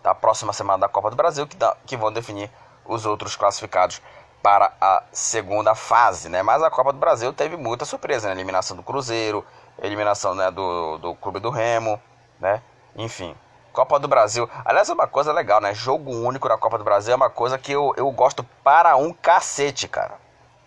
da 0.00 0.14
próxima 0.14 0.52
semana 0.52 0.78
da 0.78 0.88
Copa 0.88 1.10
do 1.10 1.16
Brasil 1.16 1.44
que, 1.44 1.56
dá, 1.56 1.76
que 1.84 1.96
vão 1.96 2.12
definir 2.12 2.48
os 2.84 3.04
outros 3.04 3.34
classificados 3.34 4.00
para 4.40 4.72
a 4.80 5.02
segunda 5.10 5.74
fase, 5.74 6.28
né? 6.28 6.40
Mas 6.40 6.62
a 6.62 6.70
Copa 6.70 6.92
do 6.92 7.00
Brasil 7.00 7.32
teve 7.32 7.56
muita 7.56 7.84
surpresa, 7.84 8.28
né? 8.28 8.34
Eliminação 8.34 8.76
do 8.76 8.84
Cruzeiro, 8.84 9.44
eliminação 9.82 10.36
né, 10.36 10.52
do, 10.52 10.98
do 10.98 11.14
Clube 11.16 11.40
do 11.40 11.50
Remo, 11.50 12.00
né? 12.38 12.62
Enfim, 12.94 13.34
Copa 13.78 14.00
do 14.00 14.08
Brasil. 14.08 14.50
Aliás, 14.64 14.90
é 14.90 14.92
uma 14.92 15.06
coisa 15.06 15.32
legal, 15.32 15.60
né? 15.60 15.72
Jogo 15.72 16.10
único 16.10 16.48
na 16.48 16.58
Copa 16.58 16.78
do 16.78 16.82
Brasil 16.82 17.12
é 17.12 17.16
uma 17.16 17.30
coisa 17.30 17.56
que 17.56 17.70
eu, 17.70 17.94
eu 17.96 18.10
gosto 18.10 18.42
para 18.64 18.96
um 18.96 19.12
cacete, 19.12 19.86
cara. 19.86 20.18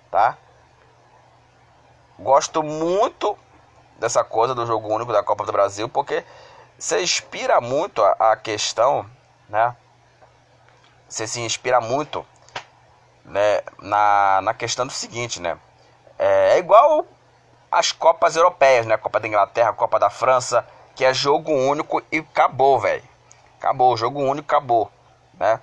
Tá? 0.09 0.37
Gosto 2.17 2.63
muito 2.63 3.37
dessa 3.99 4.23
coisa 4.23 4.55
do 4.55 4.65
jogo 4.65 4.87
único 4.87 5.11
da 5.11 5.21
Copa 5.21 5.43
do 5.43 5.51
Brasil, 5.51 5.89
porque 5.89 6.23
você 6.79 7.03
inspira 7.03 7.59
muito 7.59 8.01
a, 8.01 8.31
a 8.31 8.37
questão, 8.37 9.05
né? 9.49 9.75
Você 11.09 11.27
se 11.27 11.41
inspira 11.41 11.81
muito 11.81 12.25
né, 13.25 13.59
na, 13.81 14.39
na 14.41 14.53
questão 14.53 14.87
do 14.87 14.93
seguinte, 14.93 15.41
né? 15.41 15.59
É, 16.17 16.53
é 16.53 16.59
igual 16.59 17.05
as 17.69 17.91
Copas 17.91 18.37
Europeias, 18.37 18.85
né? 18.85 18.95
Copa 18.95 19.19
da 19.19 19.27
Inglaterra, 19.27 19.73
Copa 19.73 19.99
da 19.99 20.09
França 20.09 20.65
que 20.95 21.05
é 21.05 21.13
jogo 21.13 21.51
único 21.51 22.01
e 22.11 22.19
acabou, 22.19 22.79
velho. 22.79 23.03
Acabou, 23.59 23.95
jogo 23.95 24.19
único, 24.19 24.47
acabou, 24.47 24.91
né? 25.39 25.59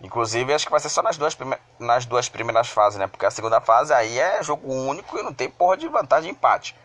Inclusive, 0.00 0.52
acho 0.52 0.66
que 0.66 0.70
vai 0.70 0.80
ser 0.80 0.90
só 0.90 1.02
nas 1.02 1.16
duas, 1.16 1.36
nas 1.78 2.04
duas 2.04 2.28
primeiras 2.28 2.68
fases, 2.68 2.98
né? 2.98 3.06
Porque 3.06 3.24
a 3.24 3.30
segunda 3.30 3.60
fase 3.60 3.92
aí 3.92 4.18
é 4.18 4.42
jogo 4.42 4.72
único 4.72 5.18
e 5.18 5.22
não 5.22 5.32
tem 5.32 5.48
porra 5.50 5.76
de 5.76 5.88
vantagem 5.88 6.30
de 6.30 6.36
empate. 6.36 6.76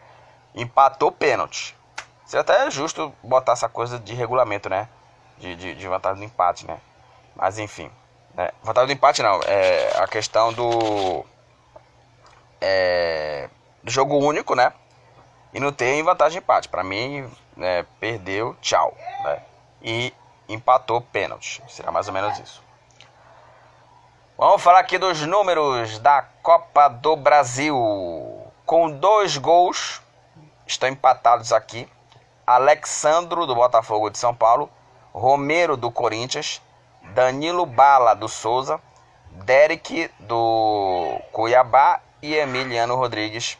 Empatou 0.55 1.11
pênalti. 1.11 1.75
Seria 2.25 2.41
até 2.41 2.71
justo 2.71 3.13
botar 3.21 3.53
essa 3.53 3.67
coisa 3.67 3.99
de 3.99 4.13
regulamento, 4.13 4.69
né? 4.69 4.87
De, 5.37 5.55
de, 5.55 5.75
de 5.75 5.87
vantagem 5.87 6.19
do 6.19 6.25
empate, 6.25 6.65
né? 6.65 6.79
Mas 7.35 7.59
enfim. 7.59 7.91
Né? 8.33 8.51
Vantagem 8.63 8.87
do 8.87 8.93
empate 8.93 9.21
não. 9.21 9.41
É 9.43 10.01
a 10.01 10.07
questão 10.07 10.53
do. 10.53 11.25
É, 12.61 13.49
jogo 13.83 14.17
único, 14.17 14.55
né? 14.55 14.71
E 15.53 15.59
não 15.59 15.71
tem 15.71 16.01
vantagem 16.03 16.39
de 16.39 16.43
empate. 16.43 16.69
Para 16.69 16.83
mim, 16.83 17.29
né, 17.55 17.85
perdeu, 17.99 18.55
tchau. 18.61 18.95
Né? 19.23 19.43
E 19.81 20.13
empatou 20.47 21.01
pênalti. 21.01 21.61
Será 21.67 21.91
mais 21.91 22.07
ou 22.07 22.13
menos 22.13 22.39
isso. 22.39 22.63
Vamos 24.37 24.61
falar 24.61 24.79
aqui 24.79 24.97
dos 24.97 25.21
números 25.21 25.99
da 25.99 26.23
Copa 26.41 26.87
do 26.87 27.15
Brasil. 27.15 27.77
Com 28.65 28.89
dois 28.89 29.37
gols, 29.37 30.01
estão 30.65 30.89
empatados 30.89 31.51
aqui. 31.51 31.87
Alexandro, 32.47 33.45
do 33.45 33.53
Botafogo 33.53 34.09
de 34.09 34.17
São 34.17 34.33
Paulo. 34.33 34.69
Romero, 35.13 35.77
do 35.77 35.91
Corinthians. 35.91 36.61
Danilo 37.13 37.65
Bala, 37.65 38.13
do 38.13 38.27
Souza. 38.27 38.79
Derek, 39.45 40.09
do 40.19 41.19
Cuiabá. 41.31 41.99
E 42.23 42.35
Emiliano 42.35 42.95
Rodrigues, 42.95 43.57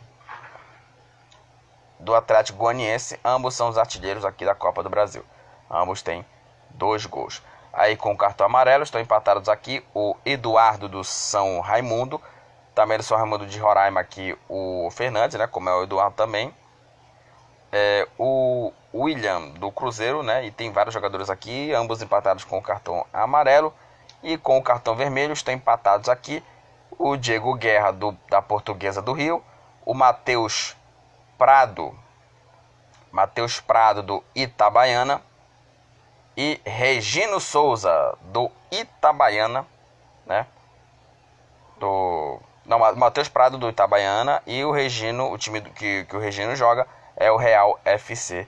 do 2.01 2.13
Atlético 2.15 2.59
Goianiense. 2.59 3.19
Ambos 3.23 3.55
são 3.55 3.69
os 3.69 3.77
artilheiros 3.77 4.25
aqui 4.25 4.45
da 4.45 4.53
Copa 4.53 4.83
do 4.83 4.89
Brasil. 4.89 5.23
Ambos 5.69 6.01
têm 6.01 6.25
dois 6.71 7.05
gols. 7.05 7.41
Aí 7.71 7.95
com 7.95 8.11
o 8.11 8.17
cartão 8.17 8.45
amarelo 8.45 8.83
estão 8.83 8.99
empatados 8.99 9.47
aqui 9.47 9.83
o 9.93 10.15
Eduardo 10.25 10.89
do 10.89 11.03
São 11.03 11.59
Raimundo. 11.61 12.21
Também 12.75 12.97
do 12.97 13.03
São 13.03 13.17
Raimundo 13.17 13.45
de 13.45 13.59
Roraima 13.59 13.99
aqui 13.99 14.37
o 14.49 14.89
Fernandes, 14.91 15.37
né? 15.37 15.47
Como 15.47 15.69
é 15.69 15.75
o 15.75 15.83
Eduardo 15.83 16.15
também. 16.15 16.53
É, 17.71 18.07
o 18.17 18.73
William 18.93 19.49
do 19.51 19.71
Cruzeiro, 19.71 20.23
né? 20.23 20.45
E 20.45 20.51
tem 20.51 20.71
vários 20.71 20.93
jogadores 20.93 21.29
aqui, 21.29 21.71
ambos 21.73 22.01
empatados 22.01 22.43
com 22.43 22.57
o 22.57 22.61
cartão 22.61 23.05
amarelo. 23.13 23.73
E 24.21 24.37
com 24.37 24.57
o 24.57 24.63
cartão 24.63 24.95
vermelho 24.95 25.33
estão 25.33 25.53
empatados 25.53 26.09
aqui 26.09 26.43
o 26.97 27.15
Diego 27.15 27.55
Guerra 27.55 27.91
do, 27.91 28.15
da 28.29 28.41
Portuguesa 28.41 29.01
do 29.01 29.13
Rio, 29.13 29.43
o 29.85 29.93
Matheus 29.93 30.75
Prado, 31.41 31.91
Matheus 33.11 33.59
Prado 33.59 34.03
do 34.03 34.23
Itabaiana 34.35 35.23
e 36.37 36.61
Regino 36.63 37.39
Souza 37.39 38.15
do 38.21 38.51
Itabaiana, 38.71 39.65
né? 40.23 40.45
Do 41.77 42.39
não, 42.63 42.77
Matheus 42.95 43.27
Prado 43.27 43.57
do 43.57 43.67
Itabaiana 43.67 44.43
e 44.45 44.63
o 44.63 44.69
Regino, 44.69 45.31
o 45.31 45.37
time 45.39 45.61
que, 45.61 46.05
que 46.05 46.15
o 46.15 46.19
Regino 46.19 46.55
joga 46.55 46.85
é 47.17 47.31
o 47.31 47.37
Real 47.37 47.79
FC, 47.83 48.47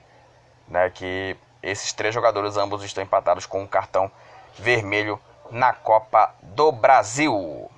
né? 0.68 0.88
Que 0.88 1.36
esses 1.64 1.92
três 1.92 2.14
jogadores 2.14 2.56
ambos 2.56 2.84
estão 2.84 3.02
empatados 3.02 3.44
com 3.44 3.60
um 3.60 3.66
cartão 3.66 4.08
vermelho 4.56 5.20
na 5.50 5.72
Copa 5.72 6.32
do 6.40 6.70
Brasil. 6.70 7.68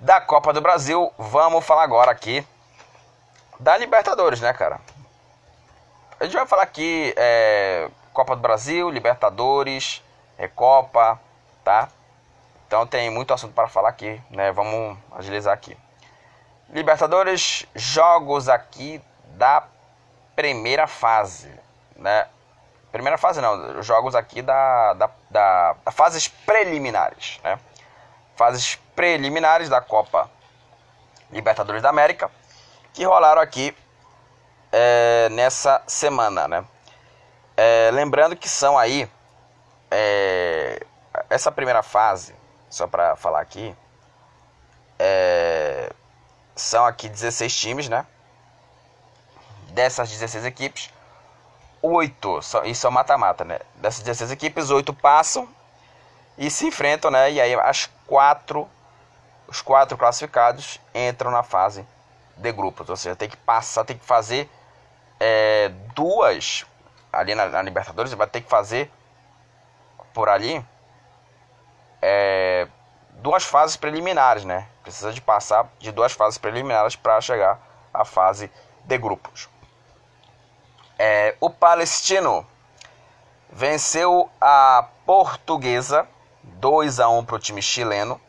Da 0.00 0.22
Copa 0.22 0.54
do 0.54 0.62
Brasil, 0.62 1.12
vamos 1.18 1.66
falar 1.66 1.82
agora 1.82 2.10
aqui 2.10 2.46
da 3.58 3.76
Libertadores, 3.76 4.40
né, 4.40 4.52
cara? 4.52 4.80
A 6.18 6.24
gente 6.24 6.34
vai 6.34 6.46
falar 6.46 6.62
aqui 6.62 7.12
é, 7.16 7.90
Copa 8.12 8.34
do 8.34 8.42
Brasil, 8.42 8.90
Libertadores, 8.90 10.02
Recopa, 10.38 11.20
tá? 11.62 11.88
Então 12.66 12.86
tem 12.86 13.10
muito 13.10 13.32
assunto 13.32 13.54
para 13.54 13.68
falar 13.68 13.90
aqui, 13.90 14.20
né? 14.30 14.50
Vamos 14.52 14.98
agilizar 15.12 15.52
aqui. 15.52 15.76
Libertadores, 16.70 17.66
jogos 17.74 18.48
aqui 18.48 19.00
da 19.36 19.64
primeira 20.34 20.86
fase, 20.86 21.50
né? 21.96 22.26
Primeira 22.90 23.18
fase 23.18 23.40
não, 23.40 23.82
jogos 23.82 24.14
aqui 24.14 24.40
da, 24.42 24.94
da, 24.94 25.10
da, 25.30 25.76
da 25.84 25.92
fases 25.92 26.28
preliminares, 26.28 27.40
né? 27.44 27.58
Fases 28.36 28.76
preliminares 28.94 29.68
da 29.68 29.80
Copa 29.80 30.30
Libertadores 31.30 31.82
da 31.82 31.90
América 31.90 32.30
que 32.96 33.04
rolaram 33.04 33.42
aqui 33.42 33.76
é, 34.72 35.28
nessa 35.28 35.82
semana, 35.86 36.48
né? 36.48 36.64
É, 37.54 37.90
lembrando 37.92 38.34
que 38.34 38.48
são 38.48 38.78
aí 38.78 39.06
é, 39.90 40.82
essa 41.28 41.52
primeira 41.52 41.82
fase, 41.82 42.34
só 42.70 42.86
para 42.86 43.14
falar 43.14 43.42
aqui, 43.42 43.76
é, 44.98 45.92
são 46.54 46.86
aqui 46.86 47.06
16 47.06 47.54
times, 47.54 47.88
né? 47.90 48.06
Dessas 49.72 50.08
16 50.08 50.46
equipes, 50.46 50.90
8, 51.82 52.40
isso 52.64 52.86
é 52.86 52.90
mata-mata, 52.90 53.44
né? 53.44 53.58
Dessas 53.74 54.02
16 54.02 54.30
equipes, 54.30 54.70
8 54.70 54.94
passam 54.94 55.46
e 56.38 56.50
se 56.50 56.66
enfrentam, 56.66 57.10
né? 57.10 57.30
E 57.30 57.42
aí 57.42 57.54
as 57.56 57.90
quatro, 58.06 58.66
os 59.46 59.60
quatro 59.60 59.98
classificados 59.98 60.80
entram 60.94 61.30
na 61.30 61.42
fase 61.42 61.86
de 62.36 62.52
grupos, 62.52 62.88
ou 62.88 62.96
seja, 62.96 63.16
tem 63.16 63.28
que 63.28 63.36
passar, 63.36 63.84
tem 63.84 63.96
que 63.96 64.04
fazer 64.04 64.48
é, 65.18 65.70
duas 65.94 66.66
ali 67.12 67.34
na, 67.34 67.46
na, 67.46 67.62
Libertadores, 67.62 68.12
vai 68.12 68.26
ter 68.26 68.42
que 68.42 68.50
fazer 68.50 68.90
por 70.12 70.28
ali 70.28 70.64
é, 72.02 72.68
duas 73.14 73.44
fases 73.44 73.76
preliminares, 73.76 74.44
né? 74.44 74.68
Precisa 74.82 75.12
de 75.12 75.20
passar 75.20 75.66
de 75.78 75.90
duas 75.90 76.12
fases 76.12 76.38
preliminares 76.38 76.94
para 76.94 77.20
chegar 77.20 77.58
à 77.92 78.04
fase 78.04 78.50
de 78.84 78.98
grupos. 78.98 79.48
É, 80.98 81.36
o 81.40 81.50
Palestino 81.50 82.46
venceu 83.50 84.30
a 84.40 84.88
Portuguesa 85.04 86.06
2 86.42 87.00
a 87.00 87.08
1 87.08 87.24
para 87.24 87.36
o 87.36 87.38
time 87.38 87.62
chileno, 87.62 88.20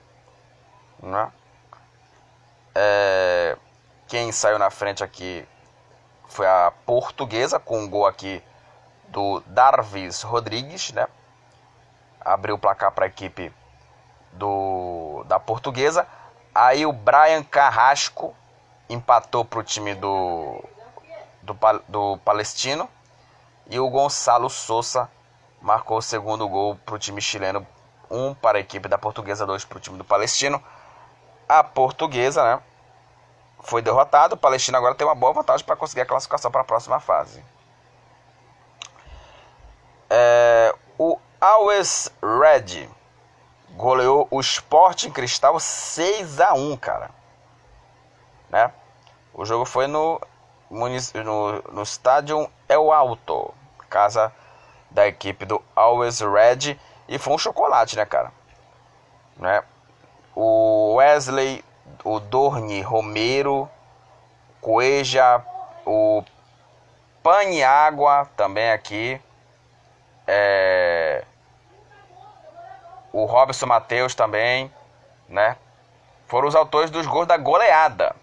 né? 1.02 1.32
É, 2.74 3.58
quem 4.08 4.32
saiu 4.32 4.58
na 4.58 4.70
frente 4.70 5.04
aqui 5.04 5.48
foi 6.28 6.48
a 6.48 6.72
portuguesa, 6.86 7.60
com 7.60 7.80
um 7.80 7.90
gol 7.90 8.06
aqui 8.06 8.44
do 9.10 9.42
Darvis 9.46 10.22
Rodrigues, 10.22 10.92
né? 10.92 11.08
Abriu 12.20 12.56
o 12.56 12.60
placar 12.60 12.92
para 12.92 13.06
a 13.06 13.08
equipe 13.08 13.54
do, 14.34 15.24
da 15.28 15.40
portuguesa. 15.40 16.08
Aí 16.54 16.86
o 16.86 16.92
Brian 16.92 17.44
Carrasco 17.44 18.36
empatou 18.90 19.46
para 19.46 19.60
o 19.60 19.64
time 19.64 19.96
do, 19.96 20.64
do, 21.42 21.58
do 21.88 22.18
Palestino. 22.20 22.90
E 23.70 23.80
o 23.80 23.90
Gonçalo 23.90 24.50
Souza 24.50 25.10
marcou 25.62 25.98
o 25.98 26.02
segundo 26.02 26.48
gol 26.48 26.76
para 26.86 26.96
o 26.96 27.00
time 27.00 27.22
chileno. 27.22 27.66
Um 28.10 28.34
para 28.34 28.58
a 28.58 28.62
equipe 28.62 28.88
da 28.88 28.98
portuguesa, 28.98 29.46
dois 29.46 29.66
para 29.66 29.78
o 29.78 29.82
time 29.82 29.98
do 29.98 30.04
Palestino. 30.04 30.64
A 31.48 31.64
portuguesa, 31.64 32.44
né? 32.44 32.62
Foi 33.62 33.82
derrotado. 33.82 34.36
O 34.36 34.38
Palestina 34.38 34.78
agora 34.78 34.96
tem 34.96 35.06
uma 35.06 35.16
boa 35.16 35.34
vantagem 35.34 35.66
para 35.66 35.76
conseguir 35.76 36.02
a 36.02 36.06
classificação 36.06 36.52
para 36.52 36.62
a 36.62 36.66
próxima 36.66 37.00
fase. 37.00 37.44
É, 40.10 40.74
o 40.98 41.20
Always 41.40 42.12
Red 42.22 42.90
goleou 43.72 44.28
o 44.32 44.40
Sporting 44.40 45.12
Cristal 45.12 45.60
6 45.60 46.40
a 46.40 46.54
1 46.54 46.78
cara. 46.78 47.10
Né? 48.50 48.72
O 49.34 49.46
jogo 49.46 49.66
foi 49.66 49.88
no, 49.88 50.20
no, 50.70 51.62
no 51.72 51.84
estádio 51.84 52.50
El 52.68 52.92
Alto, 52.92 53.54
casa 53.90 54.34
da 54.90 55.08
equipe 55.08 55.46
do 55.46 55.62
Always 55.76 56.22
Red. 56.22 56.80
E 57.08 57.18
foi 57.18 57.34
um 57.34 57.38
chocolate, 57.38 57.96
né, 57.96 58.06
cara? 58.06 58.32
Né? 59.38 59.64
O 60.36 60.96
Wesley 60.96 61.64
o 62.04 62.20
Dorni 62.20 62.82
Romero, 62.82 63.70
Coeja, 64.62 65.42
o 65.86 66.24
Paniágua 67.24 68.30
também 68.36 68.72
aqui, 68.72 69.22
é, 70.26 71.24
o 73.12 73.26
Robson 73.26 73.66
Matheus 73.66 74.14
também, 74.16 74.72
né? 75.28 75.58
Foram 76.28 76.48
os 76.48 76.56
autores 76.56 76.90
dos 76.92 77.08
gols 77.08 77.28
da 77.28 77.38
goleada, 77.38 78.16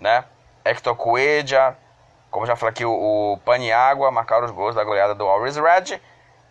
né? 0.00 0.24
Hector 0.64 0.94
Coeja, 0.94 1.76
como 2.30 2.46
já 2.46 2.56
falei 2.56 2.70
aqui, 2.70 2.84
o, 2.84 3.32
o 3.32 3.38
Paniágua 3.38 4.10
marcaram 4.10 4.44
os 4.44 4.50
gols 4.50 4.74
da 4.74 4.84
goleada 4.84 5.14
do 5.14 5.26
Always 5.26 5.56
Red 5.56 6.00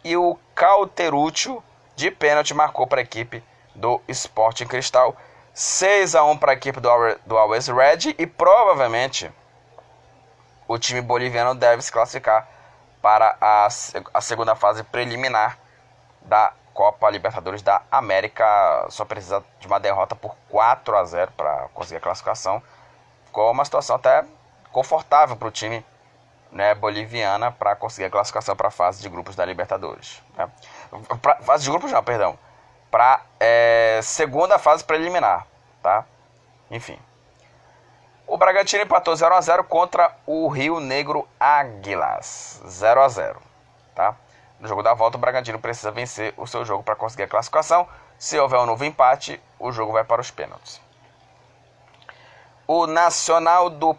e 0.04 0.18
o 0.18 0.38
Cauteruccio 0.56 1.64
de 1.96 2.12
pênalti 2.12 2.54
marcou 2.54 2.88
para 2.88 3.00
a 3.00 3.04
equipe 3.04 3.44
do 3.76 4.02
Sporting 4.08 4.66
Cristal. 4.66 5.16
6 5.58 6.14
a 6.14 6.24
1 6.24 6.38
para 6.38 6.52
a 6.52 6.54
equipe 6.54 6.80
do, 6.80 6.88
do 7.26 7.36
Always 7.36 7.68
Red 7.68 8.14
e 8.20 8.28
provavelmente 8.28 9.32
o 10.68 10.78
time 10.78 11.02
boliviano 11.02 11.56
deve 11.56 11.82
se 11.82 11.92
classificar 11.92 12.48
para 13.02 13.36
a, 13.42 13.68
a 14.14 14.22
segunda 14.22 14.56
fase 14.56 14.84
preliminar 14.84 15.58
da 16.22 16.54
Copa 16.76 17.10
Libertadores 17.10 17.64
da 17.64 17.82
América. 17.90 18.46
Só 18.92 19.04
precisa 19.04 19.44
de 19.60 19.66
uma 19.66 19.80
derrota 19.80 20.16
por 20.16 20.36
4 20.48 20.96
a 20.96 21.04
0 21.04 21.32
para 21.36 21.70
conseguir 21.74 21.98
a 21.98 22.02
classificação. 22.02 22.62
Ficou 23.26 23.50
uma 23.50 23.66
situação 23.66 23.96
até 23.96 24.26
confortável 24.72 25.36
para 25.36 25.48
o 25.48 25.52
time 25.52 25.84
né, 26.52 26.76
boliviana 26.76 27.52
para 27.52 27.76
conseguir 27.76 28.06
a 28.06 28.12
classificação 28.12 28.56
para 28.56 28.68
a 28.68 28.72
fase 28.72 29.02
de 29.02 29.10
grupos 29.10 29.36
da 29.36 29.44
Libertadores. 29.44 30.22
Né? 30.36 30.48
Pra, 31.20 31.38
fase 31.38 31.64
de 31.64 31.72
grupos 31.72 31.92
não, 31.92 32.04
perdão 32.04 32.38
para 32.98 33.22
é, 33.40 34.00
segunda 34.02 34.58
fase 34.58 34.84
preliminar, 34.84 35.46
tá? 35.84 36.04
Enfim. 36.72 36.98
O 38.26 38.40
Bragantino 38.40 38.82
empatou 38.82 39.16
0 39.16 39.36
a 39.36 39.40
0 39.40 39.64
contra 39.66 40.16
o 40.26 40.48
Rio 40.48 40.80
Negro 40.80 41.28
Águilas. 41.40 42.60
0 42.66 43.04
a 43.04 43.08
0, 43.08 43.40
tá? 43.94 44.16
No 44.60 44.68
jogo 44.68 44.82
da 44.82 44.96
volta, 44.96 45.16
o 45.16 45.20
Bragantino 45.20 45.60
precisa 45.60 45.92
vencer 45.92 46.34
o 46.38 46.48
seu 46.48 46.66
jogo 46.66 46.82
para 46.82 46.96
conseguir 46.96 47.22
a 47.22 47.28
classificação. 47.28 47.88
Se 48.18 48.40
houver 48.40 48.60
um 48.60 48.66
novo 48.66 48.84
empate, 48.84 49.40
o 49.60 49.72
jogo 49.72 49.94
vai 49.94 50.04
para 50.04 50.20
os 50.20 50.32
pênaltis. 50.32 50.82
O 52.66 52.88
Nacional 52.88 53.70
do, 53.70 53.96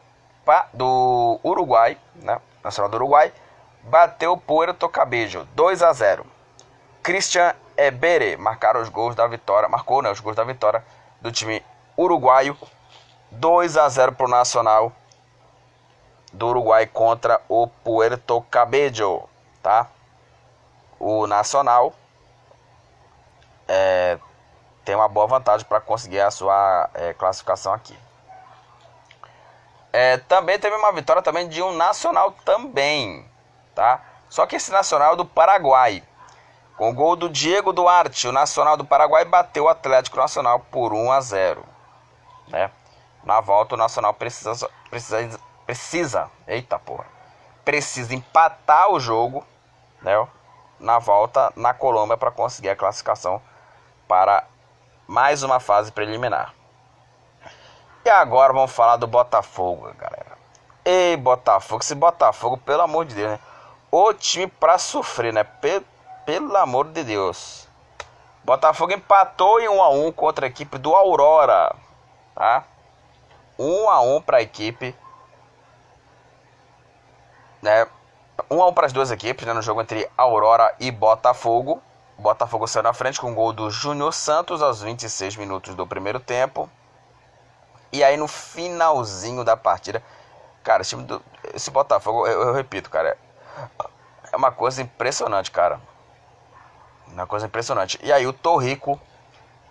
do 0.74 1.38
Uruguai, 1.44 1.96
né? 2.16 2.40
Nacional 2.64 2.90
do 2.90 2.96
Uruguai, 2.96 3.32
bateu 3.84 4.32
o 4.32 4.36
Puerto 4.36 4.88
Cabello 4.88 5.44
2 5.54 5.84
a 5.84 5.92
0. 5.92 6.37
Christian 7.08 7.54
Ebere 7.74 8.36
marcaram 8.36 8.82
os 8.82 8.90
gols 8.90 9.14
da 9.14 9.26
vitória, 9.26 9.66
marcou 9.66 10.02
né, 10.02 10.10
os 10.10 10.20
gols 10.20 10.36
da 10.36 10.44
vitória 10.44 10.84
do 11.22 11.32
time 11.32 11.64
uruguaio 11.96 12.54
2 13.30 13.78
a 13.78 13.88
0 13.88 14.12
para 14.12 14.26
o 14.26 14.28
Nacional 14.28 14.92
do 16.34 16.48
Uruguai 16.48 16.86
contra 16.86 17.40
o 17.48 17.66
Puerto 17.66 18.42
Cabello, 18.50 19.26
tá? 19.62 19.86
O 21.00 21.26
Nacional 21.26 21.94
é, 23.66 24.18
tem 24.84 24.94
uma 24.94 25.08
boa 25.08 25.26
vantagem 25.26 25.66
para 25.66 25.80
conseguir 25.80 26.20
a 26.20 26.30
sua 26.30 26.90
é, 26.92 27.14
classificação 27.14 27.72
aqui. 27.72 27.98
É, 29.94 30.18
também 30.18 30.58
teve 30.58 30.76
uma 30.76 30.92
vitória 30.92 31.22
também 31.22 31.48
de 31.48 31.62
um 31.62 31.72
Nacional 31.72 32.32
também, 32.44 33.26
tá? 33.74 34.02
Só 34.28 34.44
que 34.44 34.56
esse 34.56 34.70
Nacional 34.70 35.14
é 35.14 35.16
do 35.16 35.24
Paraguai. 35.24 36.04
Com 36.78 36.90
o 36.90 36.94
gol 36.94 37.16
do 37.16 37.28
Diego 37.28 37.72
Duarte, 37.72 38.28
o 38.28 38.32
Nacional 38.32 38.76
do 38.76 38.84
Paraguai 38.84 39.24
bateu 39.24 39.64
o 39.64 39.68
Atlético 39.68 40.16
Nacional 40.16 40.60
por 40.70 40.92
1 40.92 41.10
a 41.10 41.20
0, 41.20 41.64
né? 42.46 42.70
Na 43.24 43.40
volta 43.40 43.74
o 43.74 43.78
Nacional 43.78 44.14
precisa 44.14 44.70
precisa 44.88 45.40
precisa, 45.66 46.30
eita 46.46 46.78
porra. 46.78 47.04
Precisa 47.64 48.14
empatar 48.14 48.92
o 48.92 49.00
jogo, 49.00 49.44
né? 50.00 50.24
Na 50.78 51.00
volta 51.00 51.52
na 51.56 51.74
Colômbia 51.74 52.16
para 52.16 52.30
conseguir 52.30 52.70
a 52.70 52.76
classificação 52.76 53.42
para 54.06 54.44
mais 55.08 55.42
uma 55.42 55.58
fase 55.58 55.90
preliminar. 55.90 56.54
E 58.04 58.08
agora 58.08 58.52
vamos 58.52 58.70
falar 58.70 58.96
do 58.98 59.08
Botafogo, 59.08 59.92
galera. 59.98 60.38
Ei, 60.84 61.16
Botafogo, 61.16 61.82
esse 61.82 61.96
Botafogo, 61.96 62.56
pelo 62.56 62.82
amor 62.82 63.04
de 63.04 63.16
Deus, 63.16 63.32
né? 63.32 63.40
O 63.90 64.14
time 64.14 64.46
para 64.46 64.78
sofrer, 64.78 65.32
né? 65.32 65.42
Pe 65.42 65.84
pelo 66.28 66.54
amor 66.58 66.88
de 66.88 67.02
Deus. 67.02 67.66
Botafogo 68.44 68.92
empatou 68.92 69.58
em 69.60 69.66
1 69.66 69.82
a 69.82 69.88
1 69.88 70.12
contra 70.12 70.44
a 70.44 70.48
equipe 70.50 70.76
do 70.76 70.94
Aurora, 70.94 71.74
tá? 72.34 72.64
1 73.58 73.88
a 73.88 74.00
1 74.02 74.20
para 74.20 74.36
a 74.36 74.42
equipe 74.42 74.94
né? 77.62 77.86
1 78.50 78.62
a 78.62 78.68
1 78.68 78.74
para 78.74 78.84
as 78.84 78.92
duas 78.92 79.10
equipes, 79.10 79.46
né, 79.46 79.54
no 79.54 79.62
jogo 79.62 79.80
entre 79.80 80.06
Aurora 80.18 80.74
e 80.78 80.90
Botafogo. 80.90 81.82
Botafogo 82.18 82.68
saiu 82.68 82.82
na 82.82 82.92
frente 82.92 83.18
com 83.18 83.32
o 83.32 83.34
gol 83.34 83.54
do 83.54 83.70
Júnior 83.70 84.12
Santos 84.12 84.60
aos 84.60 84.82
26 84.82 85.34
minutos 85.36 85.74
do 85.74 85.86
primeiro 85.86 86.20
tempo. 86.20 86.68
E 87.90 88.04
aí 88.04 88.18
no 88.18 88.28
finalzinho 88.28 89.44
da 89.44 89.56
partida, 89.56 90.02
cara, 90.62 90.82
esse, 90.82 90.94
do, 90.94 91.22
esse 91.54 91.70
Botafogo, 91.70 92.26
eu, 92.26 92.48
eu, 92.48 92.52
repito, 92.52 92.90
cara, 92.90 93.16
é 94.30 94.36
uma 94.36 94.52
coisa 94.52 94.82
impressionante, 94.82 95.50
cara. 95.50 95.80
Uma 97.12 97.26
coisa 97.26 97.46
impressionante. 97.46 97.98
E 98.02 98.12
aí 98.12 98.26
o 98.26 98.32
Torrico, 98.32 99.00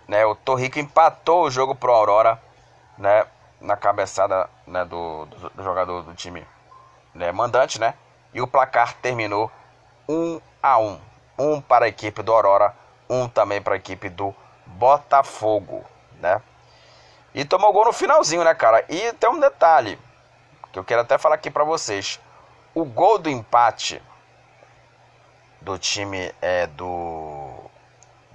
né, 0.06 0.24
o 0.26 0.34
Torrico 0.34 0.78
empatou 0.78 1.44
o 1.44 1.50
jogo 1.50 1.74
pro 1.74 1.92
Aurora, 1.92 2.40
né, 2.96 3.26
na 3.60 3.76
cabeçada, 3.76 4.48
né, 4.66 4.84
do, 4.84 5.26
do, 5.26 5.50
do 5.50 5.62
jogador 5.62 6.02
do 6.02 6.14
time 6.14 6.46
né, 7.14 7.32
mandante, 7.32 7.80
né? 7.80 7.94
E 8.32 8.40
o 8.40 8.46
placar 8.46 8.94
terminou 8.94 9.50
1 10.08 10.40
a 10.62 10.78
1. 10.78 11.00
Um 11.38 11.60
para 11.60 11.84
a 11.86 11.88
equipe 11.88 12.22
do 12.22 12.32
Aurora, 12.32 12.74
um 13.08 13.28
também 13.28 13.62
para 13.62 13.74
a 13.74 13.76
equipe 13.76 14.08
do 14.08 14.34
Botafogo, 14.66 15.84
né? 16.20 16.42
E 17.34 17.44
tomou 17.44 17.72
gol 17.72 17.84
no 17.84 17.92
finalzinho, 17.92 18.44
né, 18.44 18.54
cara? 18.54 18.84
E 18.88 19.12
tem 19.14 19.30
um 19.30 19.38
detalhe 19.38 19.98
que 20.72 20.78
eu 20.78 20.84
quero 20.84 21.02
até 21.02 21.16
falar 21.18 21.36
aqui 21.36 21.50
para 21.50 21.64
vocês. 21.64 22.20
O 22.74 22.84
gol 22.84 23.18
do 23.18 23.28
empate 23.28 24.02
do 25.60 25.78
time 25.78 26.32
é, 26.40 26.66
do, 26.66 27.27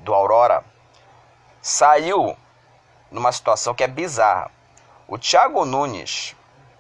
do 0.03 0.13
Aurora 0.13 0.63
saiu 1.61 2.37
numa 3.09 3.31
situação 3.31 3.73
que 3.73 3.83
é 3.83 3.87
bizarra. 3.87 4.51
O 5.07 5.17
Thiago 5.17 5.65
Nunes, 5.65 6.35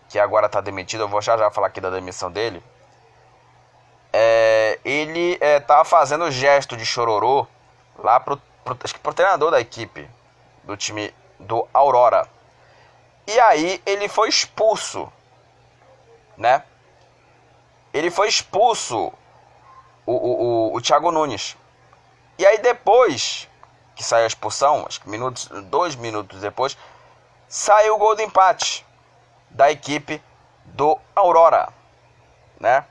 que 0.09 0.19
agora 0.19 0.47
está 0.47 0.59
demitido, 0.59 1.01
eu 1.01 1.07
vou 1.07 1.21
já 1.21 1.37
já 1.37 1.49
falar 1.49 1.67
aqui 1.67 1.79
da 1.79 1.89
demissão 1.89 2.31
dele. 2.31 2.61
É, 4.11 4.79
ele 4.83 5.39
estava 5.41 5.81
é, 5.81 5.85
fazendo 5.85 6.29
gesto 6.29 6.77
de 6.77 6.85
chororô 6.85 7.47
lá 7.97 8.19
pro, 8.19 8.37
pro, 8.63 8.77
acho 8.83 8.93
que 8.93 8.99
pro 8.99 9.13
treinador 9.13 9.51
da 9.51 9.59
equipe 9.59 10.07
do 10.63 10.77
time 10.77 11.13
do 11.39 11.67
Aurora. 11.73 12.27
E 13.25 13.39
aí 13.39 13.81
ele 13.85 14.09
foi 14.09 14.27
expulso, 14.27 15.11
né? 16.37 16.63
Ele 17.93 18.11
foi 18.11 18.27
expulso, 18.27 19.13
o, 20.05 20.11
o, 20.11 20.71
o, 20.71 20.75
o 20.75 20.81
Thiago 20.81 21.11
Nunes. 21.11 21.55
E 22.37 22.45
aí 22.45 22.57
depois 22.57 23.47
que 23.95 24.03
saiu 24.03 24.23
a 24.23 24.27
expulsão, 24.27 24.85
acho 24.87 25.01
que 25.01 25.09
minutos, 25.09 25.47
dois 25.65 25.95
minutos 25.95 26.41
depois, 26.41 26.77
saiu 27.47 27.95
o 27.95 27.97
gol 27.97 28.15
do 28.15 28.21
empate 28.21 28.85
da 29.49 29.71
equipe 29.71 30.21
do 30.65 30.99
Aurora, 31.15 31.69
né? 32.59 32.85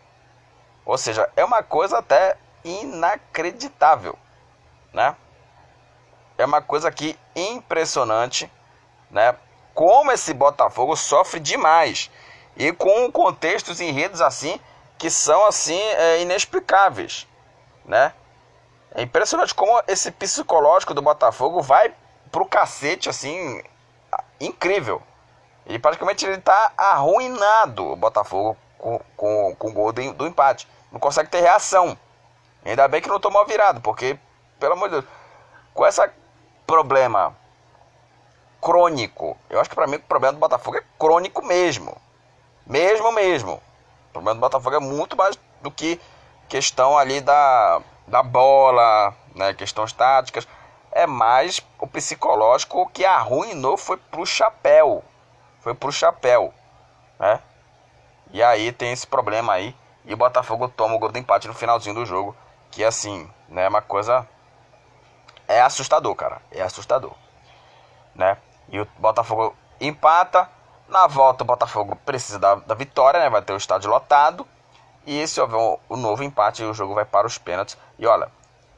Ou 0.85 0.97
seja, 0.97 1.29
é 1.37 1.45
uma 1.45 1.63
coisa 1.63 1.99
até 1.99 2.37
inacreditável, 2.65 4.17
né? 4.93 5.17
É 6.39 6.45
uma 6.45 6.63
coisa 6.63 6.89
aqui 6.89 7.19
impressionante, 7.35 8.51
né? 9.11 9.35
Como 9.75 10.13
esse 10.13 10.33
Botafogo 10.33 10.97
sofre 10.97 11.41
demais 11.41 12.11
e 12.57 12.73
com 12.73 13.11
contextos 13.11 13.81
em 13.81 13.91
redes 13.91 14.21
assim 14.21 14.61
que 14.99 15.11
são 15.11 15.47
assim 15.47 15.81
é, 15.81 16.21
inexplicáveis, 16.21 17.27
né? 17.85 18.15
É 18.95 19.03
impressionante 19.03 19.55
como 19.55 19.83
esse 19.89 20.11
psicológico 20.11 20.93
do 20.93 21.01
Botafogo 21.01 21.63
vai 21.63 21.95
pro 22.31 22.47
cacete 22.47 23.09
assim 23.09 23.63
incrível. 24.41 25.03
E 25.67 25.79
praticamente 25.79 26.27
ele 26.27 26.37
está 26.37 26.73
arruinado 26.77 27.93
o 27.93 27.97
Botafogo 27.97 28.57
com, 28.77 29.01
com, 29.17 29.57
com 29.59 29.69
o 29.69 29.73
gol 29.73 29.93
do, 29.93 30.13
do 30.13 30.27
empate. 30.27 30.69
Não 30.91 31.01
consegue 31.01 31.31
ter 31.31 31.41
reação. 31.41 31.97
Ainda 32.65 32.87
bem 32.87 33.01
que 33.01 33.09
não 33.09 33.19
tomou 33.19 33.45
virado, 33.47 33.81
porque, 33.81 34.19
pelo 34.61 34.75
amor 34.75 34.89
de 34.89 35.01
Deus, 35.01 35.05
com 35.73 35.87
esse 35.87 36.03
problema 36.67 37.35
crônico, 38.61 39.37
eu 39.49 39.61
acho 39.61 39.71
que 39.71 39.75
para 39.75 39.87
mim 39.87 39.97
o 39.97 40.01
problema 40.01 40.35
do 40.35 40.39
Botafogo 40.39 40.77
é 40.77 40.83
crônico 40.99 41.45
mesmo. 41.45 41.97
Mesmo, 42.67 43.11
mesmo. 43.11 43.55
O 43.55 44.13
problema 44.13 44.35
do 44.35 44.41
Botafogo 44.41 44.77
é 44.77 44.81
muito 44.81 45.17
mais 45.17 45.39
do 45.63 45.71
que 45.71 46.01
questão 46.49 46.99
ali 46.99 47.21
da, 47.21 47.81
da 48.13 48.23
bola, 48.23 49.13
né, 49.35 49.53
questões 49.55 49.93
táticas. 49.93 50.47
É 50.93 51.05
mais 51.09 51.61
o 51.81 51.87
psicológico 51.89 52.89
que 52.91 53.05
arruinou 53.05 53.77
foi 53.77 53.97
pro 53.97 54.25
chapéu 54.25 55.03
foi 55.63 55.75
pro 55.75 55.93
chapéu, 55.93 56.53
né? 57.19 57.41
E 58.33 58.43
aí 58.43 58.73
tem 58.73 58.93
esse 58.93 59.07
problema 59.07 59.53
aí. 59.53 59.75
E 60.05 60.13
o 60.13 60.17
Botafogo 60.17 60.69
toma 60.69 60.97
o 60.97 60.99
gol 60.99 61.11
do 61.11 61.19
empate 61.19 61.47
no 61.47 61.55
finalzinho 61.55 61.95
do 61.95 62.05
jogo. 62.05 62.37
Que 62.71 62.83
assim, 62.83 63.31
né? 63.49 63.65
É 63.65 63.69
uma 63.69 63.81
coisa. 63.81 64.27
É 65.47 65.61
assustador, 65.63 66.15
cara. 66.17 66.43
É 66.51 66.63
assustador. 66.63 67.13
Né? 68.15 68.37
E 68.69 68.81
o 68.81 68.89
Botafogo 68.99 69.55
empata. 69.81 70.49
Na 70.89 71.07
volta, 71.07 71.45
o 71.45 71.47
Botafogo 71.47 71.97
precisa 72.05 72.39
da, 72.39 72.57
da 72.57 72.75
vitória, 72.75 73.21
né? 73.21 73.31
Vai 73.31 73.41
ter 73.41 73.53
o 73.53 73.57
estádio 73.57 73.89
lotado. 73.89 74.47
E 75.07 75.27
se 75.27 75.41
houver 75.41 75.57
o 75.57 75.81
um 75.91 75.97
novo 75.97 76.23
empate, 76.23 76.63
o 76.63 76.75
jogo 76.75 76.95
vai 76.95 77.05
para 77.05 77.27
os 77.27 77.39
pênaltis. 77.39 77.77
E 77.99 78.07
olha, 78.07 78.31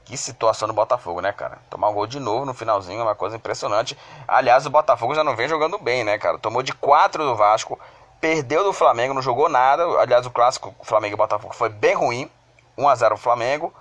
que 0.05 0.17
situação 0.17 0.69
do 0.69 0.75
Botafogo, 0.75 1.21
né, 1.21 1.33
cara? 1.33 1.59
Tomar 1.71 1.89
um 1.89 1.95
gol 1.95 2.07
de 2.07 2.21
novo 2.21 2.45
no 2.45 2.55
finalzinho 2.55 3.01
é 3.01 3.03
uma 3.03 3.15
coisa 3.15 3.37
impressionante. 3.37 3.97
Aliás, 4.27 4.67
o 4.67 4.71
Botafogo 4.71 5.15
já 5.15 5.25
não 5.25 5.37
vem 5.37 5.49
jogando 5.49 5.79
bem, 5.79 6.05
né, 6.05 6.19
cara? 6.19 6.39
Tomou 6.39 6.63
de 6.63 6.73
4 6.73 7.25
do 7.25 7.37
Vasco, 7.37 7.79
perdeu 8.21 8.65
do 8.65 8.73
Flamengo, 8.73 9.15
não 9.15 9.23
jogou 9.23 9.49
nada. 9.49 9.85
Aliás, 10.01 10.27
o 10.27 10.31
clássico 10.31 10.75
Flamengo 10.83 11.15
e 11.15 11.17
Botafogo 11.17 11.55
foi 11.55 11.69
bem 11.69 11.95
ruim. 11.95 12.31
1 12.77 12.89
a 12.89 12.95
0 12.95 13.15
o 13.15 13.19
Flamengo 13.19 13.73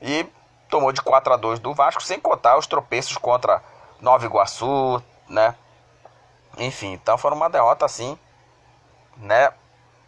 e 0.00 0.26
tomou 0.68 0.92
de 0.92 1.00
4 1.00 1.32
a 1.32 1.36
2 1.36 1.58
do 1.58 1.74
Vasco, 1.74 2.02
sem 2.02 2.20
contar 2.20 2.56
os 2.58 2.66
tropeços 2.66 3.16
contra 3.16 3.62
Nova 4.00 4.24
Iguaçu, 4.24 5.02
né? 5.28 5.54
Enfim, 6.58 6.92
então 6.92 7.16
foi 7.16 7.30
uma 7.32 7.48
derrota 7.48 7.86
assim, 7.86 8.18
né? 9.16 9.52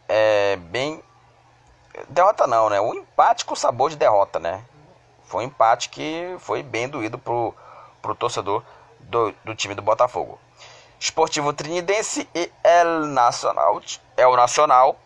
É 0.09 0.57
bem 0.57 1.03
derrota 2.09 2.47
não, 2.47 2.69
né? 2.69 2.81
Um 2.81 2.95
empate 2.95 3.45
com 3.45 3.55
sabor 3.55 3.91
de 3.91 3.97
derrota, 3.97 4.39
né? 4.39 4.65
Foi 5.25 5.45
um 5.45 5.47
empate 5.47 5.89
que 5.89 6.37
foi 6.39 6.63
bem 6.63 6.89
doído 6.89 7.19
pro, 7.19 7.55
pro 8.01 8.15
torcedor 8.15 8.63
do, 9.01 9.33
do 9.45 9.55
time 9.55 9.75
do 9.75 9.83
Botafogo. 9.83 10.39
Esportivo 10.99 11.53
Trinidense 11.53 12.29
e 12.35 12.51
El 12.63 13.07
Nacional. 13.07 13.81
O 14.19 14.37
Nacional, 14.37 14.97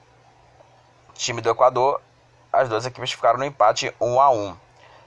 time 1.14 1.40
do 1.40 1.50
Equador. 1.50 2.00
As 2.52 2.68
duas 2.68 2.86
equipes 2.86 3.12
ficaram 3.12 3.38
no 3.38 3.44
empate 3.44 3.94
1 4.00 4.20
a 4.20 4.30
1. 4.30 4.56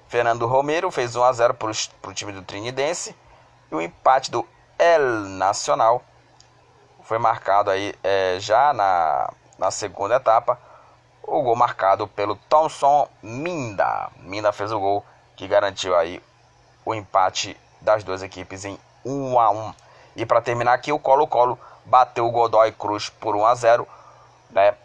Fernando 0.08 0.46
Romero 0.46 0.92
fez 0.92 1.16
1 1.16 1.24
a 1.24 1.34
0 1.34 1.54
para 1.54 1.72
o 1.72 2.14
time 2.14 2.32
do 2.32 2.42
Trinidense 2.42 3.16
e 3.72 3.76
o 3.76 3.82
empate 3.82 4.30
do 4.30 4.48
El 4.78 5.02
Nacional 5.30 6.04
foi 7.04 7.18
marcado 7.18 7.70
aí 7.70 7.94
é, 8.04 8.38
já 8.40 8.74
na, 8.74 9.34
na 9.58 9.70
segunda 9.70 10.16
etapa. 10.16 10.58
O 11.24 11.42
gol 11.42 11.56
marcado 11.56 12.08
pelo 12.08 12.36
Thomson 12.36 13.08
Minda. 13.22 14.10
Minda 14.18 14.52
fez 14.52 14.72
o 14.72 14.80
gol 14.80 15.06
que 15.36 15.48
garantiu 15.48 15.96
aí 15.96 16.22
o 16.86 16.94
empate 16.94 17.58
das 17.80 18.04
duas 18.04 18.22
equipes 18.22 18.66
em 18.66 18.80
1 19.06 19.40
a 19.40 19.50
1. 19.50 19.74
E 20.16 20.26
para 20.26 20.42
terminar 20.42 20.74
aqui, 20.74 20.92
o 20.92 21.00
Colo-Colo 21.00 21.58
bateu 21.86 22.28
o 22.28 22.32
Godoy 22.32 22.72
Cruz 22.72 23.10
por 23.10 23.36
1 23.36 23.46
a 23.46 23.56
0, 23.56 23.88
né? 24.50 24.76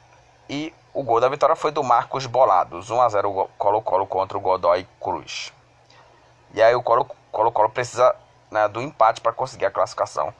E 0.49 0.73
o 0.95 1.03
gol 1.03 1.21
da 1.21 1.29
vitória 1.29 1.57
foi 1.57 1.71
do 1.71 1.83
Marcos 1.83 2.27
Bolados, 2.27 2.91
1 2.91 3.03
a 3.03 3.09
0 3.09 3.31
o 3.31 3.49
Colo-Colo 3.59 4.07
contra 4.07 4.39
o 4.39 4.41
Godoy 4.41 4.87
Cruz. 5.01 5.53
E 6.55 6.63
aí 6.63 6.75
o 6.75 6.83
Colo-Colo 6.83 7.71
precisa 7.71 8.15
né, 8.51 8.69
do 8.69 8.81
empate 8.81 9.21
para 9.21 9.33
conseguir 9.33 9.67
a 9.67 9.71
classificação 9.71 10.33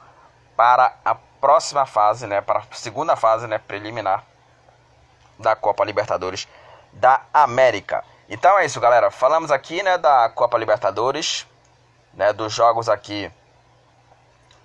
para 0.55 0.95
a 1.05 1.13
próxima 1.39 1.85
fase, 1.85 2.25
né, 2.25 2.41
para 2.41 2.59
a 2.59 2.63
segunda 2.71 3.15
fase, 3.15 3.45
né, 3.45 3.59
preliminar 3.59 4.23
da 5.39 5.55
Copa 5.55 5.83
Libertadores 5.83 6.47
da 6.93 7.21
América. 7.33 8.03
Então 8.29 8.57
é 8.59 8.65
isso, 8.65 8.79
galera. 8.79 9.09
Falamos 9.11 9.51
aqui, 9.51 9.81
né, 9.83 9.97
da 9.97 10.29
Copa 10.29 10.57
Libertadores, 10.57 11.47
né, 12.13 12.33
dos 12.33 12.53
jogos 12.53 12.89
aqui 12.89 13.31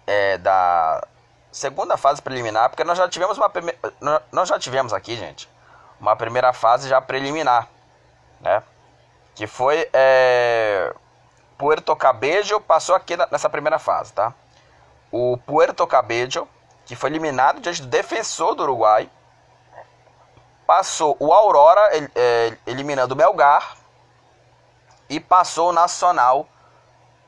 é, 0.07 0.39
da 0.39 1.07
segunda 1.51 1.97
fase 1.97 2.21
preliminar, 2.23 2.71
porque 2.71 2.85
nós 2.85 2.99
já 2.99 3.09
tivemos 3.09 3.37
uma 3.37 3.49
prime... 3.49 3.75
nós 4.33 4.49
já 4.49 4.59
tivemos 4.59 4.93
aqui, 4.93 5.17
gente, 5.17 5.49
uma 6.01 6.17
primeira 6.17 6.53
fase 6.53 6.89
já 6.89 7.01
preliminar, 7.01 7.69
né? 8.41 8.63
Que 9.35 9.47
foi 9.47 9.89
é... 9.93 10.93
Puerto 11.57 11.95
Cabello 11.95 12.61
passou 12.61 12.95
aqui 12.95 13.17
nessa 13.31 13.49
primeira 13.49 13.79
fase, 13.79 14.13
tá? 14.13 14.35
O 15.11 15.37
Puerto 15.37 15.87
Cabello, 15.87 16.49
que 16.85 16.97
foi 16.97 17.11
eliminado 17.11 17.61
diante 17.61 17.83
do 17.83 17.89
defensor 17.89 18.55
do 18.55 18.63
Uruguai, 18.65 19.09
passou 20.67 21.17
o 21.19 21.33
Aurora 21.33 21.81
é, 22.15 22.57
eliminando 22.67 23.15
o 23.15 23.17
Melgar 23.17 23.77
e 25.09 25.21
passou 25.21 25.71
o 25.71 25.73
Nacional 25.73 26.47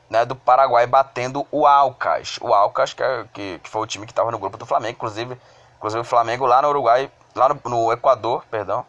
né, 0.09 0.25
do 0.25 0.37
Paraguai 0.37 0.87
batendo 0.87 1.47
o 1.51 1.67
Alcas. 1.67 2.39
O 2.41 2.55
Alcas, 2.55 2.93
que, 2.95 3.03
é, 3.03 3.25
que, 3.33 3.59
que 3.59 3.69
foi 3.69 3.83
o 3.83 3.87
time 3.87 4.07
que 4.07 4.13
estava 4.13 4.31
no 4.31 4.39
grupo 4.39 4.57
do 4.57 4.67
Flamengo, 4.67 4.93
inclusive, 4.93 5.39
inclusive 5.77 6.01
o 6.01 6.05
Flamengo 6.05 6.47
lá 6.47 6.63
no 6.63 6.69
Uruguai, 6.69 7.11
lá 7.35 7.49
no, 7.49 7.61
no 7.65 7.93
Equador, 7.93 8.45
perdão, 8.51 8.87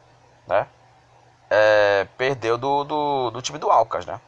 né? 0.47 0.67
É, 1.49 2.07
perdeu 2.17 2.57
do, 2.57 2.83
do, 2.83 3.31
do, 3.31 3.41
time 3.41 3.57
do 3.57 3.69
Alcas, 3.69 4.05
né? 4.05 4.19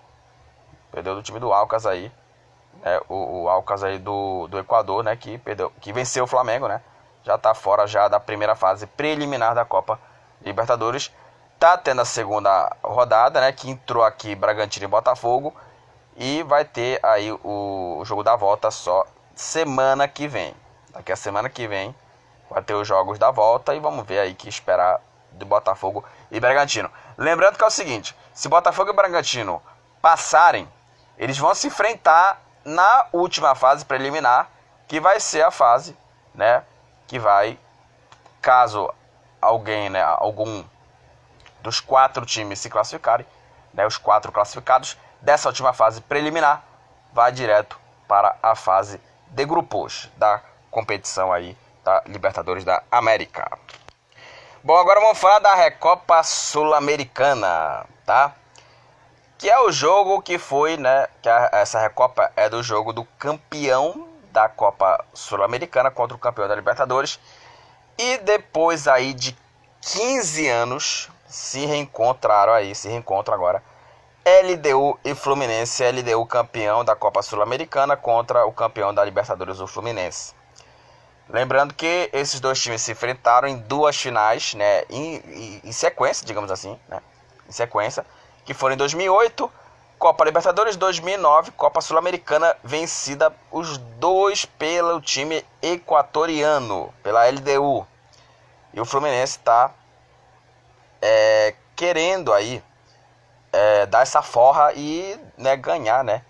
Perdeu 0.92 1.16
do 1.16 1.24
time 1.24 1.40
do 1.40 1.52
Alcas 1.52 1.86
aí. 1.86 2.12
Né, 2.82 3.00
o, 3.10 3.44
o 3.44 3.50
Alcas 3.50 3.84
aí 3.84 3.98
do, 3.98 4.48
do 4.48 4.60
Equador, 4.60 5.04
né? 5.04 5.16
Que, 5.16 5.38
perdeu, 5.38 5.72
que 5.82 5.92
venceu 5.92 6.24
o 6.24 6.28
Flamengo, 6.28 6.68
né? 6.68 6.82
Já 7.24 7.36
está 7.36 7.54
fora 7.54 7.86
já 7.88 8.08
da 8.08 8.20
primeira 8.20 8.56
fase 8.56 8.88
preliminar 8.88 9.54
da 9.54 9.66
Copa 9.66 10.00
Libertadores. 10.42 11.12
Tá 11.60 11.78
tendo 11.78 12.02
a 12.02 12.06
segunda 12.06 12.76
rodada, 12.84 13.42
né? 13.42 13.52
Que 13.52 13.70
entrou 13.70 14.04
aqui 14.04 14.36
Bragantino 14.36 14.86
e 14.86 14.88
Botafogo. 14.88 15.54
E 16.16 16.44
vai 16.44 16.66
ter 16.66 17.00
aí 17.04 17.32
o 17.32 18.02
jogo 18.06 18.24
da 18.24 18.36
volta 18.36 18.72
só 18.72 19.06
semana 19.36 20.08
que 20.08 20.28
vem. 20.28 20.56
Daqui 20.92 21.12
a 21.12 21.16
semana 21.16 21.50
que 21.50 21.68
vem 21.68 21.96
vai 22.50 22.62
ter 22.62 22.74
os 22.74 22.88
jogos 22.88 23.20
da 23.20 23.30
volta 23.30 23.76
e 23.76 23.80
vamos 23.80 24.06
ver 24.06 24.20
aí 24.20 24.34
que 24.34 24.50
esperar 24.50 25.02
do 25.32 25.46
Botafogo 25.46 26.04
e 26.32 26.40
Bragantino. 26.40 26.90
Lembrando 27.18 27.58
que 27.58 27.64
é 27.64 27.68
o 27.68 27.72
seguinte, 27.72 28.16
se 28.34 28.50
Botafogo 28.50 28.90
e 28.90 28.94
Bragantino 28.94 29.62
passarem, 30.02 30.68
eles 31.18 31.38
vão 31.38 31.54
se 31.54 31.68
enfrentar 31.68 32.42
na 32.64 33.08
última 33.14 33.56
fase 33.56 33.86
preliminar, 33.86 34.50
que 34.88 35.00
vai 35.00 35.20
ser 35.20 35.44
a 35.44 35.52
fase, 35.52 35.98
né, 36.34 36.64
que 37.08 37.20
vai 37.20 37.58
caso 38.42 38.94
alguém, 39.42 39.90
né, 39.90 40.02
algum 40.02 40.64
dos 41.62 41.80
quatro 41.80 42.26
times 42.26 42.60
se 42.60 42.70
classificarem, 42.70 43.26
né, 43.74 43.86
os 43.86 43.98
quatro 43.98 44.32
classificados 44.32 44.98
dessa 45.22 45.50
última 45.50 45.74
fase 45.74 46.02
preliminar 46.02 46.64
vai 47.14 47.32
direto 47.32 47.80
para 48.08 48.36
a 48.42 48.56
fase 48.56 49.02
de 49.28 49.46
grupos 49.46 50.10
da 50.16 50.42
competição 50.72 51.34
aí 51.34 51.58
da 51.84 52.02
Libertadores 52.06 52.64
da 52.64 52.84
América. 52.92 53.58
Bom, 54.64 54.76
agora 54.76 55.00
vamos 55.00 55.18
falar 55.18 55.40
da 55.40 55.56
Recopa 55.56 56.22
Sul-Americana, 56.24 57.86
tá? 58.06 58.34
Que 59.38 59.50
é 59.50 59.60
o 59.60 59.72
jogo 59.72 60.22
que 60.22 60.38
foi, 60.38 60.78
né? 60.78 61.08
Que 61.22 61.30
a, 61.30 61.50
essa 61.54 61.80
Recopa 61.80 62.32
é 62.36 62.50
do 62.50 62.62
jogo 62.62 62.92
do 62.92 63.06
campeão 63.18 64.08
da 64.32 64.50
Copa 64.50 65.04
Sul-Americana 65.14 65.90
contra 65.90 66.16
o 66.16 66.20
campeão 66.20 66.48
da 66.48 66.56
Libertadores. 66.56 67.20
E 67.98 68.18
depois 68.20 68.88
aí 68.88 69.14
de 69.14 69.36
15 69.82 70.48
anos 70.48 71.10
se 71.28 71.66
reencontraram 71.66 72.54
aí, 72.54 72.76
se 72.76 72.88
reencontram 72.88 73.36
agora 73.36 73.64
LDU 74.28 75.00
e 75.06 75.16
Fluminense, 75.16 75.82
LDU 75.90 76.26
campeão 76.26 76.84
da 76.84 76.96
Copa 76.98 77.22
Sul-Americana 77.22 77.96
contra 77.96 78.46
o 78.46 78.52
campeão 78.52 78.94
da 78.94 79.04
Libertadores, 79.06 79.62
o 79.62 79.68
Fluminense. 79.68 80.36
Lembrando 81.30 81.74
que 81.74 82.10
esses 82.12 82.42
dois 82.42 82.62
times 82.62 82.82
se 82.82 82.92
enfrentaram 82.92 83.48
em 83.48 83.58
duas 83.58 83.96
finais, 83.96 84.54
né, 84.54 84.84
em, 84.90 85.16
em, 85.16 85.62
em 85.64 85.72
sequência, 85.72 86.26
digamos 86.26 86.52
assim, 86.52 86.78
né, 86.90 87.02
em 87.48 87.52
sequência, 87.54 88.06
que 88.44 88.54
foram 88.54 88.76
em 88.76 88.78
2008, 88.78 89.50
Copa 89.98 90.24
Libertadores 90.24 90.76
2009, 90.76 91.52
Copa 91.52 91.82
Sul-Americana, 91.82 92.56
vencida 92.64 93.34
os 93.52 93.80
dois 93.80 94.46
pelo 94.46 95.02
time 95.02 95.44
equatoriano, 95.60 96.94
pela 97.02 97.28
LDU. 97.28 97.86
E 98.76 98.80
o 98.80 98.86
Fluminense 98.86 99.40
está 99.40 99.72
é, 101.02 101.56
querendo 101.76 102.32
aí 102.32 102.64
é, 103.52 103.88
dar 103.88 104.04
essa 104.04 104.22
forra 104.22 104.72
e 104.74 105.20
né, 105.36 105.56
ganhar 105.56 106.04
né, 106.04 106.22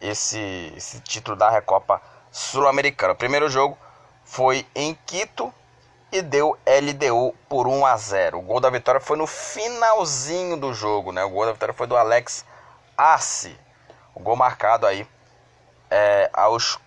esse, 0.00 0.72
esse 0.74 1.00
título 1.00 1.36
da 1.36 1.50
Recopa 1.50 2.00
Sul-Americana. 2.32 3.12
O 3.12 3.16
primeiro 3.16 3.50
jogo 3.50 3.76
foi 4.24 4.66
em 4.74 4.98
Quito 5.04 5.52
e 6.10 6.22
deu 6.22 6.58
LDU 6.66 7.34
por 7.50 7.66
1 7.66 7.84
a 7.84 7.96
0. 7.98 8.38
O 8.38 8.42
gol 8.42 8.60
da 8.60 8.70
vitória 8.70 9.00
foi 9.00 9.18
no 9.18 9.26
finalzinho 9.26 10.56
do 10.56 10.72
jogo, 10.72 11.12
né? 11.12 11.22
O 11.22 11.28
gol 11.28 11.44
da 11.44 11.52
vitória 11.52 11.74
foi 11.74 11.86
do 11.86 11.98
Alex 11.98 12.46
Arce. 13.00 13.58
O 14.14 14.20
gol 14.20 14.36
marcado 14.36 14.86
aí 14.86 15.08
é, 15.90 16.28
aos 16.34 16.78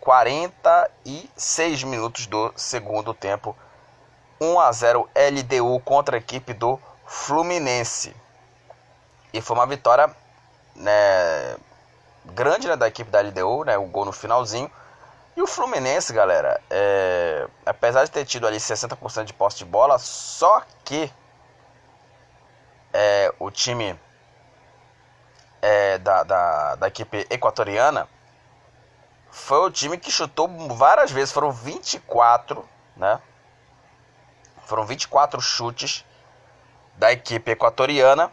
46 0.00 1.84
minutos 1.84 2.26
do 2.26 2.52
segundo 2.56 3.14
tempo. 3.14 3.56
1 4.40 4.58
a 4.58 4.72
0 4.72 5.08
LDU 5.14 5.78
contra 5.80 6.16
a 6.16 6.18
equipe 6.18 6.52
do 6.52 6.80
Fluminense. 7.06 8.16
E 9.32 9.40
foi 9.40 9.54
uma 9.54 9.66
vitória 9.66 10.10
né, 10.74 11.56
grande 12.24 12.66
né, 12.66 12.74
da 12.74 12.88
equipe 12.88 13.08
da 13.08 13.20
LDU, 13.20 13.64
né, 13.64 13.78
o 13.78 13.84
gol 13.84 14.06
no 14.06 14.12
finalzinho. 14.12 14.68
E 15.36 15.42
o 15.42 15.46
Fluminense, 15.46 16.12
galera, 16.12 16.60
é, 16.68 17.46
apesar 17.64 18.04
de 18.04 18.10
ter 18.10 18.24
tido 18.24 18.48
ali 18.48 18.56
60% 18.56 19.24
de 19.24 19.32
posse 19.32 19.58
de 19.58 19.64
bola, 19.64 19.96
só 19.98 20.62
que 20.84 21.08
é, 22.92 23.32
o 23.38 23.48
time 23.48 23.96
é, 25.62 25.98
da, 25.98 26.22
da, 26.22 26.74
da 26.76 26.88
equipe 26.88 27.26
equatoriana 27.30 28.08
foi 29.30 29.58
o 29.58 29.70
time 29.70 29.96
que 29.96 30.10
chutou 30.10 30.48
várias 30.74 31.10
vezes, 31.10 31.32
foram 31.32 31.52
24, 31.52 32.68
né? 32.96 33.20
Foram 34.66 34.84
24 34.84 35.40
chutes 35.40 36.04
da 36.96 37.12
equipe 37.12 37.52
equatoriana 37.52 38.30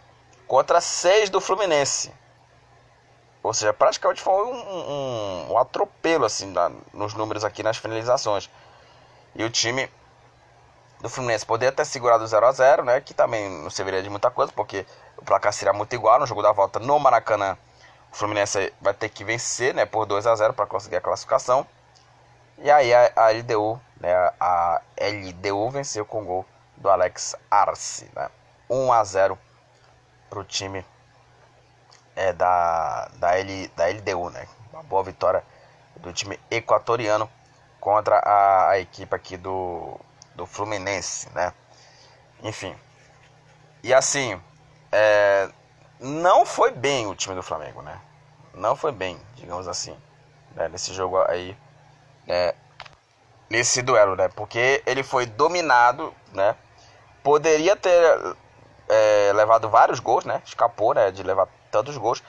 contra 0.47 0.82
6 0.82 1.30
do 1.30 1.39
Fluminense. 1.39 2.13
Ou 3.43 3.53
seja, 3.53 3.71
praticamente 3.73 4.21
foi 4.21 4.34
um, 4.34 4.55
um, 4.55 5.51
um 5.51 5.57
atropelo 5.57 6.25
assim, 6.25 6.51
na, 6.51 6.71
nos 6.93 7.13
números 7.13 7.45
aqui 7.45 7.63
nas 7.63 7.78
finalizações. 7.78 8.49
E 9.36 9.43
o 9.43 9.49
time 9.49 9.89
do 10.99 11.09
Fluminense 11.09 11.45
poderia 11.45 11.71
ter 11.71 11.86
segurado 11.86 12.25
0 12.25 12.45
a 12.45 12.51
0 12.51 12.84
né? 12.84 13.01
Que 13.01 13.13
também 13.13 13.49
não 13.49 13.69
serviria 13.69 14.01
de 14.01 14.09
muita 14.09 14.32
coisa, 14.32 14.51
porque 14.51 14.86
o 15.18 15.24
placar 15.24 15.51
seria 15.51 15.74
muito 15.74 15.93
igual 15.93 16.20
no 16.20 16.26
jogo 16.26 16.41
da 16.41 16.51
volta 16.51 16.80
no 16.80 16.99
Maracanã. 16.99 17.57
O 18.11 18.15
Fluminense 18.15 18.74
vai 18.80 18.93
ter 18.93 19.09
que 19.09 19.24
vencer 19.24 19.74
né, 19.74 19.86
por 19.86 20.05
2 20.05 20.26
a 20.26 20.36
0 20.36 20.53
para 20.53 20.65
conseguir 20.65 20.97
a 20.97 21.01
classificação. 21.01 21.65
E 22.57 22.72
aí 22.72 22.93
a, 22.93 23.11
a 23.15 23.32
LDU, 23.32 23.80
né, 23.99 24.13
a 24.39 24.82
LDU 24.99 25.70
venceu 25.70 26.05
com 26.05 26.22
o 26.22 26.26
gol 26.26 26.45
do 26.78 26.89
Alex 26.89 27.36
Arce, 27.49 28.09
né? 28.15 28.30
1 28.70 28.91
a 28.93 29.03
0 29.03 29.38
para 30.30 30.39
o 30.39 30.43
time 30.43 30.86
é, 32.15 32.34
da, 32.34 33.09
da, 33.15 33.38
L, 33.38 33.68
da 33.76 33.86
LDU, 33.88 34.30
né? 34.30 34.47
Uma 34.72 34.84
boa 34.84 35.03
vitória 35.03 35.43
do 35.97 36.13
time 36.13 36.39
equatoriano 36.49 37.30
contra 37.80 38.18
a, 38.20 38.70
a 38.72 38.80
equipe 38.80 39.15
aqui 39.15 39.38
do, 39.38 39.99
do 40.36 40.45
Fluminense, 40.45 41.30
né? 41.34 41.53
Enfim. 42.43 42.76
E 43.84 43.93
assim, 43.93 44.39
é, 44.91 45.49
não 45.99 46.45
foi 46.45 46.71
bem 46.71 47.07
o 47.07 47.15
time 47.15 47.35
do 47.35 47.43
Flamengo, 47.43 47.81
né? 47.81 47.99
Não 48.53 48.75
foi 48.75 48.91
bem, 48.91 49.19
digamos 49.35 49.67
assim, 49.67 49.95
né? 50.55 50.67
nesse 50.69 50.93
jogo 50.93 51.21
aí, 51.23 51.55
é, 52.27 52.55
nesse 53.49 53.81
duelo, 53.81 54.15
né? 54.15 54.29
Porque 54.29 54.81
ele 54.85 55.03
foi 55.03 55.25
dominado, 55.25 56.13
né? 56.33 56.55
Poderia 57.23 57.75
ter 57.75 58.35
é, 58.89 59.31
levado 59.33 59.69
vários 59.69 59.99
gols, 59.99 60.25
né? 60.25 60.41
Escapou, 60.45 60.93
né? 60.93 61.11
De 61.11 61.23
levar 61.23 61.47
tantos 61.71 61.97
gols. 61.97 62.23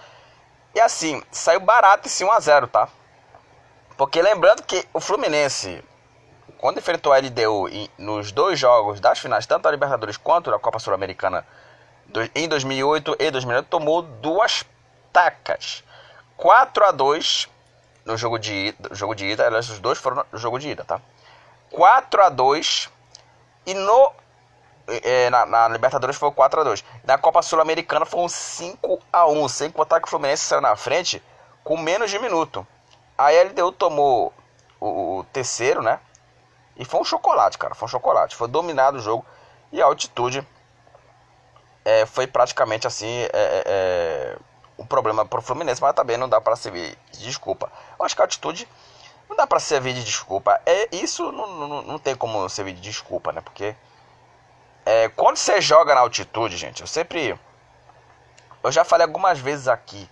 E 0.74 0.80
assim, 0.80 1.22
saiu 1.30 1.60
barato 1.60 2.08
esse 2.08 2.24
1x0, 2.24 2.68
tá? 2.68 2.88
Porque 3.96 4.22
lembrando 4.22 4.62
que 4.62 4.86
o 4.92 5.00
Fluminense, 5.00 5.82
quando 6.58 6.78
enfrentou 6.78 7.12
a 7.12 7.18
LDU 7.18 7.68
nos 7.96 8.30
dois 8.30 8.58
jogos 8.58 9.00
das 9.00 9.18
finais, 9.18 9.46
tanto 9.46 9.62
da 9.64 9.70
Libertadores 9.70 10.16
quanto 10.16 10.50
da 10.50 10.58
Copa 10.58 10.78
Sul-Americana 10.78 11.44
em 12.34 12.48
2008 12.48 13.16
e 13.18 13.30
2009, 13.30 13.68
tomou 13.68 14.02
duas 14.02 14.64
tacas. 15.12 15.84
4 16.36 16.84
a 16.86 16.90
2 16.92 17.48
no 18.04 18.16
jogo 18.16 18.38
de 18.38 18.68
ida, 18.68 18.94
jogo 18.94 19.14
de 19.14 19.26
ida, 19.26 19.46
aliás, 19.46 19.68
os 19.68 19.78
dois 19.78 19.98
foram 19.98 20.24
no 20.32 20.38
jogo 20.38 20.58
de 20.58 20.70
ida, 20.70 20.84
tá? 20.84 21.00
4 21.70 22.22
a 22.22 22.28
2 22.28 22.88
e 23.66 23.74
no 23.74 24.12
é, 24.86 25.28
na, 25.28 25.44
na, 25.44 25.68
Libertadores 25.68 26.16
foi 26.16 26.30
4 26.30 26.60
a 26.62 26.64
2 26.64 26.82
Na 27.04 27.18
Copa 27.18 27.42
Sul-Americana 27.42 28.06
foi 28.06 28.20
um 28.20 28.28
5 28.28 28.98
a 29.12 29.26
1 29.26 29.48
sem 29.48 29.70
contar 29.70 30.00
que 30.00 30.06
o 30.06 30.10
Fluminense 30.10 30.44
saiu 30.44 30.62
na 30.62 30.74
frente 30.76 31.22
com 31.62 31.76
menos 31.76 32.10
de 32.10 32.18
minuto. 32.18 32.66
A 33.16 33.30
LDU 33.30 33.72
tomou 33.72 34.32
o, 34.80 35.18
o 35.18 35.24
terceiro, 35.24 35.82
né? 35.82 36.00
E 36.78 36.84
foi 36.84 37.00
um 37.00 37.04
chocolate, 37.04 37.58
cara. 37.58 37.74
Foi 37.74 37.84
um 37.84 37.90
chocolate. 37.90 38.36
Foi 38.36 38.48
dominado 38.48 38.96
o 38.96 39.00
jogo. 39.00 39.26
E 39.70 39.82
a 39.82 39.84
altitude 39.84 40.46
é, 41.88 42.04
foi 42.04 42.26
praticamente 42.26 42.86
assim. 42.86 43.08
É, 43.08 43.28
é, 43.32 43.62
é 43.66 44.38
um 44.78 44.84
problema 44.84 45.24
pro 45.24 45.40
Fluminense, 45.40 45.80
mas 45.80 45.94
também 45.94 46.18
não 46.18 46.28
dá 46.28 46.40
para 46.40 46.54
servir 46.54 46.96
de 47.10 47.20
desculpa. 47.20 47.72
Eu 47.98 48.04
acho 48.04 48.14
que 48.14 48.20
a 48.20 48.24
altitude 48.24 48.68
não 49.28 49.34
dá 49.34 49.46
para 49.46 49.58
servir 49.58 49.94
de 49.94 50.04
desculpa. 50.04 50.60
É, 50.66 50.94
isso 50.94 51.32
não, 51.32 51.46
não, 51.46 51.82
não 51.82 51.98
tem 51.98 52.14
como 52.14 52.46
servir 52.48 52.74
de 52.74 52.80
desculpa, 52.82 53.32
né? 53.32 53.40
Porque 53.40 53.74
é, 54.84 55.08
quando 55.08 55.38
você 55.38 55.60
joga 55.62 55.94
na 55.94 56.02
altitude, 56.02 56.58
gente, 56.58 56.82
eu 56.82 56.86
sempre. 56.86 57.38
Eu 58.62 58.70
já 58.70 58.84
falei 58.84 59.06
algumas 59.06 59.38
vezes 59.38 59.66
aqui 59.66 60.08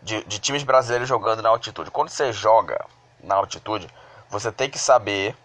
de, 0.00 0.22
de 0.24 0.38
times 0.38 0.62
brasileiros 0.62 1.08
jogando 1.08 1.42
na 1.42 1.48
altitude. 1.48 1.90
Quando 1.90 2.08
você 2.08 2.32
joga 2.32 2.86
na 3.20 3.34
altitude, 3.34 3.88
você 4.30 4.52
tem 4.52 4.70
que 4.70 4.78
saber 4.78 5.36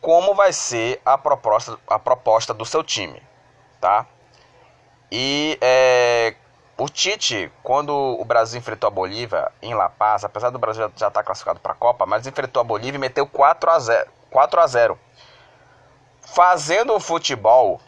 como 0.00 0.34
vai 0.34 0.52
ser 0.52 1.00
a 1.04 1.16
proposta, 1.16 1.78
a 1.88 1.98
proposta 1.98 2.52
do 2.52 2.66
seu 2.66 2.84
time, 2.84 3.22
tá? 3.80 4.06
E 5.10 5.58
é, 5.60 6.34
o 6.76 6.88
Tite, 6.88 7.50
quando 7.62 7.90
o 7.90 8.24
Brasil 8.24 8.58
enfrentou 8.58 8.88
a 8.88 8.90
Bolívia 8.90 9.50
em 9.62 9.74
La 9.74 9.88
Paz, 9.88 10.24
apesar 10.24 10.50
do 10.50 10.58
Brasil 10.58 10.82
já 10.82 10.88
estar 10.88 11.10
tá 11.10 11.22
classificado 11.22 11.60
para 11.60 11.72
a 11.72 11.76
Copa, 11.76 12.04
mas 12.04 12.26
enfrentou 12.26 12.60
a 12.60 12.64
Bolívia 12.64 12.96
e 12.96 13.00
meteu 13.00 13.26
4 13.26 13.70
a 13.70 13.78
0, 13.78 14.10
4 14.30 14.60
a 14.60 14.66
0 14.66 14.98
fazendo 16.20 16.94
um 16.94 17.00
futebol 17.00 17.80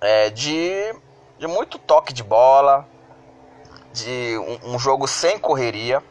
é, 0.00 0.30
de, 0.30 0.94
de 1.38 1.46
muito 1.46 1.78
toque 1.78 2.12
de 2.12 2.22
bola, 2.22 2.88
de 3.92 4.38
um, 4.38 4.74
um, 4.74 4.78
jogo 4.78 5.06
sem 5.06 5.38
correria, 5.38 6.02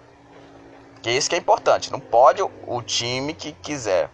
que 1.02 1.10
é 1.10 1.14
isso 1.14 1.30
que 1.30 1.36
é 1.36 1.40
importante. 1.40 1.92
Não 1.92 2.00
pode 2.00 2.42
o, 2.44 2.52
o 2.68 2.82
time 2.82 3.34
que 3.34 3.52
quiser, 3.54 4.10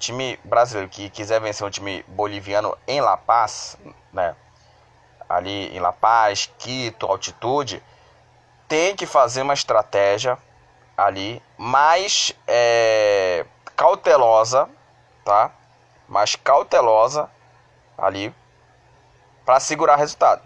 time 0.00 0.36
brasileiro 0.42 0.88
que 0.88 1.08
quiser 1.08 1.40
vencer 1.40 1.64
um 1.64 1.70
time 1.70 2.02
boliviano 2.08 2.76
em 2.88 3.00
La 3.00 3.16
Paz, 3.16 3.78
né? 4.12 4.34
Ali 5.28 5.74
em 5.76 5.78
La 5.78 5.92
Paz, 5.92 6.50
Quito, 6.58 7.06
altitude, 7.06 7.80
tem 8.66 8.96
que 8.96 9.06
fazer 9.06 9.42
uma 9.42 9.54
estratégia 9.54 10.36
ali 10.96 11.40
mais 11.56 12.34
é, 12.48 13.46
cautelosa 13.76 14.68
tá? 15.24 15.52
Mais 16.08 16.34
cautelosa 16.34 17.30
ali 17.96 18.34
para 19.44 19.60
segurar 19.60 19.96
resultado, 19.96 20.42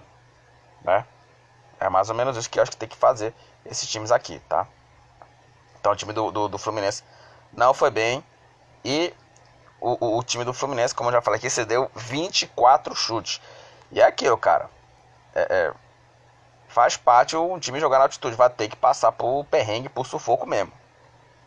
né? 0.82 1.06
É 1.80 1.88
mais 1.88 2.08
ou 2.08 2.14
menos 2.14 2.36
isso 2.36 2.48
que 2.48 2.58
eu 2.58 2.62
acho 2.62 2.70
que 2.70 2.76
tem 2.76 2.88
que 2.88 2.96
fazer 2.96 3.34
esses 3.64 3.88
times 3.88 4.12
aqui, 4.12 4.38
tá? 4.40 4.66
Então 5.80 5.92
o 5.92 5.96
time 5.96 6.12
do, 6.12 6.30
do, 6.30 6.48
do 6.48 6.58
Fluminense 6.58 7.02
não 7.52 7.72
foi 7.74 7.90
bem 7.90 8.24
e 8.84 9.14
o, 9.84 10.18
o, 10.18 10.22
time 10.22 10.44
do 10.44 10.54
Fluminense, 10.54 10.94
como 10.94 11.10
eu 11.10 11.12
já 11.12 11.20
falei 11.20 11.38
aqui, 11.38 11.50
cedeu 11.50 11.90
24 11.94 12.94
chutes. 12.94 13.40
E 13.92 14.00
é 14.00 14.04
aquilo, 14.04 14.38
cara. 14.38 14.70
É, 15.34 15.46
é, 15.50 15.72
faz 16.68 16.96
parte 16.96 17.36
o 17.36 17.58
time 17.60 17.78
jogar 17.78 17.98
na 17.98 18.04
altitude, 18.04 18.34
vai 18.34 18.48
ter 18.48 18.68
que 18.68 18.76
passar 18.76 19.12
por 19.12 19.44
perrengue, 19.44 19.88
por 19.88 20.06
sufoco 20.06 20.46
mesmo. 20.46 20.72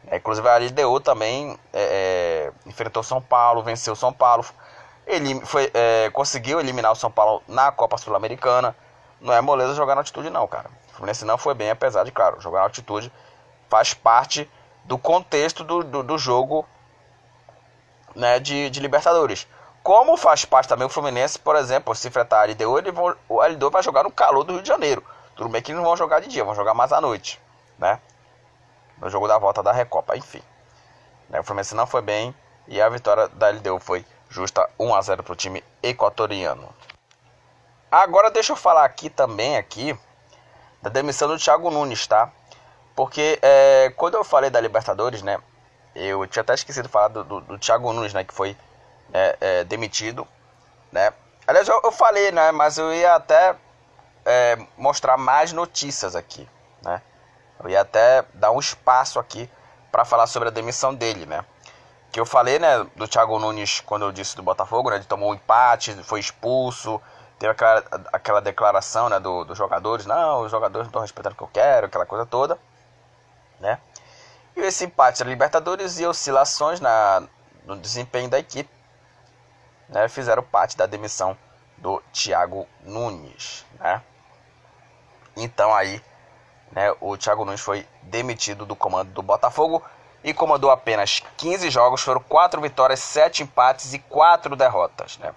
É, 0.05 0.17
inclusive 0.17 0.47
a 0.47 0.57
LDU 0.57 0.99
também 0.99 1.57
é, 1.73 2.51
é, 2.53 2.69
enfrentou 2.69 3.01
São 3.01 3.21
Paulo, 3.21 3.63
venceu 3.63 3.95
São 3.95 4.13
Paulo. 4.13 4.45
Ele 5.05 5.43
foi, 5.45 5.71
é, 5.73 6.09
conseguiu 6.11 6.59
eliminar 6.59 6.91
o 6.91 6.95
São 6.95 7.09
Paulo 7.09 7.41
na 7.47 7.71
Copa 7.71 7.97
Sul-Americana. 7.97 8.75
Não 9.19 9.33
é 9.33 9.41
moleza 9.41 9.73
jogar 9.73 9.95
na 9.95 10.01
altitude, 10.01 10.29
não, 10.29 10.47
cara. 10.47 10.69
O 10.91 10.93
Fluminense 10.93 11.25
não 11.25 11.37
foi 11.37 11.55
bem, 11.55 11.71
apesar 11.71 12.03
de, 12.03 12.11
claro, 12.11 12.39
jogar 12.39 12.59
na 12.59 12.65
altitude 12.65 13.11
faz 13.67 13.93
parte 13.93 14.49
do 14.85 14.97
contexto 14.97 15.63
do, 15.63 15.83
do, 15.83 16.03
do 16.03 16.17
jogo 16.17 16.65
né, 18.17 18.39
de, 18.39 18.69
de, 18.69 18.79
Libertadores. 18.79 19.47
Como 19.81 20.17
faz 20.17 20.43
parte 20.43 20.67
também 20.67 20.85
o 20.85 20.89
Fluminense, 20.89 21.39
por 21.39 21.55
exemplo, 21.55 21.95
se 21.95 22.07
enfrentar 22.07 22.41
a 22.41 22.45
LDU, 22.45 22.77
ele 22.77 22.91
vão, 22.91 23.15
o 23.29 23.41
LDU 23.41 23.69
vai 23.69 23.81
jogar 23.81 24.03
no 24.03 24.11
calor 24.11 24.43
do 24.43 24.53
Rio 24.53 24.61
de 24.61 24.67
Janeiro. 24.67 25.03
Tudo 25.35 25.49
bem 25.49 25.61
que 25.61 25.71
eles 25.71 25.77
não 25.77 25.87
vão 25.87 25.95
jogar 25.95 26.19
de 26.19 26.27
dia, 26.27 26.43
vão 26.43 26.55
jogar 26.55 26.73
mais 26.73 26.91
à 26.91 26.99
noite, 26.99 27.39
né? 27.77 27.99
no 28.99 29.09
jogo 29.09 29.27
da 29.27 29.37
volta 29.37 29.63
da 29.63 29.71
Recopa. 29.71 30.17
Enfim, 30.17 30.41
né, 31.29 31.39
o 31.39 31.43
Fluminense 31.43 31.75
não 31.75 31.87
foi 31.87 32.01
bem 32.01 32.35
e 32.67 32.81
a 32.81 32.89
vitória 32.89 33.27
da 33.29 33.49
LDU 33.49 33.79
foi 33.79 34.05
justa 34.29 34.69
1 34.79 34.95
a 34.95 35.01
0 35.01 35.23
para 35.23 35.33
o 35.33 35.35
time 35.35 35.63
equatoriano. 35.81 36.67
Agora 37.89 38.29
deixa 38.29 38.51
eu 38.51 38.57
falar 38.57 38.83
aqui 38.83 39.09
também 39.09 39.55
aqui 39.55 39.97
da 40.81 40.89
demissão 40.89 41.27
do 41.27 41.37
Thiago 41.37 41.71
Nunes, 41.71 42.05
tá? 42.05 42.31
Porque 42.95 43.39
é, 43.41 43.93
quando 43.95 44.15
eu 44.15 44.23
falei 44.23 44.49
da 44.49 44.59
Libertadores, 44.59 45.21
né? 45.21 45.39
Eu 45.99 46.25
tinha 46.27 46.41
até 46.41 46.53
esquecido 46.53 46.85
de 46.85 46.91
falar 46.91 47.07
do, 47.07 47.23
do, 47.23 47.41
do 47.41 47.57
Thiago 47.57 47.91
Nunes, 47.91 48.13
né? 48.13 48.23
Que 48.23 48.33
foi 48.33 48.55
é, 49.11 49.37
é, 49.41 49.63
demitido, 49.63 50.27
né? 50.91 51.11
Aliás, 51.47 51.67
eu, 51.67 51.81
eu, 51.83 51.91
falei, 51.91 52.31
né? 52.31 52.51
Mas 52.51 52.77
eu 52.77 52.93
ia 52.93 53.15
até 53.15 53.55
é, 54.23 54.57
mostrar 54.77 55.17
mais 55.17 55.51
notícias 55.51 56.15
aqui, 56.15 56.47
né? 56.83 57.01
Eu 57.63 57.69
ia 57.69 57.81
até 57.81 58.23
dar 58.33 58.51
um 58.51 58.59
espaço 58.59 59.19
aqui 59.19 59.49
para 59.91 60.05
falar 60.05 60.27
sobre 60.27 60.49
a 60.49 60.51
demissão 60.51 60.93
dele, 60.93 61.25
né? 61.25 61.43
Que 62.11 62.19
eu 62.19 62.25
falei, 62.25 62.59
né, 62.59 62.85
do 62.95 63.07
Thiago 63.07 63.39
Nunes 63.39 63.79
quando 63.81 64.05
eu 64.05 64.11
disse 64.11 64.35
do 64.35 64.43
Botafogo, 64.43 64.89
né? 64.89 64.97
Ele 64.97 65.05
tomou 65.05 65.31
um 65.31 65.33
empate, 65.33 65.93
foi 66.03 66.19
expulso, 66.19 67.01
teve 67.39 67.51
aquela, 67.51 67.83
aquela 68.13 68.41
declaração, 68.41 69.09
né, 69.09 69.19
do, 69.19 69.43
dos 69.43 69.57
jogadores, 69.57 70.05
não, 70.05 70.41
os 70.41 70.51
jogadores 70.51 70.85
não 70.85 70.89
estão 70.89 71.01
respeitando 71.01 71.33
o 71.33 71.37
que 71.37 71.43
eu 71.43 71.49
quero, 71.51 71.87
aquela 71.87 72.05
coisa 72.05 72.25
toda, 72.25 72.57
né? 73.59 73.79
E 74.57 74.61
esse 74.61 74.85
empate 74.85 75.23
da 75.23 75.29
Libertadores 75.29 75.99
e 75.99 76.05
oscilações 76.07 76.79
na, 76.79 77.21
no 77.63 77.77
desempenho 77.77 78.27
da 78.27 78.39
equipe, 78.39 78.67
né, 79.87 80.09
fizeram 80.09 80.41
parte 80.41 80.75
da 80.75 80.87
demissão 80.87 81.37
do 81.77 82.01
Thiago 82.11 82.67
Nunes, 82.83 83.63
né? 83.79 84.01
Então 85.35 85.75
aí 85.75 86.01
né, 86.71 86.91
o 86.99 87.15
Thiago 87.15 87.45
Nunes 87.45 87.61
foi 87.61 87.87
demitido 88.01 88.65
do 88.65 88.75
comando 88.75 89.11
do 89.11 89.21
Botafogo 89.21 89.83
e 90.23 90.33
comandou 90.33 90.71
apenas 90.71 91.21
15 91.37 91.69
jogos, 91.69 92.01
foram 92.01 92.19
4 92.21 92.59
vitórias, 92.59 92.99
7 92.99 93.43
empates 93.43 93.93
e 93.93 93.99
4 93.99 94.55
derrotas, 94.55 95.19
né? 95.19 95.35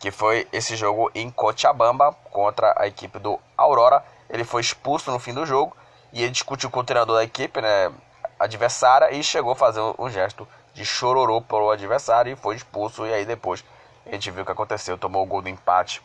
Que 0.00 0.10
foi 0.10 0.48
esse 0.50 0.74
jogo 0.74 1.10
em 1.14 1.30
Cochabamba 1.30 2.14
contra 2.30 2.74
a 2.78 2.86
equipe 2.86 3.18
do 3.18 3.38
Aurora. 3.54 4.02
Ele 4.30 4.42
foi 4.42 4.62
expulso 4.62 5.10
no 5.10 5.18
fim 5.18 5.34
do 5.34 5.44
jogo 5.44 5.76
e 6.14 6.22
ele 6.22 6.32
discutiu 6.32 6.70
com 6.70 6.80
o 6.80 6.84
treinador 6.84 7.16
da 7.16 7.24
equipe, 7.24 7.60
né, 7.60 7.92
adversária, 8.38 9.12
e 9.14 9.22
chegou 9.22 9.52
a 9.52 9.56
fazer 9.56 9.80
um 9.98 10.08
gesto 10.08 10.46
de 10.74 10.84
chororô 10.84 11.40
pro 11.40 11.70
adversário 11.70 12.32
e 12.32 12.36
foi 12.36 12.56
expulso. 12.56 13.06
E 13.06 13.12
aí 13.12 13.24
depois 13.24 13.64
a 14.06 14.10
gente 14.12 14.30
viu 14.30 14.42
o 14.42 14.46
que 14.46 14.52
aconteceu, 14.52 14.96
tomou 14.96 15.22
o 15.22 15.26
gol 15.26 15.42
do 15.42 15.48
empate 15.48 16.02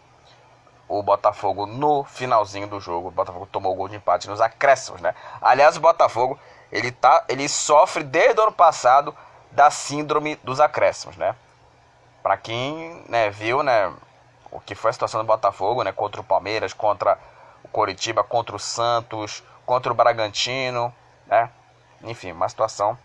o 0.88 1.02
Botafogo 1.02 1.66
no 1.66 2.04
finalzinho 2.04 2.68
do 2.68 2.80
jogo. 2.80 3.08
O 3.08 3.12
Botafogo 3.12 3.48
tomou 3.52 3.74
o 3.74 3.76
gol 3.76 3.88
de 3.88 3.96
empate 3.96 4.28
nos 4.28 4.42
acréscimos, 4.42 5.02
né? 5.02 5.16
Aliás, 5.42 5.78
o 5.78 5.80
Botafogo 5.80 6.38
ele, 6.72 6.92
tá, 6.92 7.24
ele 7.28 7.48
sofre 7.48 8.04
desde 8.04 8.40
o 8.40 8.44
ano 8.44 8.52
passado 8.52 9.16
da 9.52 9.70
síndrome 9.70 10.36
dos 10.38 10.60
acréscimos, 10.60 11.16
né? 11.18 11.36
Para 12.22 12.38
quem 12.38 13.04
né, 13.10 13.30
viu, 13.30 13.64
né, 13.64 13.92
o 14.52 14.60
que 14.60 14.76
foi 14.76 14.90
a 14.90 14.94
situação 14.94 15.22
do 15.22 15.28
Botafogo, 15.28 15.84
né, 15.84 15.92
contra 15.92 16.22
o 16.22 16.24
Palmeiras, 16.24 16.74
contra 16.74 17.18
o 17.64 17.68
Coritiba, 17.68 18.24
contra 18.24 18.56
o 18.56 18.60
Santos, 18.60 19.44
contra 19.66 19.92
o 19.92 19.96
Bragantino, 19.96 20.94
né? 21.28 21.50
Enfim, 22.04 22.32
uma 22.32 22.50
situação 22.50 22.98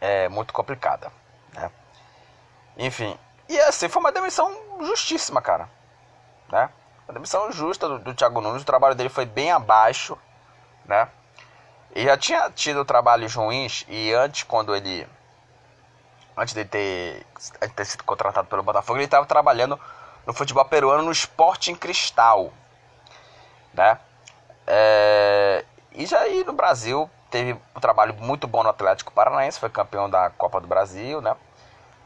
é, 0.00 0.28
muito 0.28 0.52
complicada. 0.52 1.10
Né? 1.52 1.70
Enfim, 2.76 3.18
e 3.48 3.58
assim, 3.60 3.88
foi 3.88 4.00
uma 4.00 4.12
demissão 4.12 4.54
justíssima, 4.80 5.42
cara. 5.42 5.68
Né? 6.50 6.70
Uma 7.06 7.14
demissão 7.14 7.50
justa 7.50 7.88
do, 7.88 7.98
do 7.98 8.14
Thiago 8.14 8.40
Nunes, 8.40 8.62
o 8.62 8.66
trabalho 8.66 8.94
dele 8.94 9.08
foi 9.08 9.26
bem 9.26 9.50
abaixo, 9.50 10.16
né? 10.84 11.08
E 11.94 12.04
já 12.04 12.16
tinha 12.16 12.48
tido 12.50 12.84
trabalhos 12.84 13.34
ruins 13.34 13.84
e 13.88 14.12
antes, 14.12 14.44
quando 14.44 14.74
ele. 14.74 15.08
Antes 16.36 16.54
de 16.54 16.64
ter, 16.64 17.26
de 17.60 17.68
ter 17.70 17.84
sido 17.84 18.04
contratado 18.04 18.46
pelo 18.46 18.62
Botafogo, 18.62 18.98
ele 18.98 19.06
estava 19.06 19.26
trabalhando 19.26 19.78
no 20.24 20.32
futebol 20.32 20.64
peruano 20.64 21.02
no 21.02 21.10
Sporting 21.10 21.74
Cristal. 21.74 22.52
Né? 23.74 23.98
É, 24.66 25.64
e 25.92 26.06
já 26.06 26.20
aí 26.20 26.44
no 26.44 26.52
Brasil 26.52 27.10
teve 27.30 27.58
um 27.74 27.80
trabalho 27.80 28.14
muito 28.14 28.46
bom 28.46 28.62
no 28.62 28.68
Atlético 28.68 29.12
Paranaense, 29.12 29.60
foi 29.60 29.70
campeão 29.70 30.10
da 30.10 30.30
Copa 30.30 30.60
do 30.60 30.66
Brasil, 30.66 31.20
né? 31.20 31.36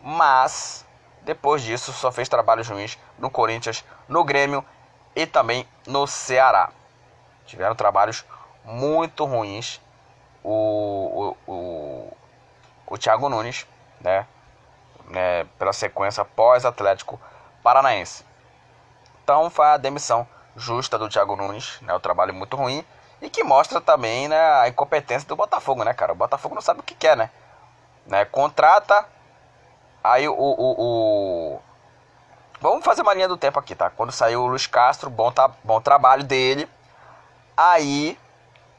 Mas 0.02 0.84
depois 1.22 1.62
disso 1.62 1.92
só 1.92 2.12
fez 2.12 2.28
trabalhos 2.28 2.68
ruins 2.68 2.98
no 3.18 3.30
Corinthians, 3.30 3.82
no 4.06 4.22
Grêmio 4.22 4.64
e 5.16 5.26
também 5.26 5.66
no 5.86 6.06
Ceará. 6.06 6.70
Tiveram 7.46 7.74
trabalhos 7.74 8.24
muito 8.64 9.24
ruins 9.24 9.80
o, 10.42 11.36
o, 11.46 11.52
o, 11.52 12.16
o 12.86 12.98
Thiago 12.98 13.28
Nunes, 13.30 13.66
né? 14.00 14.26
né 15.06 15.44
pela 15.58 15.72
sequência 15.72 16.24
pós-Atlético 16.24 17.18
Paranaense. 17.62 18.24
Então 19.22 19.48
foi 19.48 19.66
a 19.66 19.78
demissão 19.78 20.28
justa 20.54 20.98
do 20.98 21.08
Thiago 21.08 21.34
Nunes, 21.34 21.80
né? 21.80 21.94
O 21.94 22.00
trabalho 22.00 22.34
muito 22.34 22.56
ruim 22.56 22.84
e 23.24 23.30
que 23.30 23.42
mostra 23.42 23.80
também 23.80 24.28
né, 24.28 24.38
a 24.60 24.68
incompetência 24.68 25.26
do 25.28 25.36
Botafogo, 25.36 25.82
né, 25.82 25.94
cara? 25.94 26.12
O 26.12 26.16
Botafogo 26.16 26.54
não 26.54 26.62
sabe 26.62 26.80
o 26.80 26.82
que 26.82 26.94
quer, 26.94 27.16
né? 27.16 27.30
né? 28.06 28.24
Contrata, 28.24 29.06
aí 30.02 30.28
o, 30.28 30.34
o, 30.34 30.74
o, 30.78 31.62
Vamos 32.60 32.84
fazer 32.84 33.02
uma 33.02 33.14
linha 33.14 33.28
do 33.28 33.36
tempo 33.36 33.58
aqui, 33.58 33.74
tá? 33.74 33.90
Quando 33.90 34.12
saiu 34.12 34.42
o 34.42 34.46
Luiz 34.46 34.66
Castro, 34.66 35.10
bom, 35.10 35.30
tá, 35.30 35.50
bom 35.62 35.80
trabalho 35.80 36.24
dele. 36.24 36.68
Aí, 37.56 38.18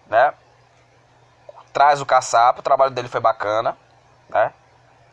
né? 0.07 0.33
Traz 1.73 2.01
o 2.01 2.05
caçapa, 2.05 2.59
o 2.59 2.63
trabalho 2.63 2.91
dele 2.91 3.07
foi 3.07 3.19
bacana, 3.19 3.77
né? 4.29 4.53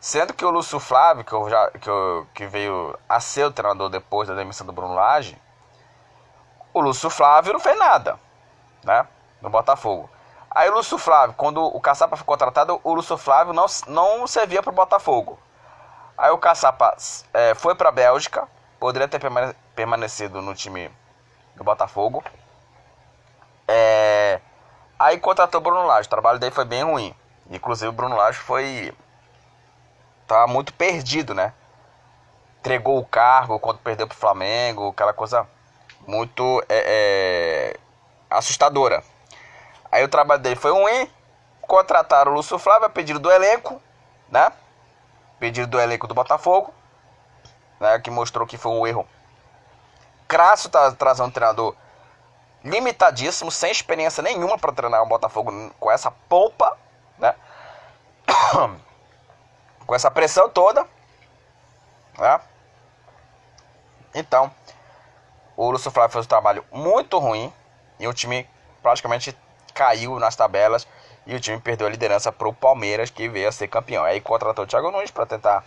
Sendo 0.00 0.34
que 0.34 0.44
o 0.44 0.50
Lúcio 0.50 0.80
Flávio, 0.80 1.24
que, 1.24 1.32
eu 1.32 1.48
já, 1.48 1.70
que, 1.70 1.88
eu, 1.88 2.26
que 2.34 2.46
veio 2.46 2.98
a 3.08 3.20
ser 3.20 3.44
o 3.44 3.52
treinador 3.52 3.88
depois 3.88 4.28
da 4.28 4.34
demissão 4.34 4.66
do 4.66 4.72
Bruno 4.72 4.94
Lage, 4.94 5.40
o 6.74 6.80
Lúcio 6.80 7.08
Flávio 7.08 7.52
não 7.52 7.60
fez 7.60 7.78
nada, 7.78 8.18
né? 8.82 9.06
No 9.42 9.50
Botafogo. 9.50 10.08
Aí 10.50 10.70
o 10.70 10.74
Lúcio 10.74 10.96
Flávio, 10.96 11.34
quando 11.36 11.62
o 11.62 11.80
Caçapa 11.80 12.16
foi 12.16 12.24
contratado, 12.24 12.80
o 12.84 12.94
Lúcio 12.94 13.18
Flávio 13.18 13.52
não, 13.52 13.66
não 13.88 14.26
servia 14.26 14.62
para 14.62 14.70
o 14.70 14.74
Botafogo. 14.74 15.38
Aí 16.16 16.30
o 16.30 16.38
Caçapa 16.38 16.96
é, 17.34 17.54
foi 17.54 17.74
para 17.74 17.88
a 17.88 17.92
Bélgica, 17.92 18.46
poderia 18.78 19.08
ter 19.08 19.20
permanecido 19.74 20.40
no 20.40 20.54
time 20.54 20.90
do 21.56 21.64
Botafogo. 21.64 22.22
É, 23.66 24.40
aí 24.98 25.18
contratou 25.18 25.60
o 25.60 25.64
Bruno 25.64 25.86
Lage, 25.86 26.06
o 26.06 26.10
trabalho 26.10 26.38
dele 26.38 26.54
foi 26.54 26.64
bem 26.64 26.82
ruim. 26.82 27.14
Inclusive 27.50 27.88
o 27.88 27.92
Bruno 27.92 28.16
Lage 28.16 28.38
foi 28.38 28.94
tava 30.26 30.46
muito 30.46 30.72
perdido, 30.74 31.34
né? 31.34 31.52
Entregou 32.60 32.98
o 32.98 33.04
cargo 33.04 33.58
quando 33.58 33.78
perdeu 33.78 34.06
pro 34.06 34.16
Flamengo, 34.16 34.90
aquela 34.90 35.12
coisa 35.12 35.46
muito 36.06 36.62
é, 36.68 37.74
é, 37.74 37.76
assustadora. 38.30 39.02
Aí 39.92 40.02
o 40.02 40.08
trabalho 40.08 40.40
dele 40.40 40.56
foi 40.56 40.72
ruim, 40.72 41.08
contrataram 41.60 42.32
o 42.32 42.34
Lúcio 42.34 42.58
Flávio 42.58 42.86
a 42.86 42.90
pedido 42.90 43.20
do 43.20 43.30
elenco, 43.30 43.80
né? 44.30 44.50
Pedido 45.38 45.66
do 45.66 45.78
elenco 45.78 46.06
do 46.06 46.14
Botafogo, 46.14 46.72
né? 47.78 48.00
Que 48.00 48.10
mostrou 48.10 48.46
que 48.46 48.56
foi 48.56 48.72
um 48.72 48.86
erro 48.86 49.06
crasso 50.32 50.70
tá, 50.70 50.90
trazer 50.92 51.22
um 51.22 51.30
treinador 51.30 51.76
limitadíssimo, 52.64 53.50
sem 53.50 53.70
experiência 53.70 54.22
nenhuma 54.22 54.56
para 54.56 54.72
treinar 54.72 55.02
o 55.02 55.06
Botafogo 55.06 55.52
com 55.78 55.90
essa 55.90 56.10
polpa, 56.10 56.78
né? 57.18 57.34
com 59.86 59.94
essa 59.94 60.10
pressão 60.10 60.48
toda. 60.48 60.86
Né? 62.18 62.40
Então, 64.14 64.50
o 65.54 65.70
Lúcio 65.70 65.90
Flávio 65.90 66.12
fez 66.12 66.24
um 66.24 66.28
trabalho 66.28 66.64
muito 66.72 67.18
ruim 67.18 67.52
e 67.98 68.08
o 68.08 68.14
time 68.14 68.48
praticamente 68.82 69.36
caiu 69.74 70.18
nas 70.18 70.36
tabelas 70.36 70.86
e 71.26 71.34
o 71.34 71.40
time 71.40 71.60
perdeu 71.60 71.86
a 71.86 71.90
liderança 71.90 72.32
para 72.32 72.48
o 72.48 72.54
Palmeiras 72.54 73.10
que 73.10 73.28
veio 73.28 73.48
a 73.48 73.52
ser 73.52 73.68
campeão. 73.68 74.04
Aí 74.04 74.20
contratou 74.20 74.64
o 74.64 74.66
Thiago 74.66 74.90
Nunes 74.90 75.10
para 75.10 75.26
tentar 75.26 75.64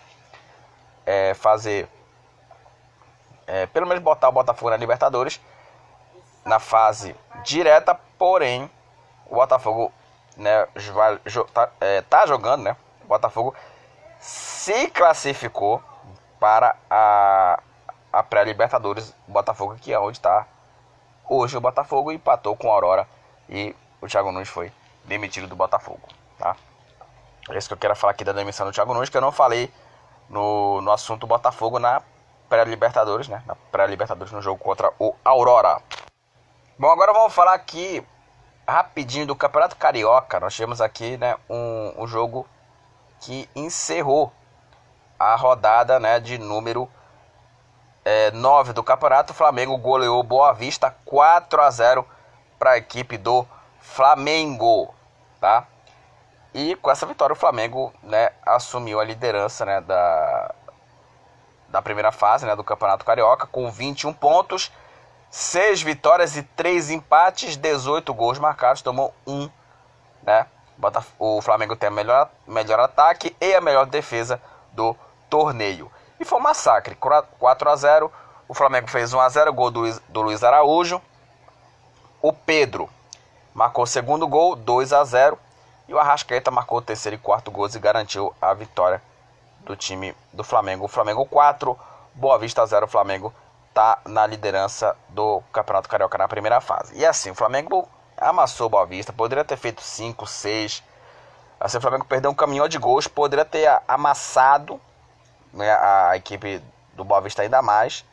é, 1.06 1.34
fazer, 1.34 1.88
é, 3.48 3.66
pelo 3.68 3.88
menos 3.88 4.04
botar 4.04 4.30
o 4.30 4.34
Botafogo 4.34 4.72
na 4.72 4.78
Libertadores 4.78 5.40
na 6.44 6.60
fase 6.60 7.16
direta, 7.44 8.00
porém 8.18 8.70
o 9.26 9.36
Botafogo 9.36 9.92
né, 10.38 10.68
tá, 11.54 11.70
é, 11.80 12.02
tá 12.02 12.26
jogando, 12.26 12.64
né? 12.64 12.76
O 13.04 13.08
Botafogo 13.08 13.56
se 14.20 14.88
classificou 14.90 15.82
para 16.40 16.76
a, 16.90 17.60
a 18.12 18.24
pré-Libertadores 18.24 19.14
Botafogo, 19.28 19.76
que 19.76 19.94
é 19.94 20.00
onde 20.00 20.18
está 20.18 20.46
hoje 21.28 21.58
o 21.58 21.62
Botafogo, 21.62 22.12
empatou 22.12 22.56
com 22.56 22.70
a 22.70 22.74
Aurora 22.74 23.08
e 23.50 23.76
o 24.06 24.10
Thiago 24.10 24.32
Nunes 24.32 24.50
foi 24.50 24.72
demitido 25.04 25.48
do 25.48 25.56
Botafogo. 25.56 26.08
Tá? 26.38 26.56
É 27.50 27.58
isso 27.58 27.68
que 27.68 27.74
eu 27.74 27.78
quero 27.78 27.96
falar 27.96 28.12
aqui 28.12 28.24
da 28.24 28.32
demissão 28.32 28.66
do 28.66 28.72
Thiago 28.72 28.94
Nunes, 28.94 29.10
que 29.10 29.18
eu 29.18 29.22
não 29.22 29.32
falei 29.32 29.72
no, 30.30 30.82
no 30.82 30.92
assunto 30.92 31.28
Botafogo 31.28 31.80
na 31.80 32.02
pré-Libertadores, 32.50 33.28
né? 33.28 33.44
Na 33.46 33.56
pré-Libertadores 33.56 34.32
no 34.32 34.42
jogo 34.42 34.64
contra 34.64 34.92
o 35.00 35.16
Aurora. 35.24 35.82
Bom, 36.78 36.90
agora 36.90 37.14
vamos 37.14 37.34
falar 37.34 37.54
aqui 37.54 38.06
rapidinho 38.68 39.28
do 39.28 39.36
Campeonato 39.36 39.76
Carioca. 39.76 40.40
Nós 40.40 40.54
tivemos 40.54 40.82
aqui 40.82 41.18
né, 41.18 41.38
um, 41.50 42.04
um 42.04 42.08
jogo 42.08 42.48
que 43.20 43.50
encerrou 43.56 44.32
a 45.18 45.36
rodada 45.36 46.00
né, 46.00 46.20
de 46.20 46.38
número 46.38 46.90
é, 48.04 48.32
9 48.32 48.74
do 48.74 48.84
campeonato. 48.84 49.34
O 49.34 49.36
Flamengo 49.36 49.78
goleou 49.78 50.22
Boa 50.24 50.54
Vista 50.54 50.96
4 51.06 51.62
a 51.62 51.70
0 51.70 52.08
para 52.60 52.72
a 52.72 52.78
equipe 52.78 53.18
do 53.18 53.48
Flamengo. 53.86 54.94
Tá? 55.40 55.68
E 56.54 56.76
com 56.78 56.90
essa 56.90 57.06
vitória 57.06 57.34
o 57.34 57.38
Flamengo 57.38 57.94
né, 58.02 58.32
assumiu 58.46 59.00
a 59.00 59.04
liderança 59.04 59.66
né, 59.66 59.80
da, 59.82 60.54
da 61.70 61.82
primeira 61.82 62.12
fase 62.12 62.46
né, 62.46 62.56
do 62.56 62.64
Campeonato 62.64 63.06
Carioca 63.06 63.48
com 63.48 63.70
21 63.70 64.12
pontos, 64.14 64.72
6 65.30 65.82
vitórias 65.82 66.36
e 66.36 66.44
3 66.44 66.92
empates, 66.92 67.56
18 67.56 68.14
gols 68.14 68.40
marcados, 68.40 68.82
tomou 68.82 69.14
1 69.28 69.50
né, 70.24 70.48
o 71.20 71.42
Flamengo 71.42 71.76
tem 71.76 71.90
o 71.90 71.94
melhor, 71.94 72.30
melhor 72.48 72.80
ataque 72.80 73.36
e 73.40 73.54
a 73.54 73.62
melhor 73.62 73.86
defesa 73.86 74.42
do 74.74 74.96
torneio. 75.30 75.92
E 76.20 76.26
foi 76.26 76.40
um 76.40 76.42
massacre, 76.42 76.96
4 76.96 77.70
a 77.70 77.76
0 77.76 78.12
O 78.48 78.54
Flamengo 78.54 78.90
fez 78.90 79.14
1 79.14 79.20
a 79.20 79.30
0 79.30 79.54
gol 79.54 79.72
do, 79.72 80.00
do 80.10 80.22
Luiz 80.22 80.44
Araújo. 80.44 81.02
O 82.22 82.34
Pedro 82.34 82.90
marcou 83.56 83.86
o 83.86 83.88
segundo 83.88 84.28
gol, 84.28 84.54
2 84.54 84.92
a 84.92 85.04
0 85.06 85.40
E 85.88 85.94
o 85.94 85.98
Arrascaeta 85.98 86.52
marcou 86.52 86.78
o 86.78 86.82
terceiro 86.82 87.16
e 87.16 87.18
quarto 87.18 87.50
gols 87.50 87.74
e 87.74 87.80
garantiu 87.80 88.36
a 88.42 88.54
vitória 88.54 89.02
do 89.62 89.76
time 89.76 90.14
do 90.34 90.44
Flamengo. 90.44 90.86
O 90.86 90.90
Flamengo 90.90 91.26
4, 91.26 91.80
Boa 92.14 92.38
Vista 92.38 92.66
0. 92.66 92.86
O 92.86 92.90
Flamengo 92.90 93.34
está 93.70 94.00
na 94.06 94.28
liderança 94.28 94.96
do 95.10 95.42
Campeonato 95.54 95.88
Carioca 95.88 96.18
na 96.18 96.28
primeira 96.28 96.60
fase. 96.60 96.96
E 96.96 97.06
assim, 97.06 97.32
o 97.32 97.36
Flamengo 97.36 97.88
amassou 98.18 98.68
o 98.68 98.70
Boa 98.70 98.86
Vista, 98.86 99.14
poderia 99.14 99.46
ter 99.46 99.58
feito 99.58 99.82
5, 99.82 100.28
6. 100.28 100.84
Assim, 101.60 101.78
o 101.78 101.82
Flamengo 101.82 102.06
perdeu 102.06 102.30
um 102.30 102.36
caminhão 102.36 102.68
de 102.68 102.78
gols, 102.78 103.08
poderia 103.08 103.46
ter 103.46 103.70
amassado 103.88 104.80
né, 105.54 105.72
a 105.72 106.18
equipe 106.18 106.62
do 106.94 107.06
Boa 107.06 107.22
Vista 107.22 107.42
ainda 107.42 107.62
mais, 107.62 108.04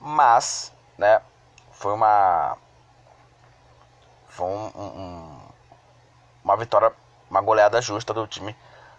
mas 0.00 0.72
né, 0.96 1.20
foi 1.72 1.92
uma 1.92 2.56
foi 4.38 4.46
um, 4.46 4.70
um, 4.76 5.38
uma 6.44 6.56
vitória, 6.56 6.92
uma 7.28 7.40
goleada 7.40 7.82
justa 7.82 8.14
do 8.14 8.24
time 8.24 8.56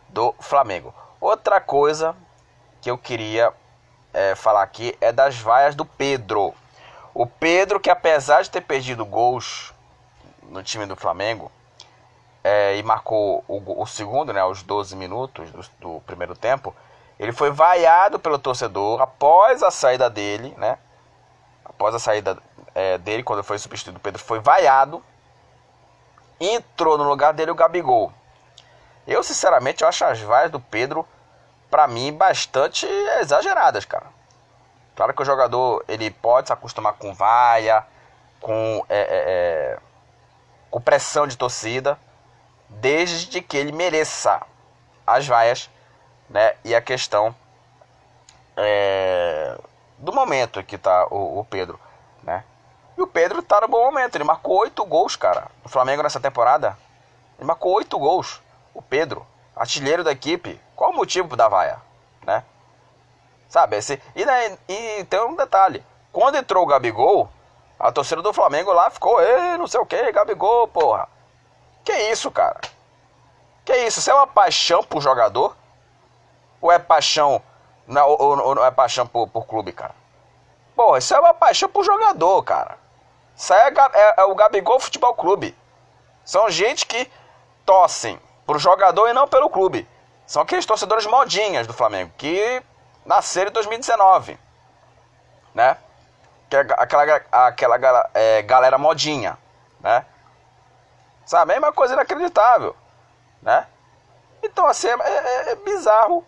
do 0.10 0.36
Flamengo. 0.38 0.94
Outra 1.22 1.62
coisa 1.62 2.14
que 2.82 2.92
eu 2.92 2.98
queria 2.98 3.54
é, 4.14 4.36
falar 4.36 4.64
aqui 4.64 4.98
é 5.00 5.14
das 5.14 5.40
vaias 5.40 5.76
do 5.76 5.86
Pedro. 5.86 6.54
O 7.14 7.26
Pedro, 7.26 7.80
que 7.80 7.90
apesar 7.90 8.42
de 8.42 8.50
ter 8.50 8.60
perdido 8.60 9.06
gols 9.06 9.74
no 10.44 10.62
time 10.62 10.86
do 10.86 10.98
Flamengo 10.98 11.50
é, 12.44 12.76
e 12.76 12.84
marcou 12.84 13.42
o, 13.48 13.82
o, 13.82 13.86
segundo, 13.86 14.34
né, 14.34 14.42
aos 14.42 14.62
12 14.62 14.94
minutos 14.98 15.50
do, 15.52 15.62
do, 15.80 16.02
primeiro 16.02 16.36
tempo, 16.36 16.76
ele 17.18 17.32
foi 17.32 17.50
vaiado 17.50 18.20
pelo 18.20 18.38
torcedor 18.38 19.02
após 19.02 19.64
a 19.64 19.72
saída 19.72 20.10
dele, 20.10 20.54
né? 20.58 20.78
Após 21.64 21.96
a 21.96 22.00
saída 22.00 22.38
é, 22.76 22.98
dele, 22.98 23.24
quando 23.24 23.42
foi 23.42 23.58
substituído, 23.58 24.00
o 24.00 24.02
Pedro 24.02 24.22
foi 24.22 24.40
vaiado. 24.40 25.02
Entrou 26.40 26.98
no 26.98 27.04
lugar 27.04 27.34
dele 27.34 27.52
o 27.52 27.56
Gabigol. 27.56 28.14
Eu, 29.08 29.24
sinceramente, 29.24 29.84
eu 29.84 29.88
acho 29.90 30.06
as 30.06 30.20
vaias 30.22 30.52
do 30.52 30.60
Pedro, 30.60 31.08
para 31.70 31.88
mim, 31.88 32.14
bastante 32.14 32.86
exageradas, 33.20 33.86
cara. 33.86 34.08
Claro 34.96 35.14
que 35.14 35.22
o 35.22 35.26
jogador 35.26 35.84
ele 35.88 36.12
pode 36.12 36.48
se 36.48 36.54
acostumar 36.54 36.94
com 36.94 37.14
vaia, 37.14 37.86
com, 38.42 38.86
é, 38.90 39.00
é, 39.00 39.08
é, 39.10 39.80
com 40.70 40.82
pressão 40.82 41.26
de 41.26 41.38
torcida, 41.38 41.98
desde 42.68 43.42
que 43.42 43.58
ele 43.58 43.72
mereça 43.72 44.42
as 45.06 45.26
vaias, 45.26 45.70
né? 46.30 46.54
E 46.64 46.76
a 46.76 46.82
questão 46.82 47.36
é, 48.56 49.58
do 49.98 50.14
momento 50.14 50.64
que 50.64 50.78
tá 50.78 51.08
o, 51.10 51.40
o, 51.40 51.46
Pedro, 51.46 51.80
né? 52.22 52.44
E 53.00 53.02
o 53.02 53.08
Pedro 53.08 53.42
tá 53.42 53.62
no 53.62 53.70
bom 53.70 53.86
momento, 53.86 54.16
ele 54.16 54.26
marcou 54.26 54.58
oito 54.58 54.84
gols, 54.84 55.16
cara, 55.16 55.48
no 55.64 55.70
Flamengo 55.70 56.04
nessa 56.04 56.20
temporada. 56.20 56.78
Ele 57.38 57.48
marcou 57.48 57.74
oito 57.76 57.98
gols, 57.98 58.42
o 58.74 58.82
Pedro, 58.82 59.26
artilheiro 59.56 60.04
da 60.04 60.12
equipe. 60.12 60.60
Qual 60.76 60.92
o 60.92 60.94
motivo 60.94 61.38
da 61.38 61.48
vaia, 61.48 61.82
né? 62.26 62.44
Sabe, 63.48 63.78
esse, 63.78 64.02
e, 64.14 64.26
né, 64.26 64.58
e 64.68 65.06
tem 65.06 65.22
um 65.22 65.34
detalhe. 65.34 65.82
Quando 66.12 66.36
entrou 66.36 66.62
o 66.62 66.66
Gabigol, 66.66 67.30
a 67.80 67.90
torcida 67.90 68.22
do 68.22 68.34
Flamengo 68.34 68.74
lá 68.74 68.90
ficou, 68.90 69.22
ei, 69.22 69.56
não 69.56 69.66
sei 69.66 69.80
o 69.80 69.86
que, 69.86 70.12
Gabigol, 70.12 70.68
porra. 70.68 71.08
Que 71.86 71.94
isso, 72.12 72.30
cara? 72.30 72.60
Que 73.64 73.78
isso? 73.78 74.00
Isso 74.00 74.12
é 74.12 74.14
uma 74.14 74.28
paixão 74.28 74.84
por 74.84 75.02
jogador? 75.02 75.56
Ou 76.60 76.70
é 76.70 76.78
paixão, 76.78 77.42
não, 77.88 78.10
ou, 78.10 78.22
ou, 78.22 78.58
ou 78.58 78.66
é 78.66 78.72
paixão 78.72 79.08
por, 79.08 79.30
por 79.30 79.46
clube, 79.46 79.72
cara? 79.72 79.96
Porra, 80.76 80.98
isso 80.98 81.16
é 81.16 81.20
uma 81.22 81.34
paixão 81.34 81.70
por 81.70 81.86
jogador, 81.86 82.44
cara. 82.44 82.89
Isso 83.40 83.54
é, 83.54 83.70
é, 83.70 84.14
é 84.18 84.24
o 84.26 84.36
Gabigol 84.36 84.82
Futebol 84.82 85.14
Clube. 85.14 85.58
São 86.26 86.50
gente 86.50 86.86
que 86.86 87.10
torcem 87.66 88.20
pro 88.46 88.60
jogador 88.60 89.08
e 89.08 89.14
não 89.14 89.30
pelo 89.30 89.50
clube. 89.50 89.88
São 90.28 90.42
aqueles 90.42 90.66
torcedores 90.66 91.06
modinhas 91.06 91.66
do 91.66 91.74
Flamengo, 91.74 92.12
que 92.18 92.62
nasceram 93.06 93.50
em 93.50 93.54
2019, 93.54 94.38
né? 95.56 95.78
É 96.52 96.58
aquela, 96.58 97.22
aquela 97.32 98.10
é, 98.14 98.42
galera 98.42 98.78
modinha, 98.78 99.38
né? 99.80 100.06
Sabe? 101.26 101.44
A 101.44 101.56
mesma 101.56 101.72
coisa 101.72 101.94
inacreditável, 101.94 102.76
né? 103.42 103.68
Então, 104.44 104.68
assim, 104.68 104.90
é, 104.90 104.92
é, 104.92 105.52
é 105.52 105.56
bizarro 105.56 106.26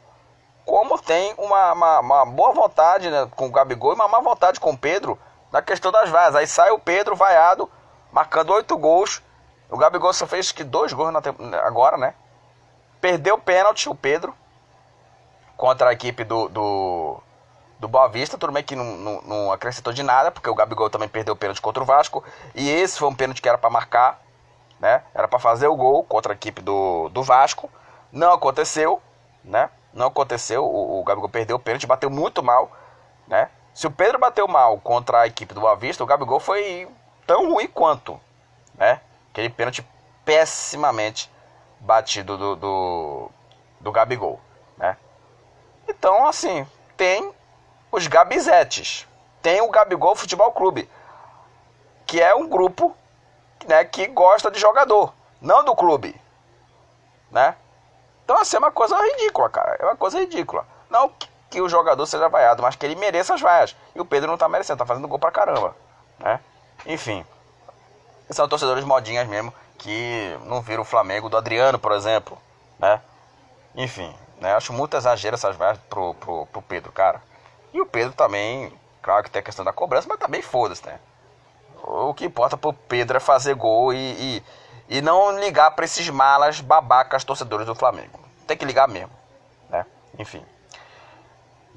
como 0.65 0.97
tem 0.97 1.33
uma, 1.37 1.73
uma, 1.73 1.99
uma, 1.99 2.25
boa 2.25 2.53
vontade 2.53 3.09
né, 3.09 3.29
com 3.35 3.47
o 3.47 3.51
Gabigol 3.51 3.91
e 3.91 3.95
uma 3.95 4.07
má 4.07 4.21
vontade 4.21 4.61
com 4.61 4.71
o 4.71 4.77
Pedro 4.77 5.19
na 5.51 5.61
questão 5.61 5.91
das 5.91 6.09
vaias. 6.09 6.35
Aí 6.35 6.47
sai 6.47 6.71
o 6.71 6.79
Pedro 6.79 7.15
vaiado, 7.15 7.69
marcando 8.11 8.53
oito 8.53 8.77
gols. 8.77 9.21
O 9.69 9.77
Gabigol 9.77 10.13
só 10.13 10.27
fez 10.27 10.51
que 10.51 10.63
dois 10.63 10.93
gols 10.93 11.13
agora, 11.63 11.97
né? 11.97 12.13
Perdeu 12.99 13.35
o 13.35 13.41
pênalti, 13.41 13.89
o 13.89 13.95
Pedro 13.95 14.35
contra 15.57 15.89
a 15.89 15.93
equipe 15.93 16.23
do, 16.23 16.47
do, 16.49 17.23
do 17.79 17.87
Boa 17.87 18.07
Vista. 18.07 18.37
Tudo 18.37 18.51
bem 18.51 18.63
que 18.63 18.75
não, 18.75 18.83
não, 18.97 19.21
não 19.21 19.51
acrescentou 19.51 19.93
de 19.93 20.03
nada, 20.03 20.31
porque 20.31 20.49
o 20.49 20.55
Gabigol 20.55 20.89
também 20.89 21.07
perdeu 21.07 21.33
o 21.33 21.37
pênalti 21.37 21.61
contra 21.61 21.83
o 21.83 21.85
Vasco. 21.85 22.23
E 22.55 22.69
esse 22.69 22.97
foi 22.97 23.07
um 23.07 23.15
pênalti 23.15 23.41
que 23.41 23.47
era 23.47 23.57
para 23.57 23.69
marcar, 23.69 24.21
né? 24.79 25.03
Era 25.13 25.27
para 25.27 25.39
fazer 25.39 25.67
o 25.67 25.75
gol 25.75 26.03
contra 26.03 26.33
a 26.33 26.35
equipe 26.35 26.61
do, 26.61 27.09
do 27.09 27.23
Vasco. 27.23 27.69
Não 28.11 28.33
aconteceu, 28.33 29.01
né? 29.43 29.69
Não 29.93 30.07
aconteceu. 30.07 30.65
O, 30.65 30.99
o 30.99 31.03
Gabigol 31.03 31.29
perdeu 31.29 31.55
o 31.57 31.59
pênalti, 31.59 31.87
bateu 31.87 32.09
muito 32.09 32.43
mal, 32.43 32.71
né? 33.27 33.49
Se 33.73 33.87
o 33.87 33.91
Pedro 33.91 34.19
bateu 34.19 34.47
mal 34.47 34.79
contra 34.79 35.21
a 35.21 35.27
equipe 35.27 35.53
do 35.53 35.61
Boa 35.61 35.75
Vista, 35.75 36.03
o 36.03 36.07
Gabigol 36.07 36.39
foi 36.39 36.87
tão 37.25 37.51
ruim 37.51 37.67
quanto, 37.67 38.19
né? 38.75 39.01
Aquele 39.29 39.49
pênalti 39.49 39.85
pessimamente 40.25 41.31
batido 41.79 42.37
do, 42.37 42.55
do, 42.55 43.31
do 43.79 43.91
Gabigol, 43.91 44.39
né? 44.77 44.97
Então, 45.87 46.27
assim, 46.27 46.67
tem 46.97 47.33
os 47.91 48.07
Gabizetes. 48.07 49.07
Tem 49.41 49.61
o 49.61 49.69
Gabigol 49.69 50.15
Futebol 50.15 50.51
Clube, 50.51 50.89
que 52.05 52.21
é 52.21 52.35
um 52.35 52.47
grupo 52.47 52.95
né, 53.67 53.83
que 53.83 54.07
gosta 54.07 54.51
de 54.51 54.59
jogador, 54.59 55.13
não 55.41 55.63
do 55.63 55.75
clube. 55.75 56.19
Né? 57.31 57.55
Então, 58.23 58.37
assim, 58.37 58.57
é 58.57 58.59
uma 58.59 58.71
coisa 58.71 58.95
ridícula, 58.95 59.49
cara. 59.49 59.77
É 59.79 59.85
uma 59.85 59.95
coisa 59.95 60.19
ridícula. 60.19 60.67
Não 60.89 61.11
que, 61.51 61.61
o 61.61 61.69
jogador 61.69 62.05
seja 62.05 62.29
vaiado, 62.29 62.63
mas 62.63 62.75
que 62.75 62.85
ele 62.85 62.95
mereça 62.95 63.33
as 63.33 63.41
vaias. 63.41 63.75
E 63.93 63.99
o 63.99 64.05
Pedro 64.05 64.31
não 64.31 64.37
tá 64.37 64.47
merecendo, 64.47 64.79
tá 64.79 64.85
fazendo 64.85 65.07
gol 65.07 65.19
pra 65.19 65.31
caramba. 65.31 65.75
Né? 66.17 66.39
Enfim. 66.85 67.25
São 68.29 68.47
torcedores 68.47 68.85
modinhas 68.85 69.27
mesmo, 69.27 69.53
que 69.77 70.37
não 70.45 70.61
viram 70.61 70.83
o 70.83 70.85
Flamengo 70.85 71.29
do 71.29 71.37
Adriano, 71.37 71.77
por 71.77 71.91
exemplo. 71.91 72.37
Né? 72.79 73.01
Enfim, 73.75 74.15
né? 74.39 74.53
Acho 74.53 74.71
muito 74.71 74.95
exagero 74.95 75.35
essas 75.35 75.55
vaias 75.55 75.77
pro, 75.89 76.13
pro, 76.15 76.45
pro 76.47 76.61
Pedro, 76.61 76.91
cara. 76.91 77.21
E 77.73 77.81
o 77.81 77.85
Pedro 77.85 78.13
também, 78.13 78.73
claro 79.01 79.23
que 79.23 79.29
tem 79.29 79.41
a 79.41 79.43
questão 79.43 79.65
da 79.65 79.73
cobrança, 79.73 80.07
mas 80.09 80.19
também 80.19 80.41
foda-se, 80.41 80.85
né? 80.85 80.99
O 81.83 82.13
que 82.13 82.25
importa 82.25 82.55
pro 82.55 82.73
Pedro 82.73 83.17
é 83.17 83.19
fazer 83.19 83.55
gol 83.55 83.93
e, 83.93 83.97
e, 83.97 84.43
e 84.97 85.01
não 85.01 85.37
ligar 85.39 85.71
para 85.71 85.85
esses 85.85 86.09
malas 86.09 86.61
babacas 86.61 87.23
torcedores 87.23 87.65
do 87.65 87.75
Flamengo. 87.75 88.19
Tem 88.47 88.57
que 88.57 88.65
ligar 88.65 88.87
mesmo, 88.87 89.11
né? 89.69 89.85
Enfim. 90.17 90.45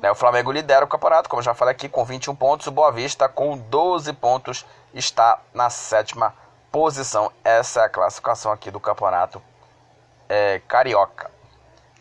Né, 0.05 0.11
o 0.11 0.15
Flamengo 0.15 0.53
lidera 0.53 0.85
o 0.85 0.87
campeonato, 0.87 1.31
como 1.31 1.41
já 1.41 1.55
falei 1.55 1.73
aqui, 1.73 1.89
com 1.89 2.05
21 2.05 2.37
pontos. 2.37 2.67
O 2.67 2.71
Boa 2.71 2.93
Vista, 2.93 3.27
com 3.27 3.57
12 3.57 4.13
pontos, 4.13 4.67
está 4.93 5.41
na 5.55 5.71
sétima 5.71 6.35
posição. 6.71 7.33
Essa 7.43 7.81
é 7.81 7.85
a 7.87 7.89
classificação 7.89 8.53
aqui 8.53 8.71
do 8.71 8.79
campeonato 8.79 9.41
é, 10.29 10.61
carioca. 10.69 11.31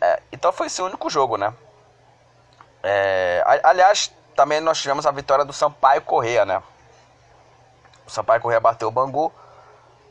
É, 0.02 0.22
então 0.34 0.52
foi 0.52 0.68
esse 0.68 0.82
único 0.82 1.10
jogo, 1.10 1.38
né? 1.38 1.54
É, 2.84 3.42
aliás, 3.64 4.14
também 4.36 4.60
nós 4.60 4.82
tivemos 4.82 5.06
a 5.06 5.12
vitória 5.12 5.46
do 5.46 5.54
Sampaio 5.54 6.02
Correia, 6.02 6.44
né? 6.44 6.62
O 8.06 8.10
Sampaio 8.12 8.42
Correia 8.42 8.60
bateu 8.60 8.90
o 8.90 8.92
Bangu 8.92 9.32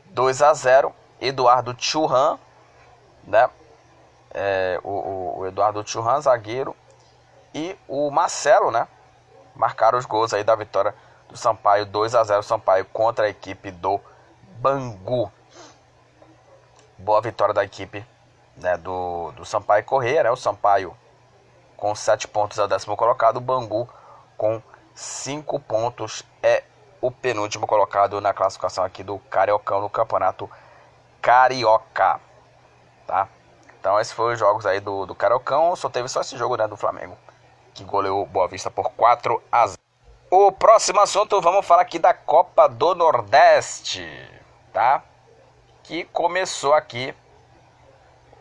2 0.05 0.41
a 0.41 0.51
0 0.51 0.91
Eduardo 1.21 1.75
Churran, 1.77 2.39
né? 3.23 3.47
É, 4.33 4.79
o, 4.83 5.41
o, 5.41 5.45
Eduardo 5.45 5.87
Churran, 5.87 6.19
zagueiro, 6.21 6.75
e 7.53 7.77
o 7.87 8.09
Marcelo, 8.09 8.71
né? 8.71 8.87
Marcaram 9.55 9.97
os 9.97 10.05
gols 10.05 10.33
aí 10.33 10.43
da 10.43 10.55
vitória 10.55 10.95
do 11.29 11.37
Sampaio 11.37 11.85
2 11.85 12.15
a 12.15 12.23
0 12.23 12.43
Sampaio 12.43 12.85
contra 12.85 13.25
a 13.25 13.29
equipe 13.29 13.71
do 13.71 13.99
Bangu. 14.59 15.31
Boa 16.97 17.21
vitória 17.21 17.53
da 17.53 17.63
equipe 17.63 18.05
né, 18.57 18.77
do, 18.77 19.31
do 19.31 19.45
Sampaio 19.45 19.83
Correia, 19.83 20.23
né? 20.23 20.31
O 20.31 20.35
Sampaio 20.35 20.95
com 21.75 21.93
7 21.93 22.27
pontos 22.27 22.57
é 22.57 22.63
o 22.63 22.67
décimo 22.67 22.95
colocado, 22.95 23.37
o 23.37 23.41
Bangu 23.41 23.89
com 24.37 24.61
5 24.95 25.59
pontos 25.59 26.23
é 26.41 26.63
o 27.01 27.11
penúltimo 27.11 27.67
colocado 27.67 28.21
na 28.21 28.33
classificação 28.33 28.83
aqui 28.83 29.03
do 29.03 29.19
Cariocão 29.19 29.81
no 29.81 29.89
Campeonato 29.89 30.49
Carioca, 31.21 32.19
tá? 33.05 33.27
Então 33.79 33.99
esses 33.99 34.13
foram 34.13 34.33
os 34.33 34.39
jogos 34.39 34.65
aí 34.65 34.79
do, 34.79 35.05
do 35.05 35.13
Cariocão, 35.13 35.75
só 35.75 35.89
teve 35.89 36.07
só 36.07 36.21
esse 36.21 36.37
jogo, 36.37 36.55
né, 36.55 36.67
do 36.67 36.77
Flamengo, 36.77 37.17
que 37.73 37.83
goleou 37.83 38.25
Boa 38.25 38.47
Vista 38.47 38.69
por 38.69 38.91
4 38.91 39.41
a 39.51 39.67
0. 39.67 39.79
O 40.29 40.51
próximo 40.51 40.99
assunto, 40.99 41.39
vamos 41.41 41.65
falar 41.65 41.83
aqui 41.83 41.99
da 41.99 42.13
Copa 42.13 42.67
do 42.67 42.95
Nordeste, 42.95 44.07
tá? 44.71 45.03
Que 45.83 46.05
começou 46.05 46.73
aqui 46.73 47.13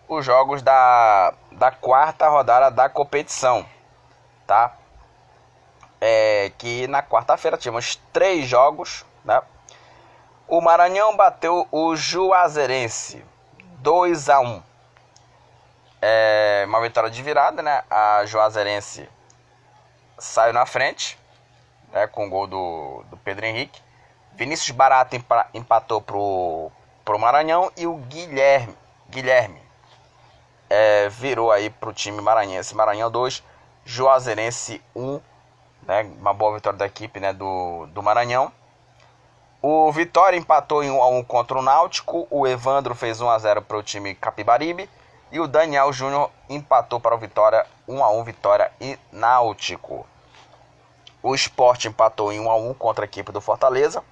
os 0.08 0.24
jogos 0.24 0.62
da, 0.62 1.34
da 1.50 1.70
quarta 1.70 2.28
rodada 2.28 2.70
da 2.70 2.88
competição, 2.88 3.66
tá? 4.46 4.74
É, 6.00 6.50
que 6.58 6.86
na 6.88 7.02
quarta-feira 7.02 7.56
tivemos 7.56 7.96
três 8.12 8.46
jogos, 8.46 9.04
né? 9.24 9.42
O 10.48 10.60
Maranhão 10.60 11.16
bateu 11.16 11.66
o 11.70 11.94
Juazeirense 11.94 13.24
2 13.78 14.28
a 14.28 14.40
1. 14.40 14.62
É 16.00 16.64
uma 16.66 16.80
vitória 16.80 17.10
de 17.10 17.22
virada, 17.22 17.62
né? 17.62 17.84
A 17.88 18.24
Juazeirense 18.26 19.08
saiu 20.24 20.52
na 20.52 20.66
frente, 20.66 21.18
né, 21.92 22.06
com 22.06 22.26
o 22.26 22.30
gol 22.30 22.46
do, 22.46 23.04
do 23.10 23.16
Pedro 23.16 23.46
Henrique. 23.46 23.80
Vinícius 24.34 24.70
Barato 24.70 25.16
empatou 25.52 26.00
pro, 26.00 26.70
pro 27.04 27.18
Maranhão 27.18 27.70
e 27.76 27.86
o 27.86 27.96
Guilherme, 27.96 28.74
Guilherme 29.10 29.62
é, 30.72 31.10
virou 31.10 31.52
aí 31.52 31.68
para 31.68 31.90
o 31.90 31.92
time 31.92 32.18
maranhense. 32.22 32.74
Maranhão 32.74 33.10
2, 33.10 33.42
Juazeirense 33.84 34.82
1. 34.96 35.20
Né, 35.82 36.10
uma 36.18 36.32
boa 36.32 36.54
vitória 36.54 36.78
da 36.78 36.86
equipe 36.86 37.20
né, 37.20 37.32
do, 37.34 37.86
do 37.88 38.02
Maranhão. 38.02 38.50
O 39.60 39.92
Vitória 39.92 40.36
empatou 40.36 40.82
em 40.82 40.90
1 40.90 41.02
a 41.02 41.08
1 41.08 41.24
contra 41.24 41.58
o 41.58 41.62
Náutico. 41.62 42.26
O 42.30 42.46
Evandro 42.46 42.94
fez 42.94 43.20
1 43.20 43.28
a 43.28 43.38
0 43.38 43.62
para 43.62 43.76
o 43.76 43.82
time 43.82 44.14
Capibaribe. 44.14 44.88
E 45.30 45.38
o 45.38 45.46
Daniel 45.46 45.92
Júnior 45.92 46.30
empatou 46.48 46.98
para 46.98 47.14
o 47.14 47.18
Vitória 47.18 47.66
1 47.86 48.02
a 48.02 48.10
1 48.10 48.24
Vitória 48.24 48.72
e 48.80 48.98
Náutico. 49.12 50.06
O 51.22 51.34
Sport 51.34 51.84
empatou 51.84 52.32
em 52.32 52.40
1 52.40 52.50
a 52.50 52.56
1 52.56 52.74
contra 52.74 53.04
a 53.04 53.06
equipe 53.06 53.30
do 53.30 53.40
Fortaleza. 53.40 54.02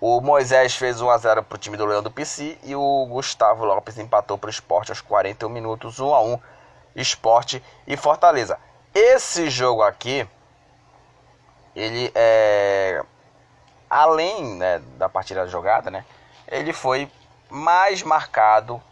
O 0.00 0.20
Moisés 0.20 0.76
fez 0.76 1.00
1 1.00 1.08
a 1.08 1.16
0 1.16 1.42
para 1.42 1.56
o 1.56 1.58
time 1.58 1.78
do 1.78 1.86
Leão 1.86 2.02
do 2.02 2.10
PC 2.10 2.58
e 2.62 2.76
o 2.76 3.06
Gustavo 3.06 3.64
Lopes 3.64 3.98
empatou 3.98 4.36
para 4.36 4.48
o 4.48 4.50
esporte 4.50 4.92
aos 4.92 5.00
41 5.00 5.48
minutos, 5.48 5.98
1 5.98 6.14
a 6.14 6.20
1 6.22 6.38
esporte 6.94 7.62
e 7.86 7.96
Fortaleza. 7.96 8.58
Esse 8.94 9.48
jogo 9.48 9.82
aqui, 9.82 10.28
ele 11.74 12.12
é. 12.14 13.02
Além 13.88 14.56
né, 14.56 14.80
da 14.98 15.08
partida 15.08 15.46
jogada, 15.46 15.90
né? 15.90 16.04
Ele 16.48 16.72
foi 16.72 17.10
mais 17.48 18.02
marcado 18.02 18.82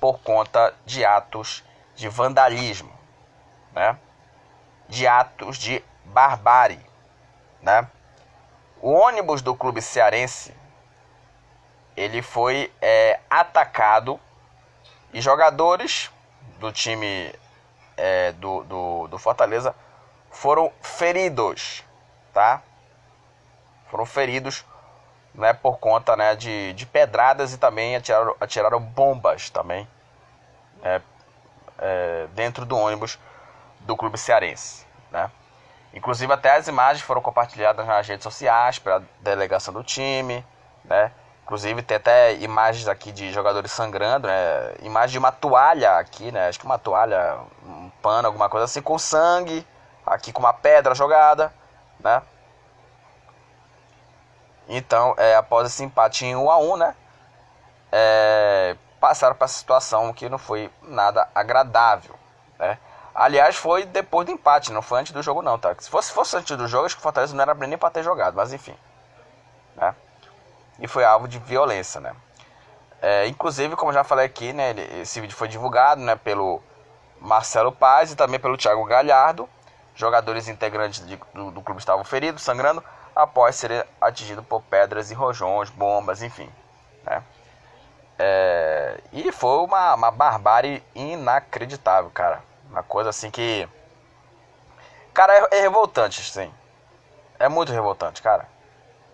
por 0.00 0.18
conta 0.18 0.74
de 0.84 1.04
atos 1.04 1.64
de 1.96 2.08
vandalismo, 2.08 2.92
né? 3.72 3.98
De 4.88 5.06
atos 5.06 5.56
de 5.56 5.82
barbárie, 6.12 6.84
né? 7.62 7.86
O 8.80 8.92
ônibus 8.92 9.42
do 9.42 9.54
clube 9.54 9.82
cearense 9.82 10.54
ele 11.96 12.22
foi 12.22 12.72
é, 12.80 13.18
atacado 13.28 14.20
e 15.12 15.20
jogadores 15.20 16.10
do 16.60 16.70
time 16.70 17.34
é, 17.96 18.32
do, 18.32 18.62
do, 18.64 19.08
do, 19.08 19.18
Fortaleza 19.18 19.74
foram 20.30 20.72
feridos, 20.80 21.82
tá? 22.32 22.62
Foram 23.90 24.06
feridos 24.06 24.64
né, 25.34 25.52
por 25.52 25.78
conta 25.78 26.16
né, 26.16 26.36
de, 26.36 26.72
de 26.74 26.86
pedradas 26.86 27.52
e 27.52 27.58
também 27.58 27.96
atiraram, 27.96 28.36
atiraram 28.40 28.80
bombas 28.80 29.50
também 29.50 29.88
é, 30.82 31.00
é, 31.78 32.26
dentro 32.34 32.64
do 32.64 32.76
ônibus 32.76 33.18
do 33.80 33.96
clube 33.96 34.18
cearense, 34.18 34.86
né? 35.10 35.30
Inclusive 35.98 36.32
até 36.32 36.54
as 36.54 36.68
imagens 36.68 37.04
foram 37.04 37.20
compartilhadas 37.20 37.84
nas 37.84 38.06
redes 38.06 38.22
sociais 38.22 38.78
pela 38.78 39.02
delegação 39.18 39.74
do 39.74 39.82
time, 39.82 40.46
né? 40.84 41.10
Inclusive 41.42 41.82
tem 41.82 41.96
até 41.96 42.34
imagens 42.34 42.86
aqui 42.86 43.10
de 43.10 43.32
jogadores 43.32 43.72
sangrando, 43.72 44.28
né? 44.28 44.74
Imagem 44.82 45.14
de 45.14 45.18
uma 45.18 45.32
toalha 45.32 45.98
aqui, 45.98 46.30
né? 46.30 46.46
Acho 46.46 46.60
que 46.60 46.64
uma 46.64 46.78
toalha, 46.78 47.40
um 47.66 47.90
pano, 48.00 48.28
alguma 48.28 48.48
coisa 48.48 48.66
assim, 48.66 48.80
com 48.80 48.96
sangue, 48.96 49.66
aqui 50.06 50.32
com 50.32 50.38
uma 50.38 50.52
pedra 50.52 50.94
jogada, 50.94 51.52
né? 51.98 52.22
Então, 54.68 55.16
é, 55.16 55.34
após 55.34 55.66
esse 55.66 55.82
empate 55.82 56.24
em 56.26 56.36
1 56.36 56.48
a 56.48 56.58
1 56.58 56.76
né? 56.76 56.94
É, 57.90 58.76
passaram 59.00 59.34
para 59.34 59.46
essa 59.46 59.58
situação 59.58 60.12
que 60.12 60.28
não 60.28 60.38
foi 60.38 60.70
nada 60.80 61.28
agradável, 61.34 62.14
né? 62.56 62.78
Aliás, 63.14 63.56
foi 63.56 63.84
depois 63.84 64.26
do 64.26 64.32
empate, 64.32 64.72
não 64.72 64.82
foi 64.82 65.00
antes 65.00 65.12
do 65.12 65.22
jogo 65.22 65.42
não, 65.42 65.58
tá? 65.58 65.74
Se 65.78 65.90
fosse, 65.90 66.12
fosse 66.12 66.36
antes 66.36 66.56
do 66.56 66.68
jogo, 66.68 66.86
acho 66.86 66.94
que 66.94 67.00
o 67.00 67.02
Fortaleza 67.02 67.34
não 67.34 67.42
era 67.42 67.54
nem 67.54 67.78
para 67.78 67.90
ter 67.90 68.02
jogado, 68.02 68.34
mas 68.34 68.52
enfim, 68.52 68.76
né? 69.76 69.94
e 70.78 70.86
foi 70.86 71.04
alvo 71.04 71.26
de 71.26 71.38
violência, 71.38 72.00
né? 72.00 72.14
É, 73.00 73.26
inclusive, 73.26 73.76
como 73.76 73.92
já 73.92 74.02
falei 74.02 74.26
aqui, 74.26 74.52
né, 74.52 74.74
esse 75.00 75.20
vídeo 75.20 75.36
foi 75.36 75.46
divulgado 75.46 76.00
né, 76.00 76.16
pelo 76.16 76.60
Marcelo 77.20 77.70
Paz 77.70 78.10
e 78.10 78.16
também 78.16 78.40
pelo 78.40 78.56
Thiago 78.56 78.84
Galhardo. 78.84 79.48
Jogadores 79.94 80.48
integrantes 80.48 81.04
de, 81.06 81.16
do, 81.34 81.50
do, 81.50 81.62
clube 81.62 81.80
estavam 81.80 82.04
feridos, 82.04 82.42
sangrando, 82.42 82.82
após 83.14 83.56
serem 83.56 83.82
atingidos 84.00 84.44
por 84.46 84.62
pedras 84.62 85.10
e 85.10 85.14
rojões, 85.14 85.70
bombas, 85.70 86.22
enfim. 86.22 86.48
Né? 87.04 87.22
É, 88.18 89.00
e 89.12 89.30
foi 89.30 89.58
uma, 89.64 89.94
uma 89.94 90.10
barbárie 90.10 90.82
inacreditável, 90.94 92.10
cara. 92.10 92.42
Uma 92.70 92.82
coisa 92.82 93.10
assim 93.10 93.30
que. 93.30 93.68
Cara, 95.14 95.32
é, 95.32 95.58
é 95.58 95.60
revoltante, 95.62 96.22
sim. 96.22 96.52
É 97.38 97.48
muito 97.48 97.72
revoltante, 97.72 98.22
cara. 98.22 98.48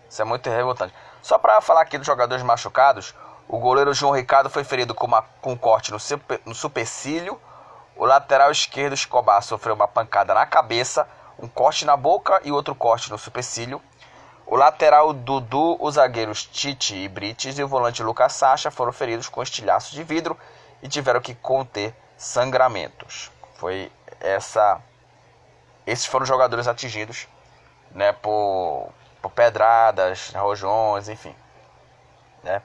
Isso 0.09 0.21
é 0.21 0.25
muito 0.25 0.49
revoltante. 0.49 0.93
Só 1.21 1.37
para 1.37 1.61
falar 1.61 1.81
aqui 1.81 1.97
dos 1.97 2.05
jogadores 2.05 2.43
machucados, 2.43 3.15
o 3.47 3.57
goleiro 3.57 3.93
João 3.93 4.13
Ricardo 4.13 4.49
foi 4.49 4.63
ferido 4.63 4.93
com, 4.93 5.07
uma, 5.07 5.21
com 5.41 5.53
um 5.53 5.57
corte 5.57 5.91
no, 5.91 5.99
super, 5.99 6.39
no 6.45 6.55
supercílio. 6.55 7.39
O 7.95 8.05
lateral 8.05 8.51
esquerdo 8.51 8.93
Escobar 8.93 9.41
sofreu 9.41 9.75
uma 9.75 9.87
pancada 9.87 10.33
na 10.33 10.45
cabeça, 10.45 11.07
um 11.39 11.47
corte 11.47 11.85
na 11.85 11.95
boca 11.95 12.41
e 12.43 12.51
outro 12.51 12.75
corte 12.75 13.09
no 13.11 13.17
supercílio. 13.17 13.81
O 14.47 14.55
lateral 14.55 15.13
Dudu, 15.13 15.77
os 15.79 15.95
zagueiros 15.95 16.43
Tite 16.45 16.95
e 16.95 17.07
Brites 17.07 17.57
e 17.57 17.63
o 17.63 17.67
volante 17.67 18.03
Lucas 18.03 18.33
Sacha 18.33 18.69
foram 18.69 18.91
feridos 18.91 19.27
com 19.27 19.41
estilhaços 19.41 19.91
de 19.91 20.03
vidro 20.03 20.37
e 20.83 20.87
tiveram 20.87 21.19
que 21.19 21.33
conter 21.33 21.95
sangramentos. 22.17 23.31
Foi 23.55 23.91
essa 24.19 24.81
esses 25.85 26.05
foram 26.05 26.25
jogadores 26.25 26.67
atingidos, 26.67 27.27
né, 27.91 28.11
por 28.11 28.89
por 29.21 29.31
pedradas, 29.31 30.29
rojões, 30.35 31.09
enfim. 31.09 31.35
Né? 32.43 32.61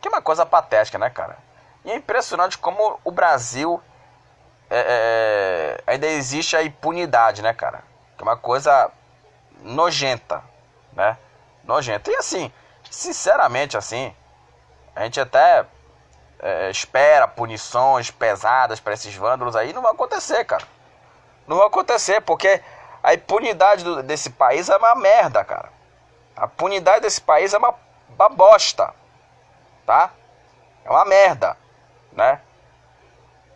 Que 0.00 0.08
é 0.08 0.10
uma 0.10 0.20
coisa 0.20 0.44
patética, 0.44 0.98
né, 0.98 1.08
cara? 1.08 1.38
E 1.84 1.90
é 1.92 1.94
impressionante 1.94 2.58
como 2.58 2.98
o 3.04 3.12
Brasil 3.12 3.80
é, 4.68 5.78
é, 5.86 5.92
ainda 5.92 6.06
existe 6.08 6.56
a 6.56 6.64
impunidade, 6.64 7.42
né, 7.42 7.54
cara? 7.54 7.84
Que 8.16 8.22
é 8.22 8.26
uma 8.26 8.36
coisa 8.36 8.90
nojenta, 9.62 10.42
né? 10.92 11.16
Nojenta. 11.62 12.10
E 12.10 12.16
assim, 12.16 12.52
sinceramente, 12.90 13.76
assim, 13.76 14.14
a 14.96 15.04
gente 15.04 15.20
até 15.20 15.64
é, 16.42 16.70
espera 16.70 17.28
punições 17.28 18.10
pesadas 18.10 18.80
para 18.80 18.94
esses 18.94 19.14
vândalos 19.14 19.54
aí, 19.54 19.72
não 19.72 19.82
vai 19.82 19.92
acontecer, 19.92 20.44
cara. 20.44 20.64
Não 21.46 21.58
vai 21.58 21.66
acontecer, 21.66 22.20
porque 22.20 22.62
a 23.02 23.14
impunidade 23.14 23.84
do, 23.84 24.02
desse 24.02 24.30
país 24.30 24.68
é 24.68 24.76
uma 24.76 24.94
merda, 24.94 25.44
cara. 25.44 25.70
A 26.36 26.46
punidade 26.46 27.00
desse 27.00 27.20
país 27.20 27.52
é 27.52 27.58
uma, 27.58 27.74
uma 28.08 28.28
bosta, 28.28 28.94
tá? 29.86 30.10
É 30.84 30.90
uma 30.90 31.04
merda, 31.04 31.56
né? 32.12 32.40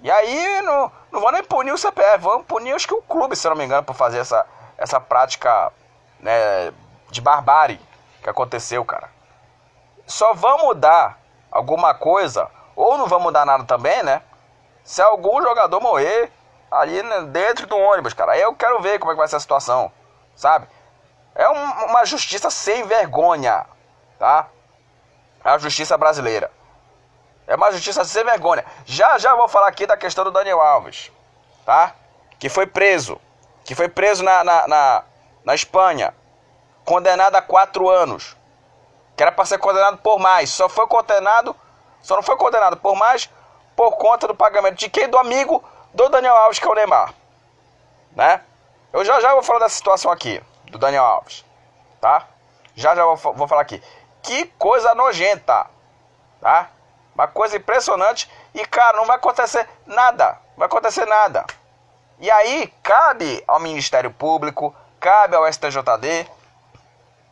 E 0.01 0.11
aí 0.11 0.61
não, 0.62 0.93
não 1.11 1.20
vão 1.20 1.32
nem 1.32 1.43
punir 1.43 1.72
o 1.72 1.78
CPF, 1.78 2.18
vão 2.18 2.43
punir 2.43 2.74
acho 2.74 2.87
que 2.87 2.95
o 2.95 3.01
clube, 3.01 3.35
se 3.35 3.49
não 3.49 3.57
me 3.57 3.64
engano, 3.64 3.82
por 3.82 3.95
fazer 3.95 4.18
essa, 4.18 4.45
essa 4.76 5.01
prática 5.01 5.72
né, 6.20 6.72
de 7.11 7.22
barbárie 7.22 7.80
que 8.22 8.28
aconteceu, 8.28 8.85
cara. 8.85 9.09
Só 10.07 10.35
vão 10.35 10.59
mudar 10.59 11.18
alguma 11.51 11.95
coisa, 11.95 12.51
ou 12.77 12.99
não 12.99 13.07
vão 13.07 13.20
mudar 13.20 13.45
nada 13.45 13.64
também, 13.64 14.03
né? 14.03 14.22
Se 14.83 15.01
algum 15.01 15.43
jogador 15.43 15.81
morrer 15.81 16.31
ali 16.70 17.01
dentro 17.29 17.66
do 17.66 17.77
ônibus, 17.77 18.12
cara. 18.12 18.33
Aí 18.33 18.41
eu 18.41 18.55
quero 18.55 18.81
ver 18.81 18.99
como 18.99 19.12
é 19.12 19.14
que 19.14 19.18
vai 19.18 19.29
ser 19.29 19.37
a 19.37 19.41
situação, 19.41 19.91
sabe? 20.35 20.66
É 21.35 21.49
um, 21.49 21.87
uma 21.87 22.05
justiça 22.05 22.51
sem 22.51 22.85
vergonha, 22.85 23.66
tá? 24.18 24.49
A 25.43 25.59
justiça 25.59 25.97
brasileira. 25.97 26.51
É 27.47 27.57
uma 27.57 27.70
justiça 27.72 28.05
sem 28.05 28.25
vergonha. 28.25 28.64
Já 28.87 29.18
já 29.18 29.35
vou 29.35 29.49
falar 29.49 29.68
aqui 29.68 29.87
da 29.87 29.97
questão 29.97 30.25
do 30.25 30.31
Daniel 30.31 30.61
Alves, 30.61 31.12
tá? 31.64 31.95
Que 32.39 32.49
foi 32.49 32.66
preso. 32.66 33.20
Que 33.64 33.75
foi 33.75 33.89
preso 33.89 34.22
na, 34.22 34.45
na, 34.45 34.68
na, 34.68 35.03
na 35.45 35.55
Espanha. 35.55 36.14
Condenado 36.85 37.37
a 37.37 37.43
quatro 37.43 37.89
anos. 37.89 38.37
Que 39.16 39.22
era 39.22 39.33
para 39.33 39.45
ser 39.45 39.59
condenado 39.59 39.99
por 39.99 40.18
mais. 40.18 40.51
Só 40.51 40.68
foi 40.68 40.87
condenado. 40.87 41.55
Só 42.05 42.16
não 42.16 42.22
foi 42.22 42.36
condenado 42.36 42.76
por 42.76 42.94
mais 42.94 43.30
por 43.74 43.92
conta 43.92 44.28
do 44.28 44.34
pagamento 44.34 44.76
de 44.76 44.90
quem? 44.90 45.09
Do 45.09 45.16
amigo 45.18 45.64
do 45.94 46.09
Daniel 46.11 46.36
Alves, 46.36 46.59
que 46.59 46.66
é 46.66 46.70
o 46.70 46.74
Neymar. 46.74 47.14
Né? 48.14 48.42
Eu 48.92 49.02
já 49.05 49.20
já 49.20 49.32
vou 49.32 49.42
falar 49.42 49.61
dessa 49.61 49.74
situação 49.74 50.12
aqui 50.12 50.40
do 50.70 50.78
Daniel 50.78 51.02
Alves, 51.02 51.44
tá? 52.02 52.28
Já 52.76 52.94
já 52.94 53.05
vou, 53.05 53.16
vou 53.16 53.48
falar 53.48 53.62
aqui. 53.62 53.82
Que 54.22 54.44
coisa 54.59 54.94
nojenta, 54.94 55.66
tá? 56.42 56.68
Uma 57.14 57.26
coisa 57.26 57.57
impressionante 57.57 58.30
e, 58.52 58.66
cara, 58.66 58.98
não 58.98 59.07
vai 59.07 59.16
acontecer 59.16 59.68
nada. 59.86 60.38
Não 60.50 60.59
vai 60.59 60.66
acontecer 60.66 61.07
nada. 61.07 61.46
E 62.18 62.30
aí, 62.30 62.72
cabe 62.82 63.42
ao 63.48 63.59
Ministério 63.59 64.11
Público, 64.11 64.74
cabe 65.00 65.36
ao 65.36 65.50
STJD 65.50 66.28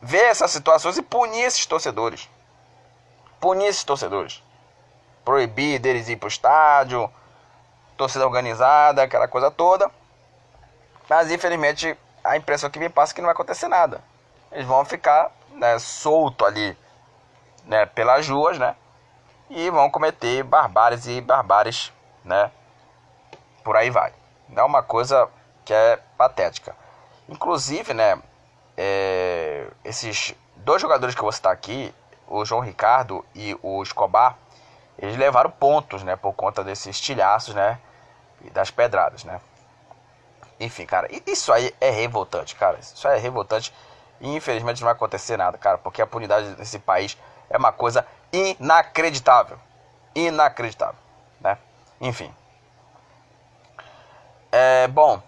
ver 0.01 0.23
essas 0.23 0.51
situações 0.51 0.97
e 0.97 1.01
punir 1.01 1.43
esses 1.43 1.65
torcedores. 1.65 2.27
Punir 3.39 3.67
esses 3.67 3.83
torcedores. 3.83 4.42
Proibir 5.23 5.79
deles 5.79 6.09
ir 6.09 6.17
pro 6.17 6.27
estádio, 6.27 7.09
torcida 7.97 8.25
organizada, 8.25 9.03
aquela 9.03 9.27
coisa 9.27 9.49
toda. 9.49 9.89
Mas 11.09 11.31
infelizmente 11.31 11.97
a 12.23 12.37
impressão 12.37 12.69
que 12.69 12.79
me 12.79 12.89
passa 12.89 13.11
é 13.11 13.15
que 13.15 13.21
não 13.21 13.27
vai 13.27 13.33
acontecer 13.33 13.67
nada. 13.67 14.01
Eles 14.51 14.65
vão 14.65 14.85
ficar 14.85 15.31
né, 15.51 15.77
solto 15.79 16.45
ali 16.45 16.77
né, 17.65 17.85
pelas 17.85 18.27
ruas, 18.27 18.57
né? 18.57 18.75
E 19.49 19.69
vão 19.69 19.89
cometer 19.89 20.43
barbáries 20.43 21.05
e 21.05 21.21
barbáries, 21.21 21.91
né? 22.23 22.51
Por 23.63 23.75
aí 23.75 23.89
vai. 23.89 24.13
É 24.55 24.63
uma 24.63 24.81
coisa 24.81 25.27
que 25.65 25.73
é 25.73 25.99
patética. 26.17 26.75
Inclusive, 27.27 27.93
né? 27.93 28.21
É, 28.75 29.67
esses 29.83 30.33
dois 30.55 30.81
jogadores 30.81 31.13
que 31.13 31.21
eu 31.21 31.25
vou 31.25 31.31
citar 31.31 31.51
aqui, 31.51 31.93
o 32.27 32.43
João 32.43 32.61
Ricardo 32.61 33.23
e 33.35 33.57
o 33.61 33.81
Escobar, 33.83 34.37
eles 34.97 35.17
levaram 35.17 35.49
pontos, 35.49 36.03
né? 36.03 36.15
Por 36.15 36.33
conta 36.33 36.63
desses 36.63 36.87
estilhaços, 36.87 37.53
né? 37.55 37.79
E 38.41 38.49
das 38.49 38.71
pedradas, 38.71 39.23
né? 39.23 39.39
Enfim, 40.59 40.85
cara, 40.85 41.07
isso 41.27 41.51
aí 41.51 41.73
é 41.81 41.89
revoltante, 41.89 42.55
cara. 42.55 42.77
Isso 42.79 43.07
aí 43.07 43.17
é 43.17 43.21
revoltante. 43.21 43.73
E 44.21 44.35
infelizmente 44.35 44.81
não 44.81 44.85
vai 44.85 44.93
acontecer 44.93 45.35
nada, 45.37 45.57
cara, 45.57 45.77
porque 45.77 46.01
a 46.01 46.07
punidade 46.07 46.55
desse 46.55 46.79
país 46.79 47.17
É 47.49 47.57
uma 47.57 47.71
coisa 47.71 48.05
inacreditável. 48.31 49.59
Inacreditável, 50.15 50.99
né? 51.41 51.57
Enfim. 52.01 52.33
É, 54.51 54.87
bom, 54.87 55.21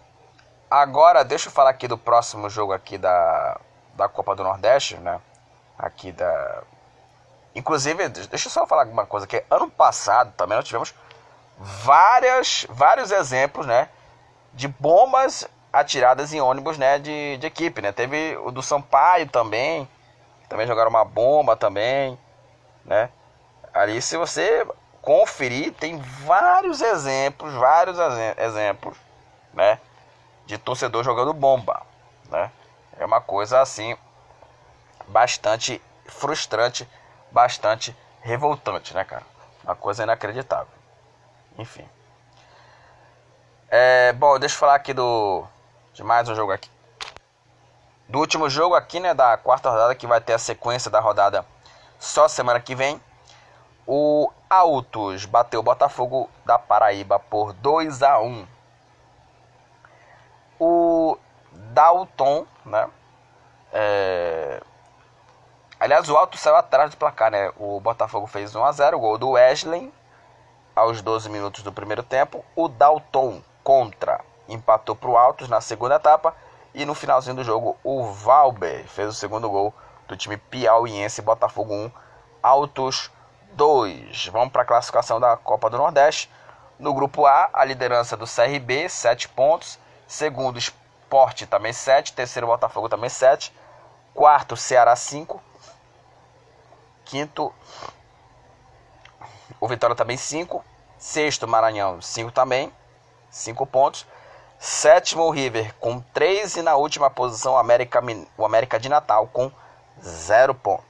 agora 0.69 1.23
deixa 1.23 1.47
eu 1.47 1.51
falar 1.51 1.71
aqui 1.71 1.87
do 1.87 1.97
próximo 1.97 2.49
jogo 2.49 2.73
aqui 2.73 2.97
da, 2.97 3.59
da 3.93 4.07
Copa 4.07 4.35
do 4.35 4.43
Nordeste, 4.43 4.97
né? 4.97 5.19
Aqui 5.77 6.11
da... 6.11 6.63
Inclusive, 7.55 8.09
deixa 8.09 8.47
eu 8.47 8.51
só 8.51 8.67
falar 8.67 8.85
uma 8.85 9.05
coisa 9.05 9.25
que 9.25 9.43
ano 9.49 9.69
passado 9.69 10.33
também 10.35 10.57
nós 10.57 10.67
tivemos 10.67 10.93
várias, 11.57 12.67
vários 12.69 13.11
exemplos, 13.11 13.65
né? 13.65 13.87
De 14.53 14.67
bombas 14.67 15.47
atiradas 15.71 16.33
em 16.33 16.41
ônibus, 16.41 16.77
né? 16.77 16.99
De, 16.99 17.37
de 17.37 17.47
equipe, 17.47 17.81
né? 17.81 17.93
Teve 17.93 18.35
o 18.37 18.51
do 18.51 18.61
Sampaio 18.61 19.27
também, 19.29 19.87
também 20.49 20.67
jogaram 20.67 20.89
uma 20.89 21.05
bomba 21.05 21.55
também, 21.55 22.19
né? 22.83 23.09
Ali, 23.73 24.01
se 24.01 24.17
você 24.17 24.67
conferir, 25.01 25.71
tem 25.73 25.97
vários 25.97 26.81
exemplos, 26.81 27.53
vários 27.53 27.97
exemplos, 28.37 28.97
né? 29.53 29.79
De 30.45 30.57
torcedor 30.57 31.05
jogando 31.05 31.33
bomba, 31.33 31.81
né? 32.29 32.51
É 32.97 33.05
uma 33.05 33.21
coisa 33.21 33.61
assim 33.61 33.97
bastante 35.07 35.81
frustrante, 36.05 36.87
bastante 37.35 37.93
revoltante, 38.21 38.93
né, 38.93 39.03
cara? 39.03 39.23
Uma 39.61 39.75
coisa 39.75 40.03
inacreditável. 40.03 40.73
Enfim. 41.57 41.85
É, 43.69 44.13
bom, 44.13 44.39
deixa 44.39 44.55
eu 44.55 44.59
falar 44.59 44.75
aqui 44.75 44.93
do 44.93 45.43
de 45.93 46.01
mais 46.01 46.29
um 46.29 46.35
jogo 46.35 46.53
aqui. 46.53 46.69
Do 48.07 48.19
último 48.19 48.49
jogo 48.49 48.73
aqui, 48.73 49.01
né, 49.01 49.13
da 49.13 49.35
quarta 49.35 49.69
rodada 49.69 49.95
que 49.95 50.07
vai 50.07 50.21
ter 50.21 50.31
a 50.31 50.39
sequência 50.39 50.89
da 50.89 51.01
rodada 51.01 51.45
só 51.99 52.29
semana 52.29 52.61
que 52.61 52.73
vem. 52.73 53.01
O 53.85 54.31
Autos 54.49 55.25
bateu 55.25 55.59
o 55.59 55.63
Botafogo 55.63 56.29
da 56.45 56.57
Paraíba 56.57 57.19
por 57.19 57.51
2 57.51 58.01
a 58.01 58.17
1. 58.21 58.47
O 60.57 61.17
Dalton, 61.51 62.47
né? 62.65 62.89
É... 63.73 64.61
Aliás, 65.85 66.09
o 66.09 66.17
Autos 66.17 66.39
saiu 66.39 66.55
atrás 66.55 66.89
do 66.89 66.97
placar, 66.97 67.29
né? 67.29 67.51
O 67.57 67.79
Botafogo 67.79 68.25
fez 68.25 68.55
1 68.55 68.65
a 68.65 68.71
0, 68.71 68.97
o 68.97 68.99
gol 68.99 69.19
do 69.19 69.29
Wesley 69.29 69.93
aos 70.75 70.99
12 70.99 71.29
minutos 71.29 71.61
do 71.61 71.71
primeiro 71.71 72.01
tempo. 72.01 72.43
O 72.55 72.67
Dalton 72.67 73.39
contra 73.63 74.19
empatou 74.49 74.95
para 74.95 75.09
o 75.11 75.15
Autos 75.15 75.47
na 75.47 75.61
segunda 75.61 75.97
etapa 75.97 76.35
e 76.73 76.85
no 76.85 76.95
finalzinho 76.95 77.35
do 77.35 77.43
jogo 77.43 77.77
o 77.83 78.03
Valber 78.03 78.83
fez 78.87 79.09
o 79.09 79.13
segundo 79.13 79.47
gol 79.47 79.71
do 80.07 80.17
time 80.17 80.37
piauiense 80.37 81.21
Botafogo 81.21 81.71
1 81.71 81.91
Autos 82.41 83.11
2. 83.51 84.29
Vamos 84.29 84.51
para 84.51 84.63
a 84.63 84.65
classificação 84.65 85.19
da 85.19 85.37
Copa 85.37 85.69
do 85.69 85.77
Nordeste. 85.77 86.31
No 86.79 86.95
grupo 86.95 87.27
A, 87.27 87.51
a 87.53 87.63
liderança 87.63 88.17
do 88.17 88.25
CRB, 88.25 88.89
7 88.89 89.29
pontos. 89.29 89.77
Segundo, 90.07 90.57
Esporte 90.57 91.45
também 91.45 91.73
7. 91.73 92.11
Terceiro, 92.13 92.47
Botafogo 92.47 92.89
também 92.89 93.07
7. 93.07 93.53
Quarto, 94.15 94.57
Ceará 94.57 94.95
5. 94.95 95.44
Quinto, 97.05 97.53
o 99.59 99.67
Vitória 99.67 99.95
também 99.95 100.17
5. 100.17 100.63
Sexto, 100.97 101.47
Maranhão 101.47 102.01
5 102.01 102.31
também. 102.31 102.71
5 103.29 103.65
pontos. 103.65 104.05
Sétimo, 104.59 105.23
o 105.23 105.29
River 105.29 105.73
com 105.79 105.99
3. 105.99 106.57
E 106.57 106.61
na 106.61 106.75
última 106.75 107.09
posição, 107.09 107.57
América, 107.57 108.01
o 108.37 108.45
América 108.45 108.79
de 108.79 108.89
Natal 108.89 109.27
com 109.27 109.51
0 110.01 110.55
pontos. 110.55 110.85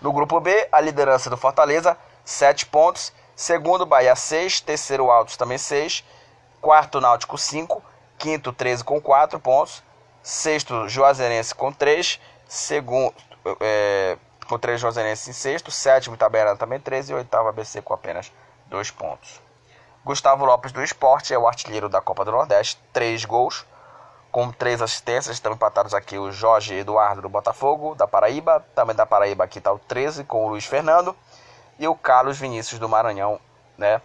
No 0.00 0.12
grupo 0.12 0.40
B, 0.40 0.68
a 0.70 0.80
liderança 0.80 1.30
do 1.30 1.36
Fortaleza, 1.36 1.96
7 2.24 2.66
pontos. 2.66 3.12
Segundo, 3.34 3.84
Bahia, 3.84 4.16
6. 4.16 4.60
Terceiro, 4.60 5.10
Altos, 5.10 5.36
também 5.36 5.58
6. 5.58 6.04
Quarto, 6.60 7.00
Náutico, 7.00 7.36
5. 7.36 7.82
Quinto, 8.18 8.52
13 8.52 8.82
com 8.84 9.00
4 9.00 9.38
pontos. 9.38 9.82
Sexto, 10.22 10.88
Juazeirense 10.88 11.54
com 11.54 11.72
3. 11.72 12.20
Segundo, 12.48 13.14
é, 13.60 14.16
com 14.46 14.58
3 14.58 14.80
Juazeirense 14.80 15.30
em 15.30 15.32
sexto. 15.32 15.70
Sétimo, 15.70 16.14
Itabaiana 16.14 16.56
também 16.56 16.80
13. 16.80 17.12
E 17.12 17.14
oitavo, 17.14 17.48
ABC 17.48 17.82
com 17.82 17.92
apenas 17.92 18.32
2 18.66 18.90
pontos. 18.90 19.40
Gustavo 20.04 20.44
Lopes 20.44 20.72
do 20.72 20.82
Esporte 20.82 21.34
é 21.34 21.38
o 21.38 21.46
artilheiro 21.48 21.88
da 21.88 22.00
Copa 22.00 22.24
do 22.24 22.30
Nordeste. 22.30 22.80
3 22.92 23.24
gols 23.24 23.66
com 24.30 24.50
três 24.52 24.82
assistências. 24.82 25.36
Estão 25.36 25.52
empatados 25.52 25.94
aqui 25.94 26.18
o 26.18 26.30
Jorge 26.30 26.74
Eduardo 26.74 27.22
do 27.22 27.28
Botafogo, 27.28 27.94
da 27.94 28.06
Paraíba. 28.06 28.64
Também 28.74 28.94
da 28.94 29.06
Paraíba 29.06 29.44
aqui 29.44 29.58
está 29.58 29.72
o 29.72 29.78
13 29.78 30.24
com 30.24 30.44
o 30.44 30.48
Luiz 30.48 30.66
Fernando. 30.66 31.16
E 31.78 31.88
o 31.88 31.94
Carlos 31.94 32.38
Vinícius 32.38 32.78
do 32.78 32.88
Maranhão, 32.88 33.40
né? 33.76 34.00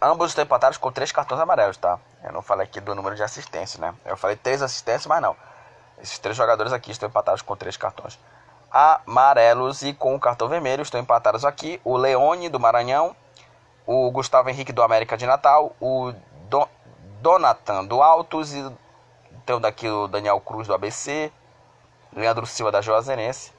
Ambos 0.00 0.30
estão 0.30 0.44
empatados 0.44 0.76
com 0.76 0.92
três 0.92 1.12
cartões 1.12 1.40
amarelos, 1.40 1.76
tá? 1.76 1.98
Eu 2.22 2.32
não 2.32 2.42
falei 2.42 2.64
aqui 2.64 2.80
do 2.80 2.94
número 2.94 3.16
de 3.16 3.22
assistências, 3.22 3.78
né? 3.78 3.94
Eu 4.04 4.16
falei 4.16 4.36
três 4.36 4.60
assistências, 4.60 5.06
mas 5.06 5.22
não. 5.22 5.34
Esses 6.02 6.18
três 6.18 6.36
jogadores 6.36 6.72
aqui 6.72 6.90
estão 6.90 7.08
empatados 7.08 7.40
com 7.40 7.56
três 7.56 7.76
cartões 7.76 8.18
amarelos 8.74 9.82
e 9.82 9.94
com 9.94 10.16
o 10.16 10.20
cartão 10.20 10.48
vermelho 10.48 10.82
estão 10.82 11.00
empatados 11.00 11.44
aqui 11.44 11.80
o 11.84 11.96
Leone 11.96 12.48
do 12.48 12.58
Maranhão, 12.58 13.14
o 13.86 14.10
Gustavo 14.10 14.50
Henrique 14.50 14.72
do 14.72 14.82
América 14.82 15.16
de 15.16 15.24
Natal, 15.26 15.76
o 15.80 16.12
Don 16.48 16.66
Donatan 17.22 17.84
do 17.84 18.02
Altos 18.02 18.52
e 18.52 18.68
tem 19.46 19.60
daqui 19.60 19.88
o 19.88 20.08
Daniel 20.08 20.40
Cruz 20.40 20.66
do 20.66 20.74
ABC, 20.74 21.30
Leandro 22.12 22.46
Silva 22.46 22.72
da 22.72 22.80
Juazeirense, 22.80 23.52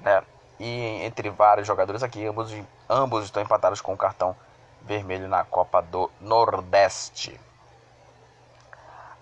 né? 0.00 0.20
E 0.58 1.04
entre 1.04 1.30
vários 1.30 1.66
jogadores 1.66 2.02
aqui, 2.02 2.26
ambos, 2.26 2.52
ambos 2.88 3.24
estão 3.24 3.42
empatados 3.42 3.80
com 3.80 3.92
o 3.92 3.96
cartão 3.96 4.34
vermelho 4.82 5.28
na 5.28 5.44
Copa 5.44 5.80
do 5.80 6.10
Nordeste. 6.20 7.40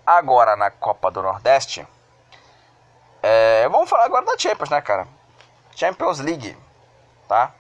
Agora 0.07 0.57
na 0.57 0.71
Copa 0.71 1.11
do 1.11 1.21
Nordeste, 1.21 1.87
é, 3.23 3.69
vamos 3.69 3.91
falar 3.91 4.07
agora 4.07 4.25
da 4.25 4.39
Champions, 4.39 4.71
né, 4.71 4.81
cara? 4.81 5.18
Champions 5.79 6.19
League, 6.19 6.57
tá? 7.29 7.53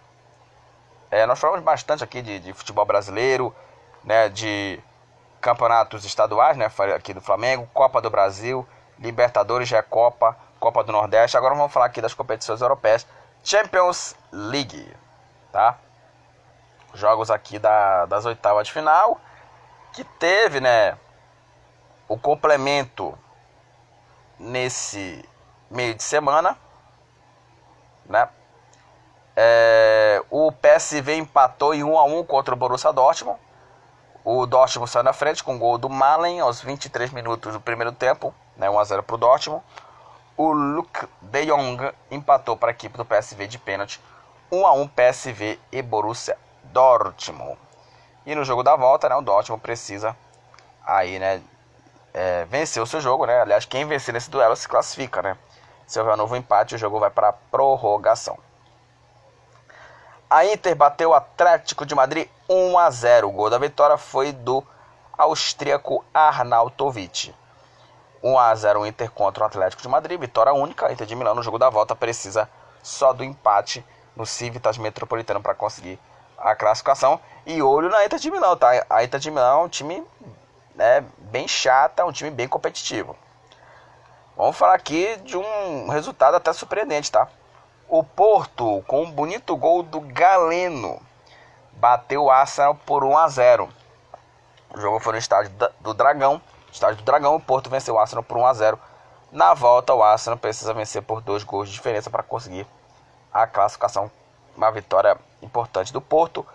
É, 1.08 1.24
nós 1.24 1.38
falamos 1.38 1.64
bastante 1.64 2.02
aqui 2.02 2.20
de, 2.20 2.40
de 2.40 2.52
futebol 2.52 2.84
brasileiro, 2.84 3.54
né, 4.02 4.28
de 4.28 4.82
campeonatos 5.40 6.04
estaduais, 6.04 6.56
né? 6.56 6.68
Aqui 6.96 7.14
do 7.14 7.20
Flamengo, 7.20 7.70
Copa 7.72 8.02
do 8.02 8.10
Brasil, 8.10 8.66
Libertadores, 8.98 9.70
Recopa, 9.70 10.36
Copa 10.58 10.82
do 10.82 10.90
Nordeste. 10.90 11.36
Agora 11.36 11.54
vamos 11.54 11.72
falar 11.72 11.86
aqui 11.86 12.00
das 12.00 12.12
competições 12.12 12.60
europeias. 12.60 13.06
Champions 13.44 14.16
League, 14.32 14.92
tá? 15.52 15.78
Jogos 16.94 17.30
aqui 17.30 17.56
da, 17.56 18.04
das 18.06 18.24
oitavas 18.24 18.66
de 18.66 18.72
final, 18.72 19.20
que 19.92 20.02
teve, 20.02 20.58
né? 20.58 20.98
O 22.08 22.18
complemento 22.18 23.16
nesse 24.40 25.24
meio 25.70 25.94
de 25.94 26.02
semana, 26.02 26.58
né? 28.08 28.28
É, 29.36 30.22
o 30.30 30.50
PSV 30.50 31.16
empatou 31.16 31.74
em 31.74 31.84
1 31.84 31.98
a 31.98 32.04
1 32.04 32.24
contra 32.24 32.54
o 32.54 32.56
Borussia 32.56 32.92
Dortmund. 32.92 33.38
O 34.24 34.46
Dortmund 34.46 34.90
saiu 34.90 35.04
na 35.04 35.12
frente 35.12 35.44
com 35.44 35.54
o 35.54 35.58
gol 35.58 35.78
do 35.78 35.88
Malen 35.88 36.40
aos 36.40 36.60
23 36.60 37.12
minutos 37.12 37.52
do 37.52 37.60
primeiro 37.60 37.92
tempo, 37.92 38.34
né, 38.56 38.68
1 38.68 38.78
a 38.78 38.84
0 38.84 39.02
para 39.02 39.14
o 39.14 39.18
Dortmund. 39.18 39.62
O 40.36 40.52
Luke 40.52 41.06
de 41.20 41.46
Jong 41.46 41.92
empatou 42.10 42.56
para 42.56 42.70
a 42.70 42.72
equipe 42.72 42.96
do 42.96 43.04
PSV 43.04 43.46
de 43.46 43.58
pênalti, 43.58 44.00
1 44.50 44.66
a 44.66 44.72
1 44.72 44.88
PSV 44.88 45.58
e 45.70 45.82
Borussia 45.82 46.36
Dortmund. 46.64 47.58
E 48.26 48.34
no 48.34 48.44
jogo 48.44 48.62
da 48.62 48.76
volta, 48.76 49.08
né, 49.08 49.14
o 49.14 49.22
Dortmund 49.22 49.62
precisa 49.62 50.16
aí, 50.84 51.18
né, 51.18 51.40
é, 52.12 52.44
vencer 52.46 52.82
o 52.82 52.86
seu 52.86 53.00
jogo, 53.00 53.26
né? 53.26 53.40
Aliás, 53.40 53.64
quem 53.64 53.86
vencer 53.86 54.12
nesse 54.12 54.30
duelo 54.30 54.56
se 54.56 54.68
classifica, 54.68 55.22
né? 55.22 55.38
Se 55.88 55.98
houver 55.98 56.12
um 56.12 56.18
novo 56.18 56.36
empate, 56.36 56.74
o 56.74 56.78
jogo 56.78 57.00
vai 57.00 57.08
para 57.08 57.32
prorrogação. 57.32 58.38
A 60.28 60.44
Inter 60.44 60.76
bateu 60.76 61.08
o 61.10 61.14
Atlético 61.14 61.86
de 61.86 61.94
Madrid 61.94 62.28
1 62.46 62.78
a 62.78 62.90
0. 62.90 63.26
O 63.26 63.32
gol 63.32 63.48
da 63.48 63.56
vitória 63.56 63.96
foi 63.96 64.30
do 64.30 64.62
austríaco 65.16 66.04
Arnautovic. 66.12 67.34
1 68.22 68.38
a 68.38 68.54
0 68.54 68.80
o 68.80 68.86
Inter 68.86 69.10
contra 69.10 69.44
o 69.44 69.46
Atlético 69.46 69.80
de 69.80 69.88
Madrid, 69.88 70.20
vitória 70.20 70.52
única. 70.52 70.86
A 70.86 70.92
Inter 70.92 71.06
de 71.06 71.16
Milão 71.16 71.34
no 71.34 71.42
jogo 71.42 71.58
da 71.58 71.70
volta 71.70 71.96
precisa 71.96 72.46
só 72.82 73.14
do 73.14 73.24
empate 73.24 73.82
no 74.14 74.26
Civitas 74.26 74.76
Metropolitano 74.76 75.40
para 75.40 75.54
conseguir 75.54 75.98
a 76.36 76.54
classificação. 76.54 77.18
E 77.46 77.62
olho 77.62 77.88
na 77.88 78.04
Inter 78.04 78.18
de 78.18 78.30
Milão, 78.30 78.54
tá? 78.58 78.84
A 78.90 79.02
Inter 79.02 79.18
de 79.18 79.30
Milão 79.30 79.62
é 79.62 79.64
um 79.64 79.68
time 79.70 80.06
né, 80.74 81.02
bem 81.16 81.48
chata, 81.48 82.04
um 82.04 82.12
time 82.12 82.30
bem 82.30 82.46
competitivo. 82.46 83.16
Vamos 84.38 84.56
falar 84.56 84.74
aqui 84.74 85.16
de 85.24 85.36
um 85.36 85.88
resultado 85.88 86.36
até 86.36 86.52
surpreendente, 86.52 87.10
tá? 87.10 87.26
O 87.88 88.04
Porto, 88.04 88.84
com 88.86 89.02
um 89.02 89.10
bonito 89.10 89.56
gol 89.56 89.82
do 89.82 90.00
Galeno, 90.00 91.02
bateu 91.72 92.22
o 92.22 92.30
Arsenal 92.30 92.76
por 92.76 93.02
1 93.02 93.18
a 93.18 93.26
0. 93.26 93.68
O 94.72 94.80
jogo 94.80 95.00
foi 95.00 95.14
no 95.14 95.18
estádio 95.18 95.50
do 95.80 95.92
Dragão. 95.92 96.40
Estádio 96.70 96.98
do 96.98 97.02
Dragão, 97.02 97.34
o 97.34 97.40
Porto 97.40 97.68
venceu 97.68 97.96
o 97.96 97.98
Arsenal 97.98 98.22
por 98.22 98.36
1 98.36 98.46
a 98.46 98.52
0. 98.52 98.78
Na 99.32 99.54
volta, 99.54 99.92
o 99.92 100.04
Arsenal 100.04 100.38
precisa 100.38 100.72
vencer 100.72 101.02
por 101.02 101.20
dois 101.20 101.42
gols 101.42 101.68
de 101.68 101.74
diferença 101.74 102.08
para 102.08 102.22
conseguir 102.22 102.64
a 103.34 103.44
classificação, 103.44 104.08
uma 104.56 104.70
vitória 104.70 105.18
importante 105.42 105.92
do 105.92 106.00
Porto. 106.00 106.46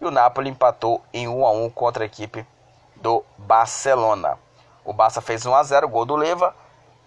E 0.00 0.04
o 0.04 0.12
Napoli 0.12 0.48
empatou 0.48 1.02
em 1.12 1.26
1 1.26 1.44
a 1.44 1.50
1 1.50 1.70
contra 1.70 2.04
a 2.04 2.06
equipe 2.06 2.46
do 2.94 3.24
Barcelona. 3.36 4.38
O 4.84 4.92
Barça 4.92 5.20
fez 5.20 5.44
1 5.44 5.52
a 5.52 5.62
0, 5.64 5.88
gol 5.88 6.04
do 6.04 6.14
Leva, 6.14 6.54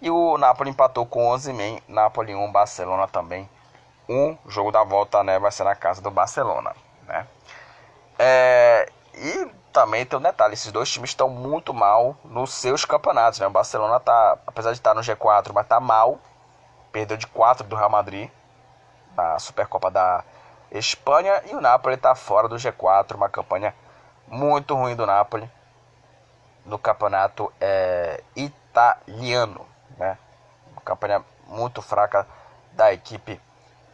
e 0.02 0.10
o 0.10 0.38
Napoli 0.38 0.70
empatou 0.70 1.06
com 1.06 1.28
11 1.28 1.54
men. 1.54 1.82
Napoli 1.88 2.36
1, 2.36 2.52
Barcelona 2.52 3.08
também. 3.08 3.50
Um 4.08 4.38
jogo 4.48 4.72
da 4.72 4.84
volta, 4.84 5.24
né, 5.24 5.40
vai 5.40 5.52
ser 5.52 5.64
na 5.64 5.76
casa 5.76 6.02
do 6.02 6.12
Barcelona, 6.12 6.76
né? 7.08 7.28
É, 8.20 8.90
e 9.16 9.50
também 9.74 10.06
tem 10.06 10.18
um 10.18 10.22
detalhe, 10.22 10.54
esses 10.54 10.72
dois 10.72 10.90
times 10.90 11.10
estão 11.10 11.28
muito 11.28 11.74
mal 11.74 12.16
nos 12.24 12.54
seus 12.54 12.86
campeonatos, 12.86 13.40
né? 13.40 13.48
O 13.48 13.52
Barcelona 13.52 14.00
tá, 14.00 14.38
apesar 14.48 14.72
de 14.72 14.78
estar 14.78 14.94
no 14.94 15.02
G4, 15.02 15.52
mas 15.54 15.68
tá 15.68 15.80
mal. 15.80 16.20
Perdeu 16.92 17.18
de 17.18 17.28
4 17.28 17.68
do 17.68 17.76
Real 17.76 17.90
Madrid 17.90 18.30
na 19.18 19.38
Supercopa 19.40 19.92
da 19.92 20.24
Espanha 20.72 21.42
e 21.50 21.56
o 21.56 21.62
Napoli 21.62 21.96
está 21.96 22.16
fora 22.16 22.48
do 22.48 22.56
G4, 22.56 23.16
uma 23.16 23.28
campanha 23.28 23.76
muito 24.28 24.76
ruim 24.76 24.96
do 24.96 25.06
Napoli 25.06 25.50
no 26.66 26.80
campeonato 26.80 27.52
é, 27.62 28.24
italiano, 28.36 29.66
né? 29.98 30.18
Uma 30.72 30.82
campanha 30.82 31.24
muito 31.48 31.82
fraca 31.82 32.28
da 32.74 32.94
equipe 32.94 33.40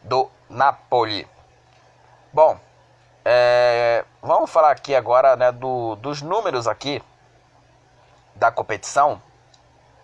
do 0.02 0.30
Napoli. 0.48 1.28
Bom, 2.32 2.58
é, 3.24 4.04
vamos 4.20 4.50
falar 4.50 4.72
aqui 4.72 4.94
agora 4.94 5.36
né, 5.36 5.52
do, 5.52 5.96
dos 5.96 6.22
números 6.22 6.66
aqui 6.66 7.02
da 8.34 8.50
competição. 8.50 9.22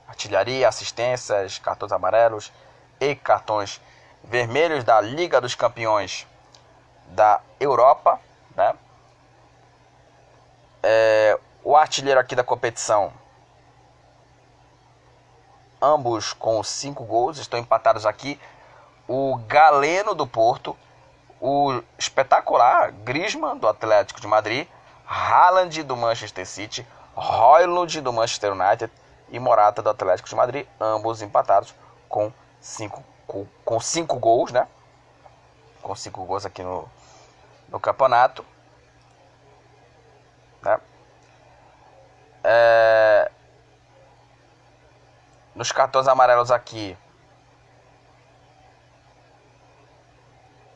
Artilharia, 0.06 0.68
assistências, 0.68 1.58
cartões 1.58 1.92
amarelos 1.92 2.52
e 3.00 3.14
cartões 3.14 3.80
vermelhos 4.24 4.84
da 4.84 5.00
Liga 5.00 5.40
dos 5.40 5.54
Campeões 5.54 6.26
da 7.08 7.40
Europa, 7.58 8.20
né? 8.54 8.74
É, 10.82 11.38
o 11.64 11.76
artilheiro 11.76 12.20
aqui 12.20 12.34
da 12.34 12.44
competição, 12.44 13.12
ambos 15.80 16.32
com 16.32 16.62
cinco 16.62 17.04
gols, 17.04 17.38
estão 17.38 17.58
empatados 17.58 18.06
aqui. 18.06 18.40
O 19.06 19.36
Galeno 19.46 20.14
do 20.14 20.26
Porto, 20.26 20.76
o 21.40 21.80
espetacular 21.96 22.92
Griezmann 22.92 23.58
do 23.58 23.68
Atlético 23.68 24.20
de 24.20 24.26
Madrid, 24.26 24.68
Haaland 25.06 25.82
do 25.82 25.96
Manchester 25.96 26.46
City, 26.46 26.86
Roylund 27.14 28.00
do 28.00 28.12
Manchester 28.12 28.52
United 28.52 28.92
e 29.30 29.38
Morata 29.38 29.82
do 29.82 29.90
Atlético 29.90 30.28
de 30.28 30.34
Madrid, 30.34 30.66
ambos 30.80 31.22
empatados 31.22 31.74
com 32.08 32.32
cinco, 32.60 33.02
com, 33.64 33.80
cinco 33.80 34.18
gols, 34.18 34.52
né? 34.52 34.68
Com 35.82 35.94
cinco 35.94 36.24
gols 36.24 36.44
aqui 36.44 36.62
no, 36.62 36.88
no 37.68 37.80
campeonato. 37.80 38.44
Né? 40.62 40.80
É... 42.44 43.30
Nos 45.58 45.72
cartões 45.72 46.06
amarelos 46.06 46.52
aqui. 46.52 46.96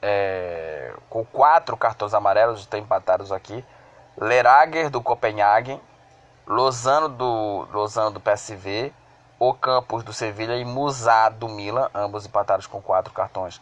É... 0.03 0.93
Com 1.09 1.24
quatro 1.24 1.76
cartões 1.76 2.12
amarelos 2.14 2.59
estão 2.59 2.80
empatados 2.80 3.30
aqui. 3.30 3.64
Lerager 4.18 4.91
do 4.91 5.01
Copenhagen. 5.01 5.80
Lozano 6.45 7.09
do, 7.09 7.68
Lozano 7.72 8.11
do 8.11 8.18
PSV. 8.18 8.93
O 9.39 9.55
Campos 9.55 10.03
do 10.03 10.12
Sevilha 10.12 10.57
e 10.57 10.64
Musá 10.64 11.28
do 11.28 11.49
Milan. 11.49 11.89
Ambos 11.95 12.26
empatados 12.26 12.66
com 12.66 12.83
quatro 12.83 13.14
cartões 13.14 13.61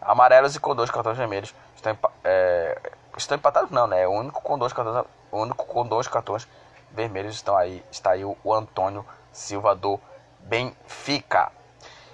amarelos 0.00 0.56
e 0.56 0.58
com 0.58 0.74
dois 0.74 0.90
cartões 0.90 1.16
vermelhos. 1.16 1.54
Estão, 1.76 1.96
é... 2.24 2.90
estão 3.16 3.36
empatados 3.36 3.70
não, 3.70 3.86
né? 3.86 4.02
É 4.02 4.08
o 4.08 4.10
único 4.10 4.42
com 4.42 4.58
dois 4.58 4.72
cartões, 4.72 5.06
o 5.30 5.38
único 5.38 5.64
com 5.64 5.86
dois 5.86 6.08
cartões 6.08 6.48
vermelhos 6.90 7.36
estão 7.36 7.56
aí, 7.56 7.84
está 7.88 8.10
aí 8.10 8.24
o, 8.24 8.52
Antônio 8.52 9.06
Silva 9.32 9.76
do 9.76 10.00
Benfica. 10.46 11.52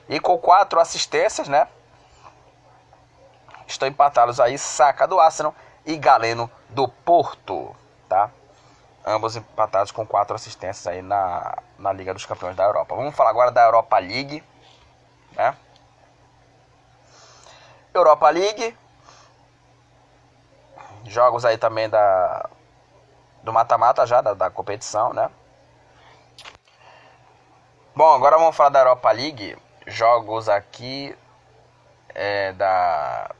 E 0.08 0.18
com 0.18 0.36
quatro 0.38 0.80
assistências, 0.80 1.48
né? 1.48 1.68
Estão 3.66 3.88
empatados 3.88 4.40
aí 4.40 4.58
Saca 4.58 5.06
do 5.06 5.20
Arsenal 5.20 5.54
e 5.84 5.96
Galeno 5.96 6.50
do 6.70 6.88
Porto, 6.88 7.74
tá? 8.08 8.30
Ambos 9.04 9.36
empatados 9.36 9.90
com 9.90 10.06
quatro 10.06 10.34
assistências 10.36 10.86
aí 10.86 11.02
na, 11.02 11.56
na 11.78 11.92
Liga 11.92 12.14
dos 12.14 12.26
Campeões 12.26 12.56
da 12.56 12.64
Europa. 12.64 12.94
Vamos 12.94 13.14
falar 13.14 13.30
agora 13.30 13.50
da 13.50 13.62
Europa 13.62 13.98
League, 13.98 14.42
né? 15.32 15.56
Europa 17.92 18.30
League. 18.30 18.76
Jogos 21.04 21.44
aí 21.44 21.58
também 21.58 21.88
da 21.88 22.48
do 23.42 23.52
mata-mata 23.52 24.06
já, 24.06 24.20
da, 24.20 24.34
da 24.34 24.50
competição, 24.50 25.12
né? 25.12 25.28
Bom, 27.94 28.10
agora 28.14 28.38
vamos 28.38 28.56
falar 28.56 28.70
da 28.70 28.78
Europa 28.78 29.12
League. 29.12 29.54
Jogos 29.86 30.48
aqui 30.48 31.14
é, 32.14 32.50
da, 32.52 33.30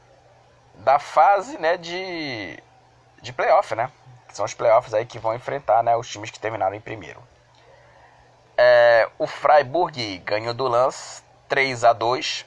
da 0.75 0.99
fase 0.99 1.57
né, 1.57 1.75
de, 1.75 2.61
de 3.19 3.33
playoff, 3.33 3.73
né? 3.73 3.89
São 4.31 4.45
os 4.45 4.53
playoffs 4.53 4.93
aí 4.93 5.07
que 5.07 5.17
vão 5.17 5.33
enfrentar 5.33 5.81
né, 5.81 5.97
os 5.97 6.07
times 6.07 6.29
que 6.29 6.39
terminaram 6.39 6.75
em 6.75 6.79
primeiro. 6.79 7.19
É, 8.55 9.09
o 9.17 9.25
Freiburg 9.25 10.19
ganhou 10.19 10.53
do 10.53 10.67
Lance 10.67 11.23
3 11.49 11.83
a 11.83 11.91
2 11.91 12.45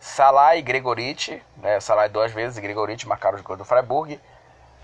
Salah 0.00 0.56
e 0.56 0.62
Gregoriti, 0.62 1.40
né, 1.58 1.78
Salah 1.78 2.08
duas 2.08 2.32
vezes 2.32 2.58
e 2.58 2.60
Gregoriti 2.60 3.06
marcaram 3.06 3.36
os 3.36 3.42
gols 3.42 3.58
do 3.58 3.64
Freiburg. 3.64 4.20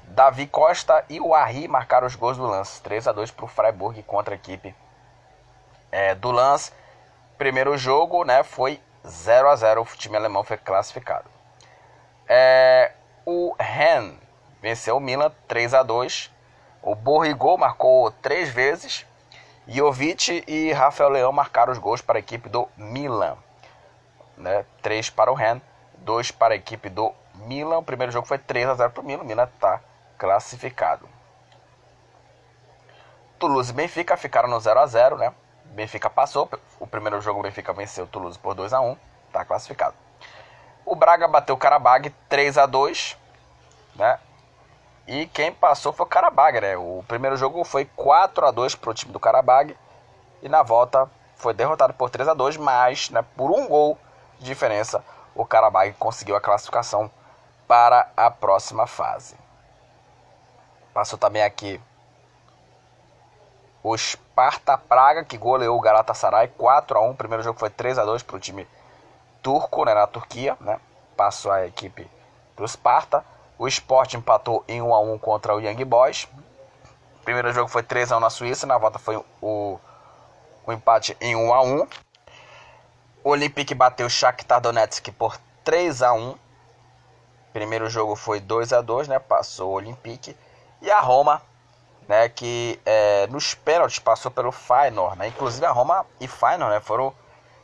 Davi 0.04 0.46
Costa 0.46 1.04
e 1.08 1.20
o 1.20 1.34
Arri 1.34 1.66
marcaram 1.66 2.06
os 2.06 2.14
gols 2.14 2.36
do 2.36 2.46
lance. 2.46 2.80
3 2.82 3.08
a 3.08 3.12
2 3.12 3.32
para 3.32 3.44
o 3.46 3.48
Freiburg 3.48 4.00
contra 4.04 4.34
a 4.34 4.36
equipe 4.36 4.72
é, 5.91 6.14
do 6.14 6.30
lance. 6.30 6.72
Primeiro 7.36 7.76
jogo 7.76 8.24
né, 8.24 8.43
foi 8.43 8.80
0 9.07 9.49
a 9.49 9.57
0 9.57 9.82
O 9.82 9.84
time 9.97 10.16
alemão 10.16 10.45
foi 10.45 10.57
classificado. 10.57 11.28
É, 12.28 12.93
o 13.24 13.55
Ren 13.59 14.14
venceu 14.61 14.97
o 14.97 15.01
Milan 15.01 15.32
3 15.49 15.74
a 15.74 15.82
2 15.82 16.30
O 16.82 16.95
Borrigol 16.95 17.58
marcou 17.58 18.11
três 18.11 18.49
vezes. 18.49 19.07
Jovic 19.67 20.42
e 20.46 20.72
Rafael 20.72 21.11
Leão 21.11 21.33
marcaram 21.33 21.72
os 21.72 21.79
gols 21.79 22.00
para 22.00 22.18
a 22.18 22.21
equipe 22.21 22.49
do 22.49 22.68
Milan. 22.76 23.37
Né? 24.37 24.64
3 24.83 25.11
para 25.11 25.30
o 25.30 25.34
Ren, 25.34 25.61
2 25.99 26.30
para 26.33 26.54
a 26.54 26.57
equipe 26.57 26.88
do 26.88 27.12
Milan. 27.34 27.79
O 27.79 27.83
primeiro 27.83 28.12
jogo 28.12 28.26
foi 28.26 28.38
3 28.38 28.68
a 28.68 28.75
0 28.75 28.91
para 28.91 29.00
o 29.00 29.04
Milan. 29.04 29.22
O 29.22 29.26
Milan 29.26 29.45
está 29.45 29.80
classificado. 30.18 31.08
Toulouse 33.38 33.71
e 33.71 33.75
Benfica 33.75 34.17
ficaram 34.17 34.49
no 34.49 34.61
0 34.61 34.80
a 34.80 34.87
0 34.87 35.17
né? 35.17 35.33
Benfica 35.71 36.11
passou. 36.11 36.49
O 36.79 36.87
primeiro 36.87 37.21
jogo 37.21 37.41
o 37.41 37.42
Benfica 37.42 37.72
venceu 37.72 38.05
o 38.05 38.09
Toulouse 38.09 38.38
por 38.38 38.55
2 38.55 38.72
a 38.72 38.80
1 38.80 38.97
Está 39.26 39.45
classificado. 39.45 39.95
O 40.84 40.95
Braga 40.95 41.29
bateu 41.29 41.55
o 41.55 41.59
Karabag 41.59 42.11
3 42.29 42.59
a 42.59 42.67
2 42.67 43.17
né? 43.95 44.18
E 45.07 45.26
quem 45.26 45.53
passou 45.53 45.92
foi 45.92 46.07
o 46.07 46.09
Karabag, 46.09 46.61
né? 46.61 46.76
O 46.76 47.05
primeiro 47.07 47.37
jogo 47.37 47.64
foi 47.64 47.84
4 47.97 48.47
a 48.47 48.51
2 48.51 48.75
para 48.75 48.91
o 48.91 48.95
time 48.95 49.13
do 49.13 49.21
Karabag. 49.21 49.76
E 50.42 50.49
na 50.49 50.63
volta 50.63 51.11
foi 51.37 51.55
derrotado 51.55 51.95
por 51.95 52.11
3 52.11 52.29
a 52.29 52.34
2 52.34 52.57
mas 52.57 53.11
né, 53.11 53.25
por 53.37 53.51
um 53.51 53.67
gol 53.67 53.99
de 54.38 54.45
diferença 54.45 55.05
o 55.34 55.45
Karabag 55.45 55.92
conseguiu 55.95 56.37
a 56.37 56.41
classificação 56.41 57.11
para 57.67 58.11
a 58.17 58.30
próxima 58.30 58.87
fase. 58.87 59.37
Passou 60.92 61.18
também 61.18 61.42
aqui 61.42 61.80
o 63.83 63.97
Sparta 64.41 64.79
Praga, 64.79 65.22
que 65.22 65.37
goleou 65.37 65.76
o 65.76 65.80
Galatasaray 65.83 66.49
4 66.49 66.96
a 66.96 67.03
1 67.03 67.11
O 67.11 67.14
primeiro 67.14 67.42
jogo 67.42 67.58
foi 67.58 67.68
3 67.68 67.99
a 67.99 68.07
2 68.07 68.22
para 68.22 68.37
o 68.37 68.41
time 68.41 68.67
turco, 69.42 69.84
né, 69.84 69.92
na 69.92 70.07
Turquia. 70.07 70.57
Né? 70.62 70.80
Passou 71.14 71.53
a 71.53 71.67
equipe 71.67 72.11
do 72.57 72.67
Sparta. 72.67 73.22
O 73.58 73.68
Sport 73.68 74.14
empatou 74.14 74.64
em 74.67 74.80
1 74.80 74.95
a 74.95 75.00
1 75.00 75.18
contra 75.18 75.54
o 75.54 75.61
Young 75.61 75.84
Boys. 75.84 76.26
O 77.21 77.22
primeiro 77.22 77.53
jogo 77.53 77.68
foi 77.68 77.83
3 77.83 78.12
a 78.12 78.17
1 78.17 78.21
na 78.21 78.30
Suíça. 78.30 78.67
Na 78.67 78.79
volta 78.79 78.99
foi 78.99 79.22
o, 79.42 79.79
o 80.64 80.72
empate 80.72 81.14
em 81.21 81.37
1 81.37 81.53
a 81.53 81.62
1 81.62 81.87
O 83.22 83.29
Olympique 83.29 83.75
bateu 83.75 84.07
o 84.07 84.11
Shakhtar 84.11 84.62
Donetsk 84.62 85.12
por 85.12 85.37
3 85.62 86.00
a 86.00 86.14
1 86.14 86.34
Primeiro 87.53 87.91
jogo 87.91 88.17
foi 88.17 88.41
2 88.41 88.72
a 88.72 88.80
2 88.80 89.07
né? 89.07 89.18
Passou 89.18 89.72
o 89.72 89.75
Olympique. 89.75 90.34
E 90.80 90.91
a 90.91 91.00
Roma, 91.00 91.42
né, 92.11 92.28
que 92.28 92.80
é, 92.84 93.28
nos 93.28 93.54
pênaltis 93.54 94.00
passou 94.00 94.32
pelo 94.32 94.50
Feyenoord, 94.50 95.16
né? 95.16 95.28
Inclusive 95.28 95.64
a 95.64 95.70
Roma 95.70 96.04
e 96.20 96.26
Feyenoord, 96.26 96.74
né, 96.74 96.80
foram 96.80 97.14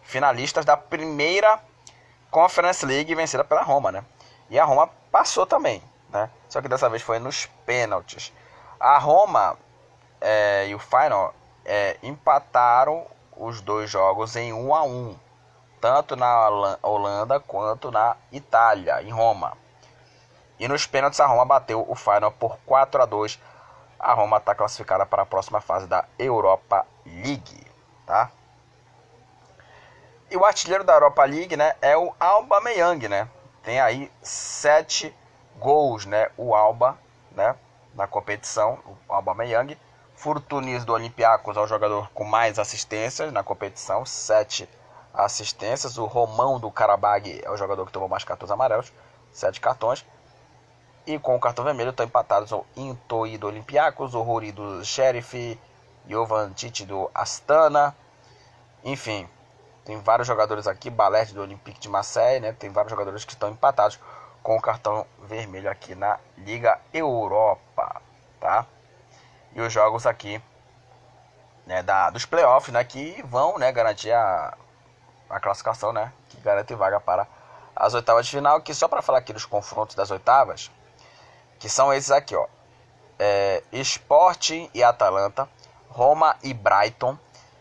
finalistas 0.05 0.65
da 0.65 0.77
primeira 0.77 1.59
Conference 2.31 2.87
League 2.87 3.13
vencida 3.13 3.43
pela 3.43 3.63
Roma, 3.63 3.91
né? 3.91 4.05
E 4.49 4.57
a 4.57 4.65
Roma 4.65 4.89
passou 5.11 5.47
também, 5.47 5.83
né? 6.11 6.31
Só 6.49 6.63
que 6.63 6.69
dessa 6.69 6.89
vez 6.89 7.03
foi 7.03 7.19
nos 7.19 7.47
pênaltis. 7.67 8.33
A 8.79 8.99
Roma 8.99 9.59
é, 10.21 10.69
e 10.69 10.77
o 10.77 10.79
Feyenoord 10.79 11.35
é, 11.65 11.97
empataram 12.01 13.05
os 13.37 13.61
dois 13.61 13.91
jogos 13.91 14.37
em 14.37 14.53
1 14.53 14.75
a 14.77 14.83
1 14.85 15.17
tanto 15.81 16.15
na 16.15 16.79
Holanda 16.83 17.41
quanto 17.41 17.91
na 17.91 18.17
Itália, 18.31 19.03
em 19.03 19.11
Roma. 19.11 19.55
E 20.57 20.69
nos 20.69 20.87
pênaltis 20.87 21.19
a 21.19 21.27
Roma 21.27 21.45
bateu 21.45 21.85
o 21.89 21.97
Final 21.97 22.31
por 22.31 22.57
4 22.65 23.03
a 23.03 23.07
2. 23.07 23.39
A 23.99 24.13
Roma 24.13 24.37
está 24.37 24.55
classificada 24.55 25.07
para 25.07 25.23
a 25.23 25.27
próxima 25.27 25.61
fase 25.61 25.87
da 25.87 26.05
Europa 26.19 26.87
League, 27.05 27.67
tá? 28.07 28.31
E 30.31 30.37
o 30.37 30.45
artilheiro 30.45 30.85
da 30.85 30.95
Europa 30.95 31.25
League, 31.25 31.57
né, 31.57 31.75
é 31.81 31.97
o 31.97 32.15
Alba 32.19 32.61
Meyang, 32.61 33.09
né? 33.09 33.29
Tem 33.63 33.81
aí 33.81 34.11
sete 34.23 35.15
gols, 35.59 36.05
né? 36.05 36.31
O 36.37 36.55
Alba, 36.55 36.99
né, 37.31 37.55
na 37.95 38.07
competição, 38.07 38.79
o 39.09 39.13
Alba 39.13 39.35
Meyang. 39.35 39.79
Furtunis 40.15 40.85
do 40.85 40.95
Olympiacos 40.95 41.57
é 41.57 41.61
o 41.61 41.67
jogador 41.67 42.11
com 42.15 42.25
mais 42.25 42.59
assistências 42.59 43.31
na 43.33 43.43
competição, 43.43 44.05
sete 44.07 44.69
assistências. 45.13 45.99
O 45.99 46.07
Romão 46.07 46.59
do 46.59 46.71
Karabag 46.71 47.41
é 47.45 47.51
o 47.51 47.57
jogador 47.57 47.85
que 47.85 47.93
tomou 47.93 48.09
mais 48.09 48.25
cartões 48.25 48.51
amarelos, 48.51 48.93
sete 49.31 49.61
cartões. 49.61 50.05
E 51.07 51.19
com 51.19 51.37
o 51.37 51.41
cartão 51.41 51.65
vermelho 51.65 51.91
estão 51.91 52.05
empatados 52.05 52.51
o 52.51 52.67
Intoi 52.77 53.39
do 53.39 53.47
Olympiacos, 53.47 54.15
o 54.15 54.23
Ruri 54.23 54.51
do 54.51 54.85
Sheriff, 54.85 55.59
Jovan 56.09 56.53
Tite 56.53 56.85
do 56.85 57.11
Astana. 57.15 57.95
Enfim, 58.85 59.29
tem 59.85 60.01
vários 60.01 60.27
jogadores 60.27 60.67
aqui, 60.67 60.91
Balete 60.91 61.33
do 61.33 61.43
Olympique 61.43 61.79
de 61.79 61.89
Marseille, 61.89 62.41
né? 62.41 62.53
Tem 62.53 62.71
vários 62.71 62.91
jogadores 62.91 63.25
que 63.25 63.33
estão 63.33 63.51
empatados 63.51 64.01
com 64.43 64.57
o 64.57 64.61
cartão 64.61 65.07
vermelho 65.23 65.71
aqui 65.71 65.95
na 65.95 66.19
Liga 66.37 66.81
Europa, 66.93 68.03
tá? 68.41 68.67
E 69.55 69.61
os 69.61 69.73
jogos 69.73 70.07
aqui 70.07 70.43
né, 71.67 71.83
da, 71.83 72.11
dos 72.11 72.25
playoffs, 72.25 72.73
né, 72.73 72.83
que 72.85 73.23
vão, 73.27 73.59
né, 73.59 73.73
garantir 73.73 74.13
a, 74.13 74.57
a 75.29 75.41
classificação, 75.41 75.93
né, 75.93 76.13
que 76.29 76.41
garante 76.41 76.75
vaga 76.75 77.01
para 77.01 77.27
as 77.75 77.93
oitavas 77.93 78.27
de 78.27 78.33
final, 78.33 78.61
que 78.61 78.73
só 78.73 78.87
para 78.87 79.03
falar 79.03 79.19
aqui 79.19 79.33
dos 79.33 79.45
confrontos 79.45 79.97
das 79.97 80.11
oitavas, 80.11 80.71
que 81.59 81.69
são 81.69 81.93
esses 81.93 82.11
aqui, 82.11 82.35
ó. 82.35 82.47
É, 83.19 83.63
Sporting 83.73 84.71
e 84.75 84.83
Atalanta, 84.83 85.49
Roma 85.89 86.37
e 86.43 86.53
Brighton, 86.53 87.19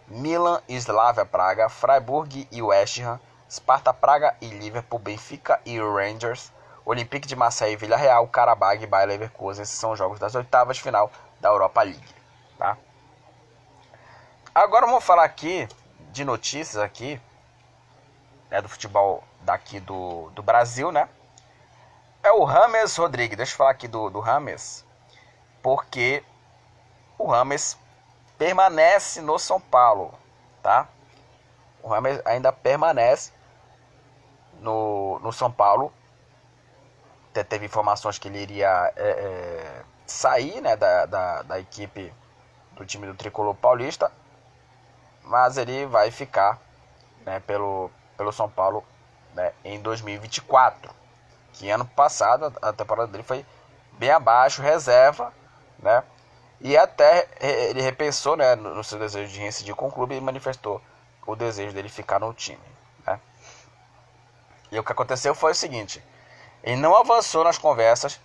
Milan 0.07 0.61
e 0.67 0.75
Slavia 0.75 1.25
Praga, 1.25 1.69
Freiburg 1.69 2.47
e 2.51 2.61
West 2.61 2.99
Ham, 2.99 3.19
Sparta 3.49 3.93
Praga 3.93 4.35
e 4.41 4.47
Liverpool, 4.47 4.99
Benfica 4.99 5.59
e 5.65 5.79
Rangers, 5.79 6.51
Olympique 6.85 7.27
de 7.27 7.35
Marseille 7.35 7.73
e 7.73 7.77
Villarreal, 7.77 8.27
Karabag 8.27 8.83
e 8.83 8.87
Bayer 8.87 9.07
Leverkusen. 9.07 9.63
Esses 9.63 9.77
são 9.77 9.91
os 9.91 9.97
jogos 9.97 10.19
das 10.19 10.35
oitavas 10.35 10.77
de 10.77 10.83
final 10.83 11.11
da 11.39 11.49
Europa 11.49 11.81
League, 11.81 12.15
tá? 12.57 12.77
Agora 14.53 14.85
vamos 14.85 15.03
falar 15.03 15.23
aqui 15.23 15.67
de 16.11 16.23
notícias 16.23 16.81
aqui 16.81 17.19
né, 18.49 18.61
do 18.61 18.69
futebol 18.69 19.23
daqui 19.41 19.79
do, 19.79 20.29
do 20.31 20.41
Brasil, 20.41 20.91
né? 20.91 21.09
É 22.25 22.31
o 22.31 22.43
Rames 22.43 22.97
Rodrigues. 22.97 23.37
Deixa 23.37 23.53
eu 23.53 23.57
falar 23.57 23.69
aqui 23.69 23.87
do, 23.87 24.09
do 24.09 24.19
Rames, 24.19 24.83
porque 25.61 26.23
o 27.19 27.27
Rames 27.27 27.77
permanece 28.35 29.21
no 29.21 29.37
São 29.37 29.61
Paulo, 29.61 30.11
tá? 30.63 30.89
O 31.83 31.87
Rames 31.87 32.19
ainda 32.25 32.51
permanece 32.51 33.31
no, 34.59 35.19
no 35.19 35.31
São 35.31 35.51
Paulo. 35.51 35.93
Até 37.29 37.43
teve 37.43 37.67
informações 37.67 38.17
que 38.17 38.27
ele 38.27 38.39
iria 38.39 38.91
é, 38.95 39.07
é, 39.07 39.83
sair 40.07 40.61
né, 40.61 40.75
da, 40.75 41.05
da, 41.05 41.41
da 41.43 41.59
equipe 41.59 42.11
do 42.71 42.83
time 42.87 43.05
do 43.05 43.13
Tricolor 43.13 43.53
Paulista, 43.53 44.11
mas 45.21 45.57
ele 45.57 45.85
vai 45.85 46.09
ficar 46.09 46.59
né, 47.23 47.39
pelo, 47.41 47.91
pelo 48.17 48.33
São 48.33 48.49
Paulo 48.49 48.83
né, 49.35 49.53
em 49.63 49.79
2024. 49.79 51.04
Que 51.55 51.69
ano 51.69 51.85
passado 51.85 52.53
a 52.61 52.73
temporada 52.73 53.11
dele 53.11 53.23
foi 53.23 53.45
bem 53.93 54.11
abaixo, 54.11 54.61
reserva, 54.61 55.33
né? 55.79 56.03
E 56.59 56.77
até 56.77 57.27
ele 57.39 57.81
repensou 57.81 58.35
né, 58.35 58.55
no 58.55 58.83
seu 58.83 58.97
desejo 58.97 59.31
de 59.31 59.39
reincidir 59.39 59.75
com 59.75 59.87
o 59.87 59.91
clube 59.91 60.15
e 60.15 60.21
manifestou 60.21 60.81
o 61.25 61.35
desejo 61.35 61.73
dele 61.73 61.89
ficar 61.89 62.19
no 62.19 62.33
time. 62.33 62.61
Né? 63.05 63.19
E 64.71 64.79
o 64.79 64.83
que 64.83 64.91
aconteceu 64.91 65.35
foi 65.35 65.51
o 65.51 65.55
seguinte: 65.55 66.03
ele 66.63 66.77
não 66.77 66.95
avançou 66.95 67.43
nas 67.43 67.57
conversas 67.57 68.19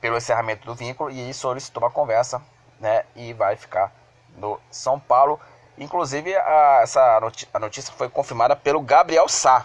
pelo 0.00 0.16
encerramento 0.16 0.66
do 0.66 0.74
vínculo 0.74 1.10
e 1.10 1.32
solicitou 1.32 1.82
uma 1.82 1.90
conversa 1.90 2.42
né, 2.80 3.04
e 3.14 3.32
vai 3.32 3.56
ficar 3.56 3.92
no 4.36 4.58
São 4.70 4.98
Paulo. 4.98 5.38
Inclusive, 5.78 6.34
a, 6.36 6.80
essa 6.82 7.20
notícia, 7.20 7.48
a 7.52 7.58
notícia 7.58 7.92
foi 7.94 8.08
confirmada 8.08 8.56
pelo 8.56 8.80
Gabriel 8.80 9.28
Sá. 9.28 9.64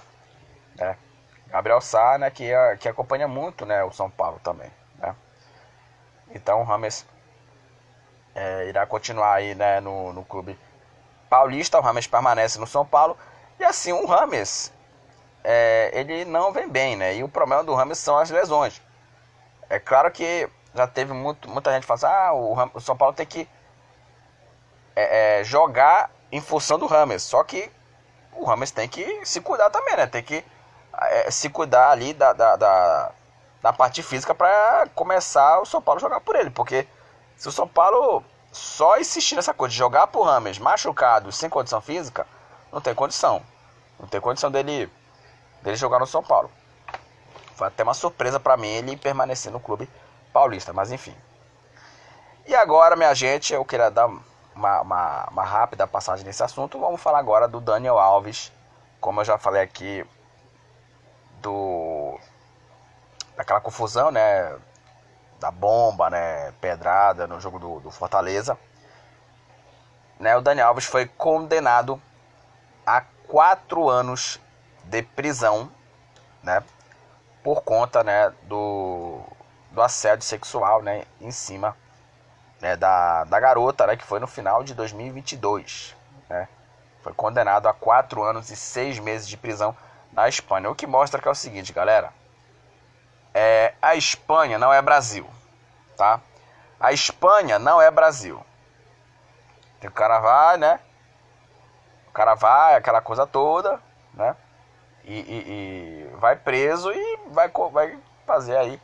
Né? 0.75 0.97
Gabriel 1.49 1.81
Sá, 1.81 2.17
né, 2.17 2.29
que, 2.29 2.51
é, 2.51 2.77
que 2.77 2.87
acompanha 2.87 3.27
muito 3.27 3.65
né, 3.65 3.83
o 3.83 3.91
São 3.91 4.09
Paulo 4.09 4.39
também. 4.43 4.71
Né? 4.97 5.15
Então 6.29 6.61
o 6.61 6.63
Rames 6.63 7.05
é, 8.35 8.67
irá 8.67 8.85
continuar 8.85 9.35
aí 9.35 9.55
né, 9.55 9.79
no, 9.79 10.13
no 10.13 10.23
clube 10.23 10.57
paulista. 11.29 11.79
O 11.79 11.81
Rames 11.81 12.07
permanece 12.07 12.59
no 12.59 12.67
São 12.67 12.85
Paulo. 12.85 13.17
E 13.59 13.63
assim, 13.63 13.91
o 13.91 14.05
Rames 14.05 14.71
é, 15.43 15.91
ele 15.93 16.25
não 16.25 16.51
vem 16.51 16.67
bem, 16.67 16.95
né? 16.95 17.15
E 17.15 17.23
o 17.23 17.29
problema 17.29 17.63
do 17.63 17.73
Rames 17.73 17.97
são 17.97 18.17
as 18.17 18.29
lesões. 18.29 18.81
É 19.69 19.79
claro 19.79 20.11
que 20.11 20.49
já 20.75 20.85
teve 20.85 21.13
muito, 21.13 21.49
muita 21.49 21.71
gente 21.71 21.85
falando 21.85 22.03
assim, 22.03 22.13
ah, 22.13 22.33
o, 22.33 22.77
o 22.77 22.81
São 22.81 22.95
Paulo 22.95 23.13
tem 23.13 23.25
que 23.25 23.47
é, 24.95 25.39
é, 25.39 25.43
jogar 25.43 26.11
em 26.31 26.41
função 26.41 26.77
do 26.77 26.85
Rames. 26.85 27.23
Só 27.23 27.43
que 27.43 27.71
o 28.33 28.43
Rames 28.43 28.71
tem 28.71 28.87
que 28.87 29.25
se 29.25 29.41
cuidar 29.41 29.69
também, 29.69 29.95
né? 29.95 30.05
Tem 30.05 30.21
que 30.21 30.43
é, 31.01 31.31
se 31.31 31.49
cuidar 31.49 31.91
ali 31.91 32.13
da, 32.13 32.33
da, 32.33 32.55
da 32.55 33.11
da 33.61 33.73
parte 33.73 34.03
física 34.03 34.33
para 34.33 34.87
começar 34.95 35.59
o 35.59 35.65
São 35.65 35.81
Paulo 35.81 35.99
jogar 35.99 36.21
por 36.21 36.35
ele. 36.35 36.49
Porque 36.49 36.87
se 37.35 37.47
o 37.47 37.51
São 37.51 37.67
Paulo 37.67 38.23
só 38.51 38.97
insistir 38.97 39.35
nessa 39.35 39.53
coisa 39.53 39.71
de 39.71 39.77
jogar 39.77 40.07
por 40.07 40.23
Rames 40.23 40.57
machucado, 40.57 41.31
sem 41.31 41.49
condição 41.49 41.81
física, 41.81 42.25
não 42.71 42.79
tem 42.79 42.95
condição. 42.95 43.41
Não 43.99 44.07
tem 44.07 44.21
condição 44.21 44.51
dele, 44.51 44.89
dele 45.61 45.75
jogar 45.75 45.99
no 45.99 46.07
São 46.07 46.23
Paulo. 46.23 46.49
Foi 47.55 47.67
até 47.67 47.83
uma 47.83 47.93
surpresa 47.93 48.39
para 48.39 48.55
mim 48.55 48.67
ele 48.67 48.95
permanecer 48.95 49.51
no 49.51 49.59
clube 49.59 49.89
paulista, 50.31 50.71
mas 50.71 50.91
enfim. 50.91 51.15
E 52.45 52.55
agora, 52.55 52.95
minha 52.95 53.13
gente, 53.13 53.53
eu 53.53 53.65
queria 53.65 53.89
dar 53.89 54.05
uma, 54.55 54.81
uma, 54.81 55.27
uma 55.29 55.43
rápida 55.43 55.85
passagem 55.87 56.25
nesse 56.25 56.43
assunto. 56.43 56.79
Vamos 56.79 57.01
falar 57.01 57.19
agora 57.19 57.47
do 57.47 57.59
Daniel 57.59 57.97
Alves. 57.97 58.51
Como 59.01 59.19
eu 59.19 59.25
já 59.25 59.37
falei 59.37 59.61
aqui, 59.61 60.05
do 61.47 62.19
daquela 63.37 63.61
confusão, 63.61 64.11
né? 64.11 64.53
Da 65.39 65.49
bomba, 65.49 66.09
né? 66.09 66.51
Pedrada 66.59 67.25
no 67.25 67.39
jogo 67.39 67.57
do, 67.57 67.79
do 67.79 67.89
Fortaleza. 67.89 68.57
Né, 70.19 70.35
o 70.35 70.41
Daniel 70.41 70.69
Alves 70.69 70.85
foi 70.85 71.05
condenado 71.05 72.01
a 72.83 73.01
quatro 73.27 73.87
anos 73.87 74.41
de 74.83 75.03
prisão, 75.03 75.71
né? 76.43 76.63
Por 77.43 77.61
conta, 77.61 78.03
né? 78.03 78.33
Do, 78.43 79.21
do 79.71 79.81
assédio 79.81 80.25
sexual, 80.25 80.81
né? 80.81 81.05
Em 81.21 81.31
cima 81.31 81.77
né, 82.59 82.75
da, 82.75 83.23
da 83.23 83.39
garota, 83.39 83.87
né? 83.87 83.95
Que 83.95 84.03
foi 84.03 84.19
no 84.19 84.27
final 84.27 84.63
de 84.63 84.73
2022, 84.73 85.95
né? 86.27 86.49
Foi 87.03 87.13
condenado 87.13 87.69
a 87.69 87.73
quatro 87.73 88.23
anos 88.23 88.49
e 88.49 88.55
seis 88.55 88.99
meses 88.99 89.29
de 89.29 89.37
prisão 89.37 89.77
na 90.17 90.27
Espanha. 90.27 90.69
O 90.69 90.75
que 90.75 90.85
mostra 90.85 91.21
que 91.21 91.27
é 91.29 91.31
o 91.31 91.35
seguinte, 91.35 91.71
galera 91.71 92.11
é, 93.37 93.75
a 93.79 93.93
Espanha 93.93 94.57
não 94.57 94.73
é 94.73 94.81
Brasil, 94.81 95.29
tá? 95.95 96.19
A 96.79 96.91
Espanha 96.91 97.59
não 97.59 97.79
é 97.79 97.91
Brasil. 97.91 98.43
O 99.83 99.91
cara 99.91 100.19
vai, 100.19 100.57
né? 100.57 100.79
O 102.07 102.11
cara 102.11 102.33
vai, 102.33 102.73
aquela 102.73 102.99
coisa 102.99 103.27
toda, 103.27 103.79
né? 104.11 104.35
E, 105.03 105.13
e, 105.13 106.09
e 106.09 106.15
vai 106.15 106.35
preso 106.35 106.91
e 106.91 107.19
vai, 107.27 107.47
vai 107.71 107.99
fazer 108.25 108.57
aí 108.57 108.81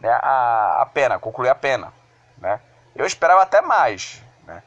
né, 0.00 0.10
a, 0.20 0.82
a 0.82 0.86
pena, 0.86 1.20
concluir 1.20 1.50
a 1.50 1.54
pena, 1.54 1.92
né? 2.38 2.60
Eu 2.92 3.06
esperava 3.06 3.42
até 3.42 3.60
mais, 3.60 4.20
né? 4.44 4.64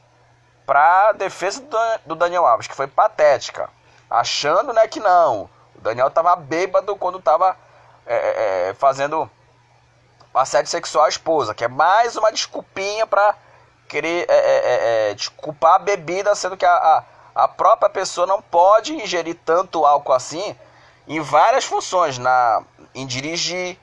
Pra 0.64 1.12
defesa 1.12 1.60
do, 1.60 1.78
do 2.06 2.14
Daniel 2.14 2.46
Alves, 2.46 2.66
que 2.66 2.74
foi 2.74 2.86
patética, 2.86 3.68
achando, 4.08 4.72
né, 4.72 4.88
que 4.88 4.98
não. 4.98 5.50
Daniel 5.82 6.10
tava 6.10 6.36
bêbado 6.36 6.94
quando 6.96 7.20
tava 7.20 7.56
é, 8.06 8.14
é, 8.14 8.68
é, 8.70 8.74
fazendo 8.74 9.30
assédio 10.34 10.68
sexual 10.68 11.04
à 11.04 11.08
esposa, 11.08 11.54
que 11.54 11.64
é 11.64 11.68
mais 11.68 12.16
uma 12.16 12.32
desculpinha 12.32 13.06
para 13.06 13.36
querer 13.86 14.26
é, 14.28 14.34
é, 14.34 15.10
é, 15.10 15.14
desculpar 15.14 15.74
a 15.74 15.78
bebida, 15.78 16.34
sendo 16.34 16.56
que 16.56 16.66
a, 16.66 16.74
a, 16.74 17.04
a, 17.44 17.46
própria 17.46 17.88
pessoa 17.88 18.26
não 18.26 18.42
pode 18.42 18.94
ingerir 18.94 19.38
tanto 19.44 19.86
álcool 19.86 20.12
assim 20.12 20.56
em 21.06 21.20
várias 21.20 21.64
funções, 21.64 22.18
na, 22.18 22.64
em 22.92 23.06
dirigir, 23.06 23.78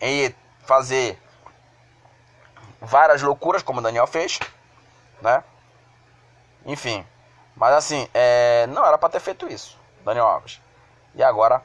em 0.00 0.34
fazer 0.64 1.20
várias 2.80 3.20
loucuras, 3.20 3.62
como 3.62 3.80
o 3.80 3.82
Daniel 3.82 4.06
fez, 4.06 4.38
né? 5.20 5.44
Enfim, 6.64 7.06
mas 7.54 7.74
assim, 7.74 8.08
não 8.70 8.86
era 8.86 8.96
para 8.96 9.10
ter 9.10 9.20
feito 9.20 9.46
isso, 9.46 9.78
Daniel 10.04 10.26
Alves. 10.26 10.61
E 11.14 11.22
agora 11.22 11.62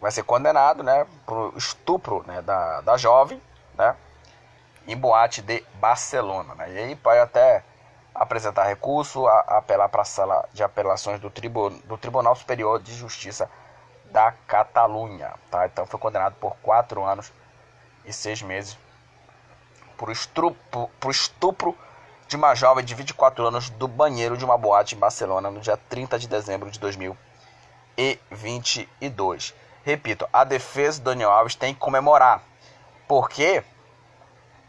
vai 0.00 0.10
ser 0.10 0.22
condenado, 0.22 0.82
né, 0.82 1.06
por 1.26 1.52
estupro, 1.56 2.24
né, 2.26 2.40
da, 2.42 2.80
da 2.82 2.96
jovem, 2.96 3.40
né, 3.74 3.96
em 4.86 4.96
boate 4.96 5.42
de 5.42 5.64
Barcelona, 5.74 6.54
né? 6.54 6.72
E 6.72 6.78
aí 6.78 6.96
pode 6.96 7.18
até 7.18 7.62
apresentar 8.14 8.64
recurso, 8.64 9.26
a, 9.26 9.40
apelar 9.58 9.88
para 9.88 10.02
a 10.02 10.04
sala 10.04 10.48
de 10.52 10.62
apelações 10.62 11.20
do, 11.20 11.28
tribu, 11.30 11.70
do 11.70 11.98
Tribunal 11.98 12.34
Superior 12.34 12.80
de 12.80 12.94
Justiça 12.94 13.50
da 14.06 14.32
Catalunha, 14.46 15.34
tá? 15.50 15.66
Então 15.66 15.84
foi 15.84 16.00
condenado 16.00 16.34
por 16.36 16.56
quatro 16.62 17.04
anos 17.04 17.30
e 18.04 18.12
seis 18.12 18.40
meses 18.40 18.78
por 19.98 20.10
estupro, 20.10 20.88
por 21.00 21.10
estupro 21.10 21.76
de 22.26 22.36
uma 22.36 22.54
jovem 22.54 22.84
de 22.84 22.94
24 22.94 23.46
anos 23.46 23.68
do 23.70 23.88
banheiro 23.88 24.36
de 24.36 24.44
uma 24.44 24.56
boate 24.56 24.94
em 24.94 24.98
Barcelona 24.98 25.50
no 25.50 25.60
dia 25.60 25.76
30 25.76 26.18
de 26.18 26.28
dezembro 26.28 26.70
de 26.70 26.78
2022. 27.98 29.54
Repito, 29.82 30.28
a 30.32 30.44
defesa 30.44 31.00
do 31.00 31.10
Daniel 31.10 31.30
Alves 31.30 31.56
tem 31.56 31.74
que 31.74 31.80
comemorar, 31.80 32.42
porque 33.08 33.64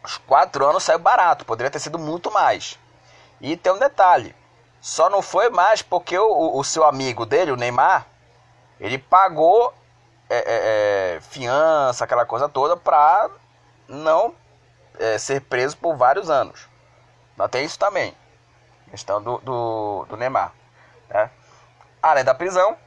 os 0.03 0.18
quatro 0.18 0.65
anos 0.65 0.84
saiu 0.84 0.99
barato, 0.99 1.45
poderia 1.45 1.69
ter 1.69 1.80
sido 1.80 1.99
muito 1.99 2.31
mais. 2.31 2.80
E 3.39 3.56
tem 3.56 3.72
um 3.72 3.77
detalhe, 3.80 4.35
só 4.81 5.10
não 5.10 5.22
foi 5.22 5.49
mais 5.49 5.81
porque 5.81 6.18
o, 6.18 6.57
o 6.57 6.64
seu 6.64 6.84
amigo 6.85 7.26
dele, 7.26 7.51
o 7.51 7.56
Neymar, 7.56 8.07
ele 8.80 8.97
pagou 8.97 9.73
é, 10.30 10.38
é, 10.38 11.15
é 11.15 11.22
fiança, 11.22 12.03
aquela 12.03 12.26
coisa 12.26 12.47
toda, 12.49 12.76
para 12.77 13.30
não 13.88 14.34
é, 14.97 15.18
ser 15.18 15.41
preso 15.41 15.77
por 15.77 15.95
vários 15.95 16.30
anos. 16.30 16.68
Mas 17.35 17.49
tem 17.49 17.65
isso 17.65 17.77
também. 17.77 18.15
Questão 18.89 19.22
do, 19.22 19.38
do, 19.39 20.06
do 20.10 20.18
Neymar. 20.18 20.53
Né? 21.10 21.30
Além 22.01 22.23
da 22.23 22.34
prisão, 22.34 22.77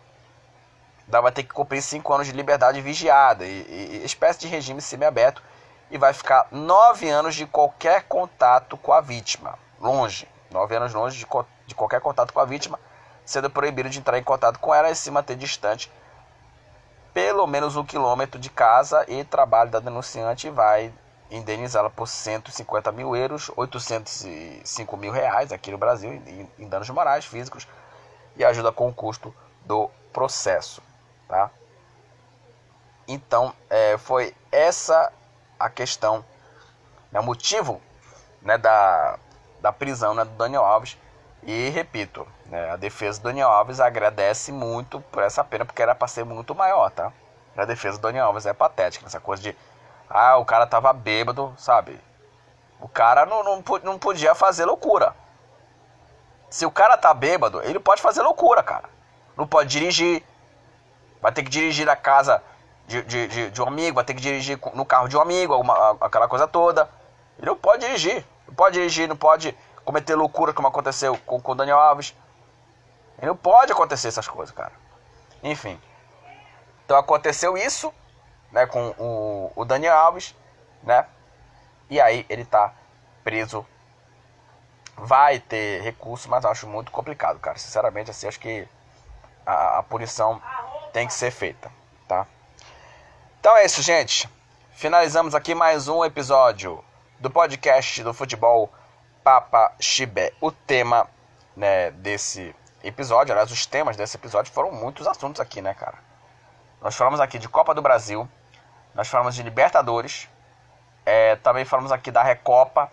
vai 1.08 1.32
ter 1.32 1.42
que 1.42 1.52
cumprir 1.52 1.82
5 1.82 2.12
anos 2.12 2.26
de 2.26 2.32
liberdade 2.32 2.80
vigiada 2.80 3.44
e, 3.44 4.00
e, 4.02 4.04
espécie 4.04 4.40
de 4.40 4.46
regime 4.46 4.80
semiaberto 4.80 5.42
e 5.90 5.98
vai 5.98 6.12
ficar 6.12 6.46
9 6.50 7.08
anos 7.08 7.34
de 7.34 7.46
qualquer 7.46 8.04
contato 8.04 8.76
com 8.76 8.92
a 8.92 9.00
vítima. 9.00 9.58
Longe. 9.80 10.28
9 10.50 10.76
anos 10.76 10.94
longe 10.94 11.18
de, 11.18 11.26
de 11.66 11.74
qualquer 11.74 12.00
contato 12.00 12.32
com 12.32 12.40
a 12.40 12.44
vítima, 12.44 12.78
sendo 13.24 13.50
proibido 13.50 13.88
de 13.88 13.98
entrar 13.98 14.18
em 14.18 14.22
contato 14.22 14.58
com 14.58 14.74
ela 14.74 14.90
e 14.90 14.94
se 14.94 15.10
manter 15.10 15.36
distante 15.36 15.90
pelo 17.12 17.46
menos 17.46 17.76
um 17.76 17.84
quilômetro 17.84 18.40
de 18.40 18.48
casa 18.48 19.04
e 19.06 19.22
trabalho 19.24 19.70
da 19.70 19.80
denunciante 19.80 20.48
vai 20.48 20.92
indenizá-la 21.30 21.90
por 21.90 22.06
150 22.06 22.92
mil 22.92 23.14
euros, 23.16 23.50
805 23.56 24.96
mil 24.96 25.12
reais 25.12 25.52
aqui 25.52 25.70
no 25.70 25.78
Brasil, 25.78 26.22
em 26.58 26.68
danos 26.68 26.88
morais, 26.90 27.24
físicos, 27.24 27.66
e 28.36 28.44
ajuda 28.44 28.72
com 28.72 28.88
o 28.88 28.94
custo 28.94 29.34
do 29.64 29.90
processo. 30.12 30.82
Tá? 31.28 31.50
Então, 33.06 33.54
é, 33.68 33.98
foi 33.98 34.34
essa 34.50 35.12
a 35.58 35.68
questão, 35.70 36.24
né, 37.10 37.20
o 37.20 37.22
motivo 37.22 37.80
né, 38.40 38.58
da, 38.58 39.18
da 39.60 39.72
prisão 39.72 40.14
né, 40.14 40.24
do 40.24 40.32
Daniel 40.32 40.64
Alves. 40.64 40.98
E 41.42 41.70
repito, 41.70 42.26
né, 42.46 42.70
a 42.70 42.76
defesa 42.76 43.20
do 43.20 43.24
Daniel 43.24 43.48
Alves 43.48 43.80
agradece 43.80 44.52
muito 44.52 45.00
por 45.00 45.22
essa 45.22 45.42
pena, 45.42 45.64
porque 45.64 45.82
era 45.82 45.94
para 45.94 46.08
ser 46.08 46.24
muito 46.24 46.54
maior, 46.54 46.90
tá? 46.90 47.12
A 47.56 47.64
defesa 47.64 47.98
do 47.98 48.02
Daniel 48.02 48.26
Alves 48.26 48.46
é 48.46 48.52
patética, 48.52 49.06
essa 49.06 49.20
coisa 49.20 49.42
de 49.42 49.56
ah, 50.08 50.36
o 50.36 50.44
cara 50.44 50.66
tava 50.66 50.92
bêbado, 50.92 51.54
sabe? 51.56 51.98
O 52.80 52.88
cara 52.88 53.24
não, 53.24 53.42
não, 53.42 53.64
não 53.82 53.98
podia 53.98 54.34
fazer 54.34 54.64
loucura. 54.64 55.14
Se 56.50 56.66
o 56.66 56.70
cara 56.70 56.98
tá 56.98 57.14
bêbado, 57.14 57.62
ele 57.62 57.78
pode 57.78 58.02
fazer 58.02 58.20
loucura, 58.20 58.62
cara. 58.62 58.90
Não 59.36 59.46
pode 59.46 59.70
dirigir. 59.70 60.22
Vai 61.22 61.30
ter 61.32 61.44
que 61.44 61.48
dirigir 61.48 61.86
na 61.86 61.94
casa 61.94 62.42
de, 62.86 63.00
de, 63.04 63.28
de, 63.28 63.50
de 63.50 63.62
um 63.62 63.68
amigo, 63.68 63.94
vai 63.94 64.04
ter 64.04 64.12
que 64.12 64.20
dirigir 64.20 64.58
no 64.74 64.84
carro 64.84 65.08
de 65.08 65.16
um 65.16 65.20
amigo, 65.20 65.54
alguma, 65.54 65.96
aquela 66.00 66.26
coisa 66.26 66.48
toda. 66.48 66.90
Ele 67.38 67.46
não 67.46 67.56
pode 67.56 67.86
dirigir. 67.86 68.24
Não 68.46 68.54
pode 68.54 68.74
dirigir, 68.74 69.08
não 69.08 69.16
pode 69.16 69.56
cometer 69.84 70.16
loucura 70.16 70.52
como 70.52 70.68
aconteceu 70.68 71.16
com 71.18 71.40
o 71.42 71.54
Daniel 71.54 71.78
Alves. 71.78 72.14
Ele 73.18 73.28
não 73.28 73.36
pode 73.36 73.72
acontecer 73.72 74.08
essas 74.08 74.26
coisas, 74.26 74.54
cara. 74.54 74.72
Enfim. 75.42 75.80
Então 76.84 76.96
aconteceu 76.98 77.56
isso 77.56 77.94
né, 78.50 78.66
com 78.66 78.88
o, 78.98 79.52
o 79.54 79.64
Daniel 79.64 79.96
Alves, 79.96 80.34
né? 80.82 81.06
E 81.88 82.00
aí 82.00 82.26
ele 82.28 82.44
tá 82.44 82.74
preso. 83.22 83.64
Vai 84.96 85.38
ter 85.40 85.80
recurso, 85.82 86.28
mas 86.28 86.44
acho 86.44 86.66
muito 86.66 86.90
complicado, 86.90 87.38
cara. 87.38 87.58
Sinceramente, 87.58 88.10
assim, 88.10 88.28
acho 88.28 88.38
que 88.38 88.68
a, 89.46 89.78
a 89.78 89.82
punição 89.82 90.40
tem 90.92 91.06
que 91.06 91.14
ser 91.14 91.30
feita, 91.30 91.72
tá? 92.06 92.26
Então 93.40 93.56
é 93.56 93.64
isso, 93.64 93.80
gente. 93.80 94.28
Finalizamos 94.72 95.34
aqui 95.34 95.54
mais 95.54 95.88
um 95.88 96.04
episódio 96.04 96.84
do 97.18 97.30
podcast 97.30 98.02
do 98.02 98.12
futebol 98.12 98.70
Papa 99.24 99.72
Chibé. 99.80 100.32
O 100.38 100.52
tema 100.52 101.08
né, 101.56 101.90
desse 101.92 102.54
episódio, 102.84 103.32
aliás, 103.32 103.50
os 103.50 103.64
temas 103.64 103.96
desse 103.96 104.18
episódio 104.18 104.52
foram 104.52 104.70
muitos 104.70 105.06
assuntos 105.06 105.40
aqui, 105.40 105.62
né, 105.62 105.72
cara? 105.72 105.98
Nós 106.80 106.94
falamos 106.94 107.20
aqui 107.20 107.38
de 107.38 107.48
Copa 107.48 107.74
do 107.74 107.80
Brasil, 107.80 108.28
nós 108.94 109.08
falamos 109.08 109.34
de 109.34 109.42
Libertadores. 109.42 110.28
É, 111.06 111.36
também 111.36 111.64
falamos 111.64 111.90
aqui 111.90 112.10
da 112.10 112.22
Recopa. 112.22 112.92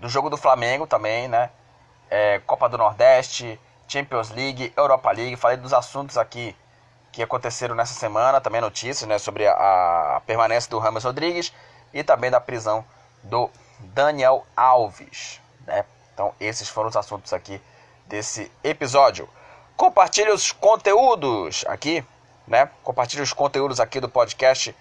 Do 0.00 0.08
jogo 0.08 0.28
do 0.28 0.36
Flamengo 0.36 0.86
também, 0.86 1.28
né? 1.28 1.50
É, 2.10 2.40
Copa 2.40 2.68
do 2.68 2.76
Nordeste, 2.76 3.60
Champions 3.86 4.30
League, 4.30 4.72
Europa 4.76 5.12
League. 5.12 5.36
Falei 5.36 5.56
dos 5.56 5.72
assuntos 5.72 6.18
aqui 6.18 6.56
que 7.12 7.22
aconteceram 7.22 7.74
nessa 7.74 7.94
semana. 7.94 8.40
Também 8.40 8.60
notícias, 8.60 9.08
né? 9.08 9.18
Sobre 9.18 9.46
a, 9.46 10.16
a 10.16 10.22
permanência 10.26 10.70
do 10.70 10.78
Ramos 10.78 11.04
Rodrigues. 11.04 11.52
E 11.92 12.02
também 12.02 12.30
da 12.30 12.40
prisão 12.40 12.84
do 13.22 13.50
Daniel 13.78 14.44
Alves, 14.56 15.40
né? 15.66 15.84
Então 16.12 16.34
esses 16.40 16.68
foram 16.68 16.88
os 16.88 16.96
assuntos 16.96 17.32
aqui 17.32 17.60
desse 18.06 18.50
episódio. 18.62 19.28
Compartilhe 19.76 20.30
os 20.30 20.50
conteúdos 20.50 21.64
aqui, 21.68 22.04
né? 22.46 22.68
Compartilhe 22.82 23.22
os 23.22 23.32
conteúdos 23.32 23.78
aqui 23.78 24.00
do 24.00 24.08
podcast 24.08 24.74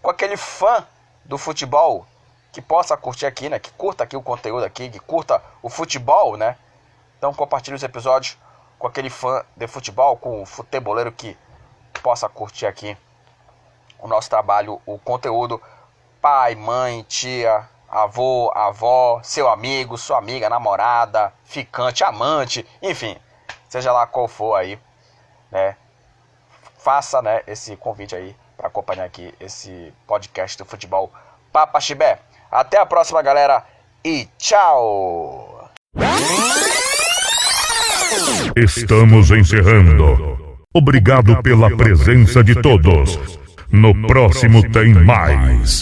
com 0.00 0.10
aquele 0.10 0.36
fã 0.36 0.86
do 1.24 1.36
futebol 1.36 2.06
que 2.52 2.62
possa 2.62 2.96
curtir 2.96 3.26
aqui, 3.26 3.48
né? 3.48 3.58
Que 3.58 3.70
curta 3.72 4.04
aqui 4.04 4.16
o 4.16 4.22
conteúdo 4.22 4.64
aqui, 4.64 4.88
que 4.88 4.98
curta 4.98 5.42
o 5.62 5.68
futebol, 5.68 6.36
né? 6.36 6.56
Então 7.18 7.34
compartilhe 7.34 7.76
os 7.76 7.82
episódios 7.82 8.38
com 8.78 8.86
aquele 8.86 9.10
fã 9.10 9.44
de 9.56 9.66
futebol, 9.66 10.16
com 10.16 10.40
o 10.42 10.46
futeboleiro 10.46 11.12
que 11.12 11.36
possa 11.98 12.28
curtir 12.28 12.66
aqui 12.66 12.96
o 13.98 14.06
nosso 14.06 14.30
trabalho, 14.30 14.80
o 14.86 14.98
conteúdo. 14.98 15.60
Pai, 16.20 16.54
mãe, 16.54 17.04
tia, 17.08 17.68
avô, 17.88 18.52
avó, 18.54 19.20
seu 19.22 19.48
amigo, 19.48 19.96
sua 19.96 20.18
amiga, 20.18 20.48
namorada, 20.48 21.32
ficante, 21.44 22.04
amante, 22.04 22.66
enfim, 22.82 23.16
seja 23.68 23.92
lá 23.92 24.06
qual 24.06 24.28
for 24.28 24.54
aí, 24.54 24.78
né? 25.50 25.76
Faça, 26.78 27.22
né, 27.22 27.42
esse 27.46 27.76
convite 27.76 28.14
aí 28.14 28.36
para 28.56 28.68
acompanhar 28.68 29.04
aqui 29.04 29.34
esse 29.40 29.92
podcast 30.06 30.58
do 30.58 30.64
futebol 30.64 31.10
Papa 31.52 31.80
Chibé. 31.80 32.18
Até 32.50 32.78
a 32.78 32.86
próxima, 32.86 33.22
galera, 33.22 33.64
e 34.04 34.26
tchau! 34.38 35.68
Estamos 38.56 39.30
encerrando. 39.30 40.47
Obrigado 40.78 41.42
pela 41.42 41.76
presença 41.76 42.42
de 42.44 42.54
todos. 42.54 43.18
No 43.68 43.92
próximo 44.06 44.62
tem 44.70 44.94
mais. 44.94 45.76